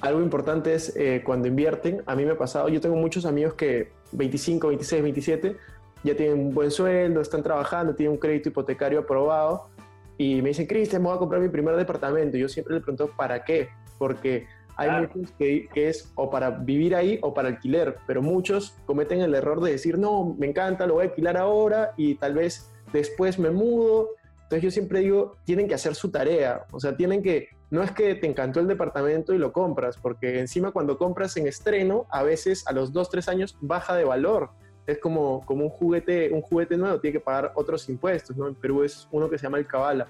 Algo 0.00 0.22
importante 0.22 0.74
es 0.74 0.96
eh, 0.96 1.22
cuando 1.22 1.46
invierten, 1.46 2.02
a 2.06 2.16
mí 2.16 2.24
me 2.24 2.32
ha 2.32 2.38
pasado, 2.38 2.70
yo 2.70 2.80
tengo 2.80 2.96
muchos 2.96 3.26
amigos 3.26 3.52
que 3.52 3.92
25, 4.12 4.68
26, 4.68 5.02
27 5.02 5.56
ya 6.04 6.16
tienen 6.16 6.38
un 6.38 6.54
buen 6.54 6.70
sueldo, 6.70 7.20
están 7.20 7.42
trabajando, 7.42 7.94
tienen 7.94 8.12
un 8.12 8.18
crédito 8.18 8.48
hipotecario 8.48 9.00
aprobado 9.00 9.68
y 10.16 10.40
me 10.40 10.48
dicen, 10.48 10.66
Cristian, 10.66 11.02
me 11.02 11.08
voy 11.08 11.16
a 11.16 11.18
comprar 11.18 11.42
mi 11.42 11.50
primer 11.50 11.76
departamento. 11.76 12.38
Y 12.38 12.40
yo 12.40 12.48
siempre 12.48 12.74
le 12.74 12.80
pregunto, 12.80 13.10
¿para 13.14 13.44
qué? 13.44 13.68
Porque 13.98 14.46
hay 14.76 14.88
Claro. 14.88 15.10
muchos 15.14 15.32
que, 15.38 15.68
que 15.72 15.88
es 15.88 16.12
o 16.14 16.30
para 16.30 16.50
vivir 16.50 16.94
ahí 16.94 17.18
o 17.22 17.32
para 17.34 17.48
alquiler, 17.48 17.96
pero 18.06 18.22
muchos 18.22 18.74
cometen 18.86 19.20
el 19.22 19.34
error 19.34 19.60
de 19.62 19.72
decir, 19.72 19.98
no, 19.98 20.36
me 20.38 20.46
encanta, 20.46 20.86
lo 20.86 20.94
voy 20.94 21.06
a 21.06 21.08
alquilar 21.08 21.36
ahora 21.36 21.92
y 21.96 22.14
tal 22.16 22.34
vez 22.34 22.70
después 22.92 23.38
me 23.38 23.50
mudo. 23.50 24.10
Entonces 24.42 24.62
yo 24.62 24.70
siempre 24.70 25.00
digo, 25.00 25.36
tienen 25.44 25.66
que 25.66 25.74
hacer 25.74 25.94
su 25.94 26.10
tarea, 26.10 26.66
o 26.70 26.78
sea, 26.78 26.96
tienen 26.96 27.20
que, 27.22 27.48
no 27.70 27.82
es 27.82 27.90
que 27.90 28.14
te 28.14 28.28
encantó 28.28 28.60
el 28.60 28.68
departamento 28.68 29.34
y 29.34 29.38
lo 29.38 29.52
compras, 29.52 29.96
porque 29.96 30.38
encima 30.38 30.70
cuando 30.70 30.96
compras 30.98 31.36
en 31.36 31.48
estreno, 31.48 32.06
a 32.10 32.22
veces 32.22 32.64
a 32.68 32.72
los 32.72 32.92
2, 32.92 33.10
3 33.10 33.28
años 33.28 33.56
baja 33.60 33.96
de 33.96 34.04
valor. 34.04 34.50
Es 34.86 34.98
como, 35.00 35.44
como 35.46 35.64
un, 35.64 35.70
juguete, 35.70 36.30
un 36.32 36.42
juguete 36.42 36.76
nuevo, 36.76 37.00
tiene 37.00 37.14
que 37.14 37.20
pagar 37.24 37.50
otros 37.56 37.88
impuestos, 37.88 38.36
¿no? 38.36 38.46
En 38.46 38.54
Perú 38.54 38.84
es 38.84 39.08
uno 39.10 39.28
que 39.28 39.36
se 39.36 39.42
llama 39.42 39.58
el 39.58 39.66
cabala. 39.66 40.06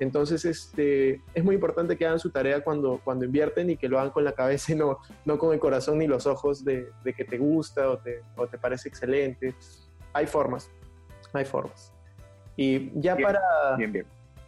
Entonces, 0.00 0.44
este, 0.44 1.22
es 1.34 1.44
muy 1.44 1.54
importante 1.54 1.96
que 1.96 2.06
hagan 2.06 2.18
su 2.18 2.30
tarea 2.30 2.62
cuando, 2.62 3.00
cuando 3.02 3.24
invierten 3.24 3.70
y 3.70 3.76
que 3.76 3.88
lo 3.88 3.98
hagan 3.98 4.10
con 4.12 4.24
la 4.24 4.32
cabeza 4.32 4.72
y 4.72 4.76
no, 4.76 4.98
no 5.24 5.38
con 5.38 5.52
el 5.52 5.58
corazón 5.58 5.98
ni 5.98 6.06
los 6.06 6.26
ojos 6.26 6.64
de, 6.64 6.90
de 7.04 7.12
que 7.12 7.24
te 7.24 7.38
gusta 7.38 7.90
o 7.90 7.98
te, 7.98 8.22
o 8.36 8.46
te 8.46 8.58
parece 8.58 8.88
excelente. 8.88 9.54
Hay 10.12 10.26
formas, 10.26 10.70
hay 11.32 11.44
formas. 11.44 11.92
Y 12.56 12.90
ya 13.00 13.14
Bien. 13.14 13.26
para, 13.26 13.40
Bien, 13.76 13.92
bien. 13.92 14.06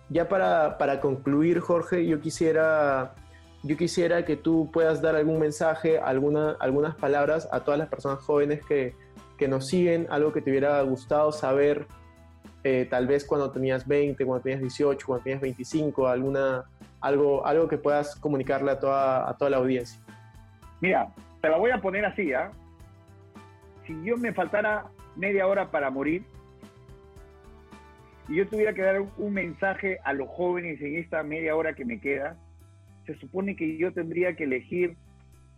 ya 0.08 0.28
para, 0.28 0.78
para 0.78 1.00
concluir, 1.00 1.60
Jorge, 1.60 2.06
yo 2.06 2.20
quisiera, 2.20 3.14
yo 3.62 3.76
quisiera 3.76 4.24
que 4.24 4.36
tú 4.36 4.70
puedas 4.72 5.00
dar 5.00 5.16
algún 5.16 5.38
mensaje, 5.38 5.98
alguna, 5.98 6.56
algunas 6.60 6.96
palabras 6.96 7.48
a 7.52 7.60
todas 7.60 7.78
las 7.78 7.88
personas 7.88 8.20
jóvenes 8.20 8.64
que, 8.66 8.94
que 9.38 9.48
nos 9.48 9.68
siguen, 9.68 10.06
algo 10.10 10.32
que 10.32 10.42
te 10.42 10.50
hubiera 10.50 10.82
gustado 10.82 11.32
saber, 11.32 11.86
eh, 12.62 12.86
tal 12.88 13.06
vez 13.06 13.24
cuando 13.24 13.50
tenías 13.50 13.86
20, 13.86 14.24
cuando 14.24 14.42
tenías 14.42 14.60
18, 14.60 15.06
cuando 15.06 15.24
tenías 15.24 15.40
25, 15.40 16.08
alguna, 16.08 16.64
algo, 17.00 17.46
algo 17.46 17.68
que 17.68 17.78
puedas 17.78 18.16
comunicarle 18.16 18.70
a 18.72 18.78
toda, 18.78 19.28
a 19.28 19.36
toda 19.36 19.50
la 19.50 19.56
audiencia. 19.56 20.00
Mira, 20.80 21.08
te 21.40 21.48
la 21.48 21.56
voy 21.56 21.70
a 21.70 21.80
poner 21.80 22.04
así, 22.04 22.32
¿ah? 22.32 22.50
Si 23.86 23.94
yo 24.04 24.16
me 24.16 24.32
faltara 24.32 24.86
media 25.16 25.46
hora 25.46 25.70
para 25.70 25.90
morir 25.90 26.22
y 28.28 28.36
yo 28.36 28.46
tuviera 28.46 28.72
que 28.72 28.82
dar 28.82 29.00
un 29.00 29.32
mensaje 29.32 29.98
a 30.04 30.12
los 30.12 30.28
jóvenes 30.28 30.80
en 30.80 30.96
esta 30.96 31.22
media 31.22 31.56
hora 31.56 31.74
que 31.74 31.84
me 31.84 32.00
queda, 32.00 32.36
se 33.06 33.14
supone 33.16 33.56
que 33.56 33.76
yo 33.76 33.92
tendría 33.92 34.36
que 34.36 34.44
elegir 34.44 34.96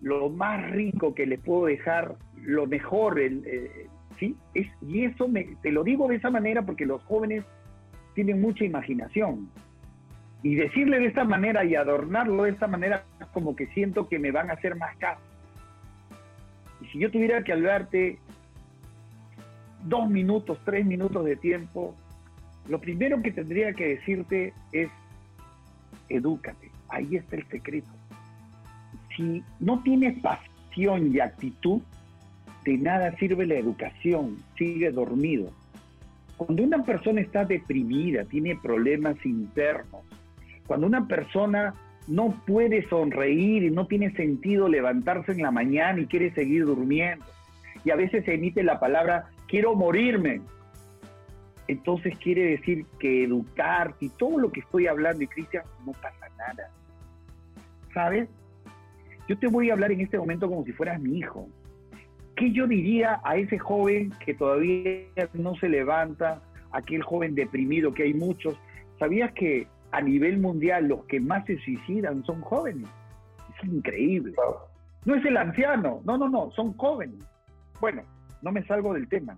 lo 0.01 0.31
más 0.31 0.71
rico 0.71 1.15
que 1.15 1.27
les 1.27 1.41
puedo 1.41 1.67
dejar, 1.67 2.17
lo 2.43 2.67
mejor, 2.67 3.21
el, 3.21 3.45
eh, 3.47 3.89
¿sí? 4.19 4.37
Es, 4.55 4.69
y 4.83 5.05
eso 5.05 5.29
me, 5.29 5.45
te 5.63 5.73
lo 5.73 5.85
digo 5.85 6.09
de 6.09 6.17
esa 6.17 6.31
manera 6.31 6.63
porque 6.63 6.87
los 6.87 7.03
jóvenes 7.05 7.45
tienen 8.15 8.41
mucha 8.41 8.65
imaginación. 8.65 9.49
Y 10.43 10.57
decirle 10.57 10.99
de 10.99 11.07
esta 11.07 11.25
manera 11.25 11.65
y 11.65 11.77
adornarlo 11.77 12.45
de 12.45 12.51
esta 12.51 12.67
manera, 12.67 13.05
como 13.33 13.55
que 13.55 13.67
siento 13.69 14.09
que 14.09 14.19
me 14.19 14.33
van 14.33 14.51
a 14.51 14.55
hacer 14.55 14.77
más 14.77 14.97
caso. 14.97 15.21
Y 16.81 16.87
si 16.87 16.99
yo 16.99 17.11
tuviera 17.11 17.45
que 17.45 17.53
hablarte 17.53 18.19
dos 19.85 20.09
minutos, 20.11 20.59
tres 20.65 20.85
minutos 20.85 21.25
de 21.25 21.37
tiempo, 21.37 21.95
lo 22.69 22.81
primero 22.81 23.23
que 23.23 23.31
tendría 23.31 23.73
que 23.73 23.97
decirte 23.97 24.53
es, 24.73 24.91
edúcate. 26.09 26.71
Ahí 26.89 27.17
está 27.17 27.37
el 27.37 27.47
secreto. 27.49 27.89
Si 29.17 29.45
no 29.61 29.83
tienes 29.83 30.19
pasión 30.21 31.15
y 31.15 31.21
actitud, 31.21 31.83
de 32.65 32.79
nada 32.79 33.17
sirve 33.17 33.47
la 33.47 33.55
educación, 33.55 34.37
sigue 34.57 34.91
dormido. 34.91 35.51
Cuando 36.37 36.63
una 36.63 36.85
persona 36.85 37.21
está 37.21 37.45
deprimida, 37.45 38.25
tiene 38.25 38.57
problemas 38.57 39.17
internos, 39.25 40.03
cuando 40.67 40.87
una 40.87 41.07
persona 41.07 41.75
no 42.09 42.35
puede 42.47 42.89
sonreír 42.89 43.65
y 43.65 43.71
no 43.71 43.87
tiene 43.87 44.13
sentido 44.13 44.69
levantarse 44.69 45.33
en 45.33 45.43
la 45.43 45.51
mañana 45.51 46.01
y 46.01 46.07
quiere 46.07 46.33
seguir 46.33 46.65
durmiendo, 46.65 47.25
y 47.85 47.91
a 47.91 47.97
veces 47.97 48.25
se 48.25 48.35
emite 48.35 48.63
la 48.63 48.81
palabra 48.81 49.27
quiero 49.49 49.75
morirme, 49.75 50.41
entonces 51.69 52.17
quiere 52.19 52.43
decir 52.43 52.87
que 52.99 53.25
educarte 53.25 54.07
y 54.07 54.09
todo 54.11 54.39
lo 54.39 54.51
que 54.51 54.61
estoy 54.61 54.87
hablando, 54.87 55.23
y 55.23 55.27
Cristian, 55.27 55.65
no 55.87 55.93
pasa 55.93 56.29
nada. 56.39 56.71
¿Sabes? 57.95 58.29
Yo 59.29 59.39
te 59.39 59.47
voy 59.47 59.71
a 59.71 59.75
hablar 59.75 59.93
en 59.93 60.01
este 60.01 60.19
momento 60.19 60.49
como 60.49 60.65
si 60.65 60.73
fueras 60.73 61.01
mi 61.01 61.19
hijo. 61.19 61.49
¿Qué 62.37 62.51
yo 62.53 62.67
diría 62.67 63.21
a 63.25 63.37
ese 63.37 63.59
joven 63.59 64.13
que 64.25 64.35
todavía 64.35 65.05
no 65.35 65.55
se 65.57 65.69
levanta, 65.69 66.41
aquel 66.71 67.03
joven 67.03 67.35
deprimido 67.35 67.93
que 67.93 68.05
hay 68.05 68.15
muchos? 68.15 68.59
¿Sabías 68.99 69.33
que 69.33 69.67
a 69.91 70.01
nivel 70.01 70.39
mundial 70.39 70.89
los 70.89 71.05
que 71.05 71.21
más 71.21 71.45
se 71.47 71.59
suicidan 71.59 72.25
son 72.25 72.41
jóvenes? 72.41 72.89
Es 73.63 73.69
increíble. 73.69 74.33
No 75.05 75.15
es 75.15 75.25
el 75.25 75.37
anciano, 75.37 76.01
no, 76.05 76.17
no, 76.17 76.29
no, 76.29 76.51
son 76.53 76.73
jóvenes. 76.77 77.23
Bueno, 77.81 78.03
no 78.41 78.53
me 78.53 78.65
salgo 78.65 78.95
del 78.95 79.09
tema. 79.09 79.37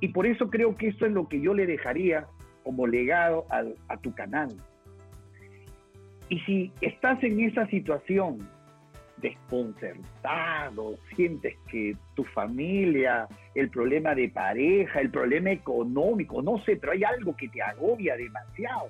Y 0.00 0.08
por 0.08 0.26
eso 0.26 0.48
creo 0.50 0.76
que 0.76 0.88
esto 0.88 1.06
es 1.06 1.12
lo 1.12 1.26
que 1.28 1.40
yo 1.40 1.54
le 1.54 1.66
dejaría 1.66 2.26
como 2.62 2.86
legado 2.86 3.46
al- 3.50 3.74
a 3.88 3.96
tu 3.96 4.14
canal. 4.14 4.48
Y 6.28 6.38
si 6.40 6.72
estás 6.80 7.22
en 7.22 7.40
esa 7.40 7.66
situación 7.68 8.38
desconcertado, 9.18 10.96
sientes 11.14 11.54
que 11.70 11.96
tu 12.14 12.24
familia, 12.24 13.26
el 13.54 13.70
problema 13.70 14.14
de 14.14 14.28
pareja, 14.28 15.00
el 15.00 15.10
problema 15.10 15.50
económico, 15.50 16.42
no 16.42 16.62
sé, 16.64 16.76
pero 16.76 16.92
hay 16.92 17.04
algo 17.04 17.34
que 17.36 17.48
te 17.48 17.62
agobia 17.62 18.16
demasiado. 18.16 18.88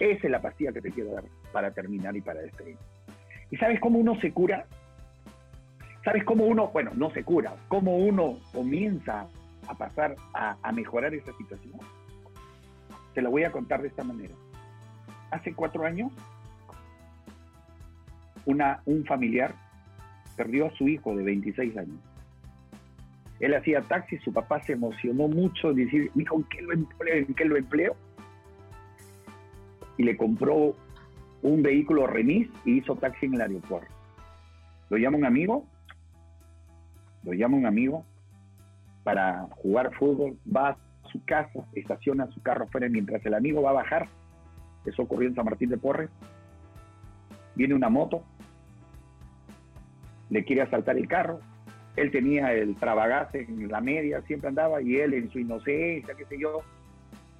Esa 0.00 0.26
es 0.26 0.30
la 0.30 0.40
pastilla 0.40 0.72
que 0.72 0.80
te 0.80 0.90
quiero 0.90 1.12
dar 1.12 1.24
para 1.52 1.70
terminar 1.70 2.16
y 2.16 2.22
para 2.22 2.40
despedir. 2.40 2.76
¿Y 3.50 3.56
sabes 3.56 3.78
cómo 3.80 3.98
uno 3.98 4.18
se 4.20 4.32
cura? 4.32 4.66
¿Sabes 6.04 6.24
cómo 6.24 6.44
uno, 6.46 6.68
bueno, 6.68 6.90
no 6.94 7.10
se 7.10 7.22
cura, 7.22 7.54
cómo 7.68 7.96
uno 7.96 8.38
comienza 8.52 9.28
a 9.68 9.74
pasar 9.74 10.16
a, 10.34 10.56
a 10.62 10.72
mejorar 10.72 11.14
esa 11.14 11.32
situación? 11.36 11.74
Te 13.14 13.22
lo 13.22 13.30
voy 13.30 13.44
a 13.44 13.52
contar 13.52 13.82
de 13.82 13.88
esta 13.88 14.02
manera. 14.02 14.34
Hace 15.30 15.54
cuatro 15.54 15.84
años, 15.84 16.10
una, 18.46 18.82
un 18.86 19.04
familiar 19.04 19.54
perdió 20.36 20.66
a 20.66 20.70
su 20.72 20.88
hijo 20.88 21.14
de 21.14 21.24
26 21.24 21.76
años. 21.76 21.98
Él 23.40 23.54
hacía 23.54 23.82
taxi, 23.82 24.18
su 24.18 24.32
papá 24.32 24.62
se 24.62 24.74
emocionó 24.74 25.28
mucho 25.28 25.72
decir, 25.72 26.10
¿en 26.14 26.44
qué 26.44 26.62
lo 26.62 26.72
empleo? 26.72 27.14
¿En 27.14 27.34
qué 27.34 27.44
lo 27.44 27.56
empleo? 27.56 27.96
y 29.96 30.04
le 30.04 30.16
compró 30.16 30.74
un 31.42 31.62
vehículo 31.62 32.06
remis 32.06 32.48
y 32.64 32.78
hizo 32.78 32.96
taxi 32.96 33.26
en 33.26 33.34
el 33.34 33.40
aeropuerto. 33.42 33.92
Lo 34.90 34.96
llama 34.96 35.16
un 35.16 35.24
amigo, 35.24 35.64
lo 37.24 37.32
llama 37.32 37.56
un 37.56 37.66
amigo 37.66 38.04
para 39.04 39.48
jugar 39.56 39.92
fútbol, 39.94 40.38
va 40.54 40.70
a 40.70 40.76
su 41.10 41.24
casa, 41.24 41.66
estaciona 41.74 42.26
su 42.28 42.42
carro 42.42 42.66
fuera 42.68 42.88
mientras 42.88 43.24
el 43.26 43.34
amigo 43.34 43.62
va 43.62 43.70
a 43.70 43.74
bajar. 43.74 44.08
Eso 44.84 45.02
ocurrió 45.02 45.28
en 45.28 45.34
San 45.34 45.44
Martín 45.44 45.70
de 45.70 45.78
Porres. 45.78 46.10
Viene 47.54 47.74
una 47.74 47.88
moto, 47.88 48.24
le 50.32 50.44
quiere 50.44 50.62
asaltar 50.62 50.96
el 50.96 51.06
carro. 51.08 51.40
Él 51.94 52.10
tenía 52.10 52.54
el 52.54 52.74
trabagaz 52.76 53.34
en 53.34 53.68
la 53.68 53.82
media, 53.82 54.22
siempre 54.22 54.48
andaba, 54.48 54.80
y 54.80 54.96
él 54.96 55.12
en 55.12 55.30
su 55.30 55.38
inocencia, 55.38 56.14
qué 56.14 56.24
sé 56.24 56.38
yo, 56.40 56.62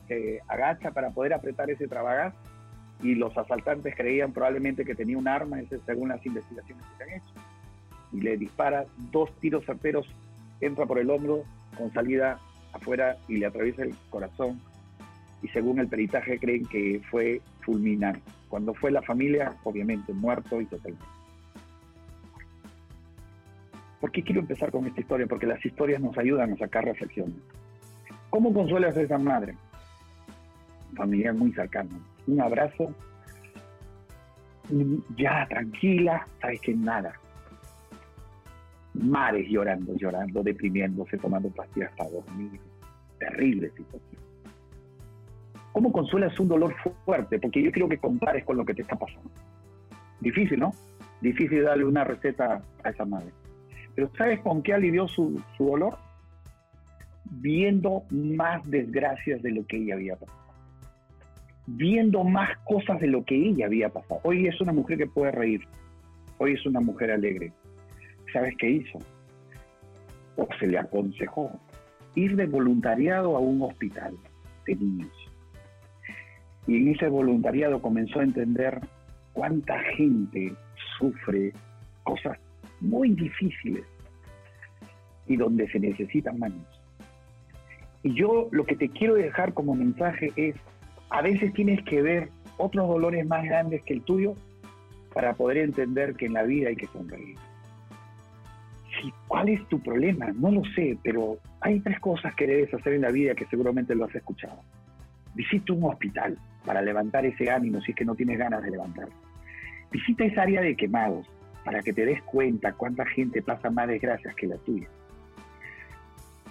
se 0.08 0.40
agacha 0.46 0.90
para 0.90 1.10
poder 1.10 1.32
apretar 1.32 1.70
ese 1.70 1.88
trabagaz 1.88 2.34
y 3.02 3.14
los 3.14 3.36
asaltantes 3.36 3.94
creían 3.96 4.32
probablemente 4.32 4.84
que 4.84 4.94
tenía 4.94 5.16
un 5.16 5.26
arma, 5.26 5.56
según 5.86 6.10
las 6.10 6.24
investigaciones 6.26 6.84
que 6.84 6.96
se 6.98 7.02
han 7.02 7.18
hecho. 7.18 7.32
Y 8.12 8.20
le 8.20 8.36
dispara 8.36 8.84
dos 9.10 9.34
tiros 9.40 9.64
certeros, 9.64 10.06
entra 10.60 10.84
por 10.84 10.98
el 10.98 11.08
hombro 11.08 11.44
con 11.78 11.90
salida 11.94 12.38
afuera 12.74 13.16
y 13.26 13.38
le 13.38 13.46
atraviesa 13.46 13.84
el 13.84 13.94
corazón. 14.10 14.60
Y 15.42 15.48
según 15.48 15.80
el 15.80 15.88
peritaje 15.88 16.38
creen 16.38 16.66
que 16.66 17.00
fue 17.10 17.40
fulminar. 17.62 18.20
Cuando 18.50 18.74
fue 18.74 18.90
la 18.90 19.00
familia, 19.00 19.56
obviamente 19.64 20.12
muerto 20.12 20.60
y 20.60 20.66
totalmente. 20.66 21.21
¿Por 24.02 24.10
qué 24.10 24.24
quiero 24.24 24.40
empezar 24.40 24.72
con 24.72 24.84
esta 24.84 25.00
historia? 25.00 25.28
Porque 25.28 25.46
las 25.46 25.64
historias 25.64 26.00
nos 26.00 26.18
ayudan 26.18 26.52
a 26.52 26.56
sacar 26.56 26.84
reflexiones. 26.84 27.36
¿Cómo 28.30 28.52
consuelas 28.52 28.96
a 28.96 29.00
esa 29.00 29.16
madre? 29.16 29.54
Familiar 30.96 31.32
muy 31.34 31.52
cercano. 31.52 31.90
Un 32.26 32.40
abrazo. 32.40 32.92
Ya, 35.16 35.46
tranquila, 35.48 36.26
sabes 36.40 36.60
que 36.62 36.74
nada. 36.74 37.12
Mares 38.94 39.46
llorando, 39.48 39.94
llorando, 39.94 40.42
deprimiéndose, 40.42 41.16
tomando 41.18 41.48
pastillas 41.50 41.92
para 41.96 42.10
dormir. 42.10 42.60
Terrible 43.20 43.70
situación. 43.70 44.20
¿Cómo 45.70 45.92
consuelas 45.92 46.38
un 46.40 46.48
dolor 46.48 46.74
fuerte? 47.04 47.38
Porque 47.38 47.62
yo 47.62 47.70
quiero 47.70 47.88
que 47.88 47.98
compares 47.98 48.44
con 48.44 48.56
lo 48.56 48.64
que 48.64 48.74
te 48.74 48.82
está 48.82 48.96
pasando. 48.96 49.30
Difícil, 50.18 50.58
¿no? 50.58 50.72
Difícil 51.20 51.62
darle 51.62 51.84
una 51.84 52.02
receta 52.02 52.60
a 52.82 52.90
esa 52.90 53.04
madre. 53.04 53.30
Pero 53.94 54.10
¿sabes 54.16 54.40
con 54.40 54.62
qué 54.62 54.74
alivió 54.74 55.06
su, 55.08 55.42
su 55.56 55.66
dolor? 55.66 55.96
Viendo 57.24 58.04
más 58.10 58.68
desgracias 58.70 59.42
de 59.42 59.52
lo 59.52 59.66
que 59.66 59.78
ella 59.78 59.94
había 59.94 60.16
pasado. 60.16 60.40
Viendo 61.66 62.24
más 62.24 62.56
cosas 62.64 63.00
de 63.00 63.06
lo 63.06 63.24
que 63.24 63.36
ella 63.36 63.66
había 63.66 63.88
pasado. 63.88 64.20
Hoy 64.24 64.46
es 64.46 64.60
una 64.60 64.72
mujer 64.72 64.98
que 64.98 65.06
puede 65.06 65.32
reír. 65.32 65.66
Hoy 66.38 66.54
es 66.54 66.66
una 66.66 66.80
mujer 66.80 67.10
alegre. 67.10 67.52
¿Sabes 68.32 68.54
qué 68.58 68.70
hizo? 68.70 68.98
O 70.36 70.48
se 70.58 70.66
le 70.66 70.78
aconsejó 70.78 71.52
ir 72.14 72.36
de 72.36 72.46
voluntariado 72.46 73.36
a 73.36 73.40
un 73.40 73.62
hospital 73.62 74.14
de 74.66 74.76
niños. 74.76 75.12
Y 76.66 76.76
en 76.76 76.88
ese 76.88 77.08
voluntariado 77.08 77.80
comenzó 77.80 78.20
a 78.20 78.24
entender 78.24 78.80
cuánta 79.32 79.78
gente 79.96 80.52
sufre 80.98 81.52
cosas 82.04 82.38
muy 82.82 83.10
difíciles 83.10 83.84
y 85.26 85.36
donde 85.36 85.68
se 85.70 85.78
necesitan 85.78 86.38
manos. 86.38 86.66
Y 88.02 88.14
yo 88.14 88.48
lo 88.50 88.64
que 88.64 88.76
te 88.76 88.88
quiero 88.88 89.14
dejar 89.14 89.54
como 89.54 89.74
mensaje 89.74 90.32
es, 90.36 90.56
a 91.10 91.22
veces 91.22 91.52
tienes 91.54 91.82
que 91.84 92.02
ver 92.02 92.28
otros 92.58 92.88
dolores 92.88 93.26
más 93.26 93.44
grandes 93.44 93.82
que 93.84 93.94
el 93.94 94.02
tuyo 94.02 94.34
para 95.14 95.34
poder 95.34 95.58
entender 95.58 96.14
que 96.14 96.26
en 96.26 96.34
la 96.34 96.42
vida 96.42 96.68
hay 96.68 96.76
que 96.76 96.86
sonreír. 96.86 97.36
Sí, 99.00 99.12
¿Cuál 99.26 99.48
es 99.48 99.66
tu 99.68 99.80
problema? 99.80 100.32
No 100.34 100.50
lo 100.50 100.62
sé, 100.74 100.98
pero 101.02 101.38
hay 101.60 101.80
tres 101.80 101.98
cosas 102.00 102.34
que 102.34 102.46
debes 102.46 102.74
hacer 102.74 102.94
en 102.94 103.02
la 103.02 103.10
vida 103.10 103.34
que 103.34 103.46
seguramente 103.46 103.94
lo 103.94 104.04
has 104.04 104.14
escuchado. 104.14 104.60
Visita 105.34 105.72
un 105.72 105.84
hospital 105.84 106.36
para 106.66 106.82
levantar 106.82 107.24
ese 107.24 107.50
ánimo 107.50 107.80
si 107.80 107.92
es 107.92 107.96
que 107.96 108.04
no 108.04 108.14
tienes 108.14 108.38
ganas 108.38 108.62
de 108.62 108.70
levantarlo. 108.70 109.14
Visita 109.90 110.24
esa 110.24 110.42
área 110.42 110.60
de 110.60 110.76
quemados 110.76 111.26
para 111.64 111.80
que 111.82 111.92
te 111.92 112.04
des 112.04 112.22
cuenta 112.22 112.72
cuánta 112.72 113.06
gente 113.06 113.42
pasa 113.42 113.70
más 113.70 113.88
desgracias 113.88 114.34
que 114.34 114.46
la 114.46 114.56
tuya. 114.58 114.88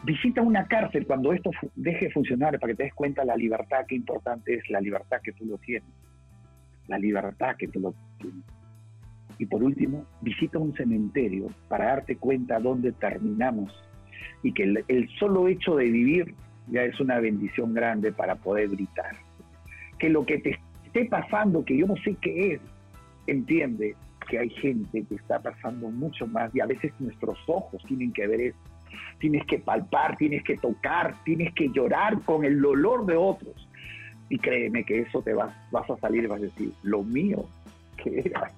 Visita 0.03 0.41
una 0.41 0.65
cárcel 0.65 1.05
cuando 1.05 1.31
esto 1.31 1.51
deje 1.75 2.05
de 2.05 2.11
funcionar 2.11 2.59
para 2.59 2.73
que 2.73 2.77
te 2.77 2.83
des 2.83 2.93
cuenta 2.93 3.23
la 3.23 3.35
libertad, 3.35 3.85
qué 3.87 3.95
importante 3.95 4.55
es 4.55 4.69
la 4.69 4.81
libertad 4.81 5.19
que 5.23 5.31
tú 5.33 5.45
lo 5.45 5.57
tienes. 5.57 5.89
La 6.87 6.97
libertad 6.97 7.55
que 7.57 7.67
tú 7.67 7.79
lo 7.79 7.93
tienes. 8.19 8.43
Y 9.37 9.45
por 9.45 9.63
último, 9.63 10.05
visita 10.21 10.57
un 10.59 10.73
cementerio 10.73 11.47
para 11.67 11.85
darte 11.85 12.15
cuenta 12.15 12.59
dónde 12.59 12.91
terminamos 12.93 13.71
y 14.43 14.53
que 14.53 14.63
el, 14.63 14.83
el 14.87 15.09
solo 15.19 15.47
hecho 15.47 15.75
de 15.75 15.85
vivir 15.85 16.35
ya 16.67 16.83
es 16.83 16.99
una 16.99 17.19
bendición 17.19 17.73
grande 17.73 18.11
para 18.11 18.35
poder 18.35 18.69
gritar. 18.69 19.15
Que 19.99 20.09
lo 20.09 20.25
que 20.25 20.39
te 20.39 20.59
esté 20.85 21.05
pasando, 21.05 21.63
que 21.63 21.77
yo 21.77 21.85
no 21.85 21.95
sé 21.97 22.15
qué 22.21 22.53
es, 22.53 22.61
entiende 23.27 23.95
que 24.31 24.39
hay 24.39 24.49
gente 24.49 25.03
que 25.03 25.15
está 25.15 25.41
pasando 25.41 25.89
mucho 25.91 26.25
más 26.25 26.55
y 26.55 26.61
a 26.61 26.65
veces 26.65 26.93
nuestros 26.99 27.37
ojos 27.47 27.83
tienen 27.85 28.13
que 28.13 28.27
ver 28.27 28.39
eso. 28.39 28.57
Tienes 29.19 29.45
que 29.45 29.59
palpar, 29.59 30.15
tienes 30.15 30.41
que 30.45 30.55
tocar, 30.55 31.21
tienes 31.25 31.53
que 31.53 31.67
llorar 31.67 32.21
con 32.21 32.45
el 32.45 32.61
dolor 32.61 33.05
de 33.05 33.17
otros. 33.17 33.67
Y 34.29 34.39
créeme 34.39 34.85
que 34.85 35.01
eso 35.01 35.21
te 35.21 35.33
vas, 35.33 35.53
vas 35.69 35.89
a 35.89 35.97
salir 35.97 36.23
y 36.23 36.27
vas 36.27 36.39
a 36.39 36.43
decir, 36.43 36.71
lo 36.83 37.03
mío, 37.03 37.43
que 38.01 38.21
era. 38.21 38.49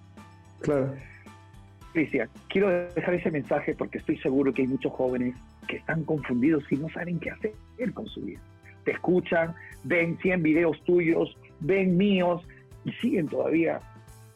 Claro. 0.62 0.94
Cristian, 1.92 2.30
quiero 2.50 2.70
dejar 2.70 3.16
ese 3.16 3.32
mensaje 3.32 3.74
porque 3.74 3.98
estoy 3.98 4.18
seguro 4.20 4.54
que 4.54 4.62
hay 4.62 4.68
muchos 4.68 4.92
jóvenes 4.92 5.36
que 5.68 5.78
están 5.78 6.04
confundidos 6.04 6.72
y 6.72 6.76
no 6.76 6.88
saben 6.90 7.20
qué 7.20 7.32
hacer 7.32 7.54
con 7.96 8.06
su 8.06 8.22
vida. 8.22 8.40
Te 8.86 8.92
escuchan, 8.92 9.56
ven 9.86 10.20
100 10.20 10.44
videos 10.44 10.84
tuyos, 10.84 11.36
ven 11.62 11.98
míos 11.98 12.48
y 12.86 12.92
siguen 12.94 13.28
todavía 13.28 13.80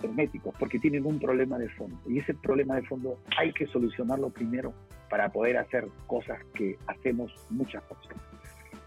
herméticos 0.01 0.55
porque 0.59 0.79
tienen 0.79 1.05
un 1.05 1.19
problema 1.19 1.57
de 1.57 1.69
fondo. 1.69 1.97
Y 2.07 2.19
ese 2.19 2.33
problema 2.33 2.75
de 2.75 2.83
fondo 2.83 3.19
hay 3.37 3.51
que 3.53 3.67
solucionarlo 3.67 4.29
primero 4.29 4.73
para 5.09 5.29
poder 5.29 5.57
hacer 5.57 5.87
cosas 6.05 6.39
que 6.53 6.77
hacemos 6.87 7.33
muchas 7.49 7.83
personas. 7.83 8.23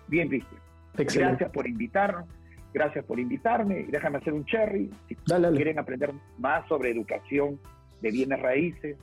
Bien, 0.09 0.29
Cristian. 0.29 0.61
Gracias 0.95 1.51
por 1.51 1.67
invitarnos. 1.67 2.27
Gracias 2.73 3.05
por 3.05 3.19
invitarme. 3.19 3.87
Déjame 3.89 4.19
hacer 4.19 4.33
un 4.33 4.45
cherry. 4.45 4.91
Si 5.09 5.17
Dale, 5.27 5.47
dale. 5.47 5.57
quieren 5.57 5.79
aprender 5.79 6.13
más 6.39 6.67
sobre 6.69 6.91
educación 6.91 7.59
de 8.01 8.11
bienes 8.11 8.41
raíces, 8.41 8.97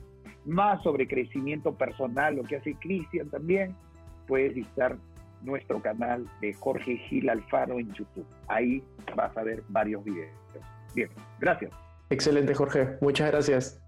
más 0.46 0.82
sobre 0.82 1.06
crecimiento 1.06 1.74
personal, 1.74 2.36
lo 2.36 2.42
que 2.42 2.56
hace 2.56 2.74
Cristian 2.74 3.28
también, 3.28 3.74
puedes 4.26 4.54
visitar 4.54 4.96
nuestro 5.42 5.80
canal 5.80 6.26
de 6.40 6.52
Jorge 6.54 6.96
Gil 6.96 7.28
Alfaro 7.28 7.78
en 7.78 7.92
YouTube. 7.92 8.26
Ahí 8.48 8.82
vas 9.14 9.36
a 9.36 9.42
ver 9.42 9.62
varios 9.68 10.02
videos. 10.04 10.32
Bien, 10.94 11.10
gracias. 11.38 11.87
Excelente, 12.10 12.54
Jorge. 12.54 12.96
Muchas 13.00 13.30
gracias. 13.30 13.80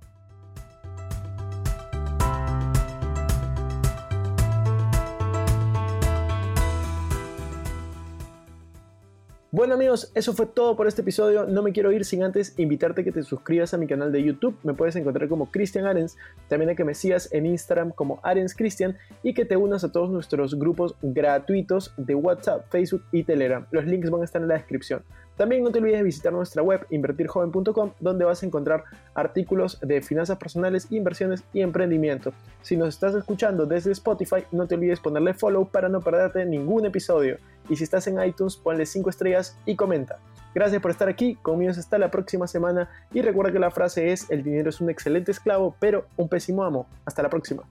Bueno 9.61 9.75
amigos, 9.75 10.11
eso 10.15 10.33
fue 10.33 10.47
todo 10.47 10.75
por 10.75 10.87
este 10.87 11.03
episodio. 11.03 11.45
No 11.45 11.63
me 11.63 11.73
quiero 11.73 11.93
ir 11.93 12.07
sin 12.07 12.23
antes 12.23 12.59
invitarte 12.59 13.03
a 13.03 13.05
que 13.05 13.13
te 13.13 13.23
suscribas 13.23 13.75
a 13.75 13.77
mi 13.77 13.87
canal 13.87 14.11
de 14.11 14.25
YouTube. 14.25 14.57
Me 14.63 14.73
puedes 14.73 14.97
encontrar 14.97 15.29
como 15.29 15.51
Cristian 15.51 15.85
Arens. 15.85 16.17
También 16.49 16.71
a 16.71 16.75
que 16.75 16.83
me 16.83 16.95
sigas 16.95 17.31
en 17.31 17.45
Instagram 17.45 17.91
como 17.91 18.21
Arens 18.23 18.55
Cristian 18.55 18.97
y 19.23 19.35
que 19.35 19.45
te 19.45 19.59
unas 19.59 19.85
a 19.85 19.93
todos 19.93 20.09
nuestros 20.09 20.59
grupos 20.59 20.97
gratuitos 21.03 21.93
de 21.99 22.15
WhatsApp, 22.15 22.71
Facebook 22.71 23.03
y 23.13 23.23
Telegram. 23.25 23.67
Los 23.71 23.85
links 23.85 24.09
van 24.09 24.23
a 24.23 24.25
estar 24.25 24.41
en 24.41 24.49
la 24.49 24.55
descripción. 24.55 25.03
También 25.37 25.63
no 25.63 25.71
te 25.71 25.79
olvides 25.79 25.99
de 25.99 26.05
visitar 26.05 26.33
nuestra 26.33 26.63
web 26.63 26.87
invertirjoven.com 26.89 27.93
donde 28.01 28.25
vas 28.25 28.43
a 28.43 28.47
encontrar 28.47 28.85
artículos 29.15 29.79
de 29.81 30.01
finanzas 30.01 30.39
personales, 30.39 30.91
inversiones 30.91 31.45
y 31.53 31.61
emprendimiento. 31.61 32.33
Si 32.63 32.79
nos 32.79 32.89
estás 32.89 33.15
escuchando 33.15 33.67
desde 33.67 33.93
Spotify, 33.93 34.45
no 34.53 34.67
te 34.67 34.75
olvides 34.75 35.01
ponerle 35.01 35.35
follow 35.35 35.69
para 35.69 35.91
no 35.91 36.01
perderte 36.01 36.47
ningún 36.47 36.87
episodio. 36.87 37.37
Y 37.71 37.77
si 37.77 37.85
estás 37.85 38.07
en 38.09 38.23
iTunes, 38.23 38.57
ponle 38.57 38.85
5 38.85 39.09
estrellas 39.09 39.57
y 39.65 39.77
comenta. 39.77 40.19
Gracias 40.53 40.83
por 40.83 40.91
estar 40.91 41.09
aquí, 41.09 41.37
conmigo 41.37 41.71
hasta 41.71 41.97
la 41.97 42.11
próxima 42.11 42.49
semana 42.49 42.91
y 43.15 43.23
recuerda 43.23 43.53
que 43.53 43.61
la 43.61 43.71
frase 43.71 44.13
es 44.13 44.29
el 44.31 44.43
dinero 44.43 44.69
es 44.71 44.81
un 44.81 44.91
excelente 44.91 45.31
esclavo, 45.31 45.77
pero 45.79 46.07
un 46.17 46.29
pésimo 46.29 46.65
amo. 46.65 46.87
Hasta 47.05 47.23
la 47.23 47.31
próxima. 47.31 47.63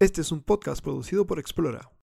Este 0.00 0.20
es 0.20 0.32
un 0.32 0.42
podcast 0.42 0.82
producido 0.82 1.28
por 1.28 1.38
Explora. 1.38 1.92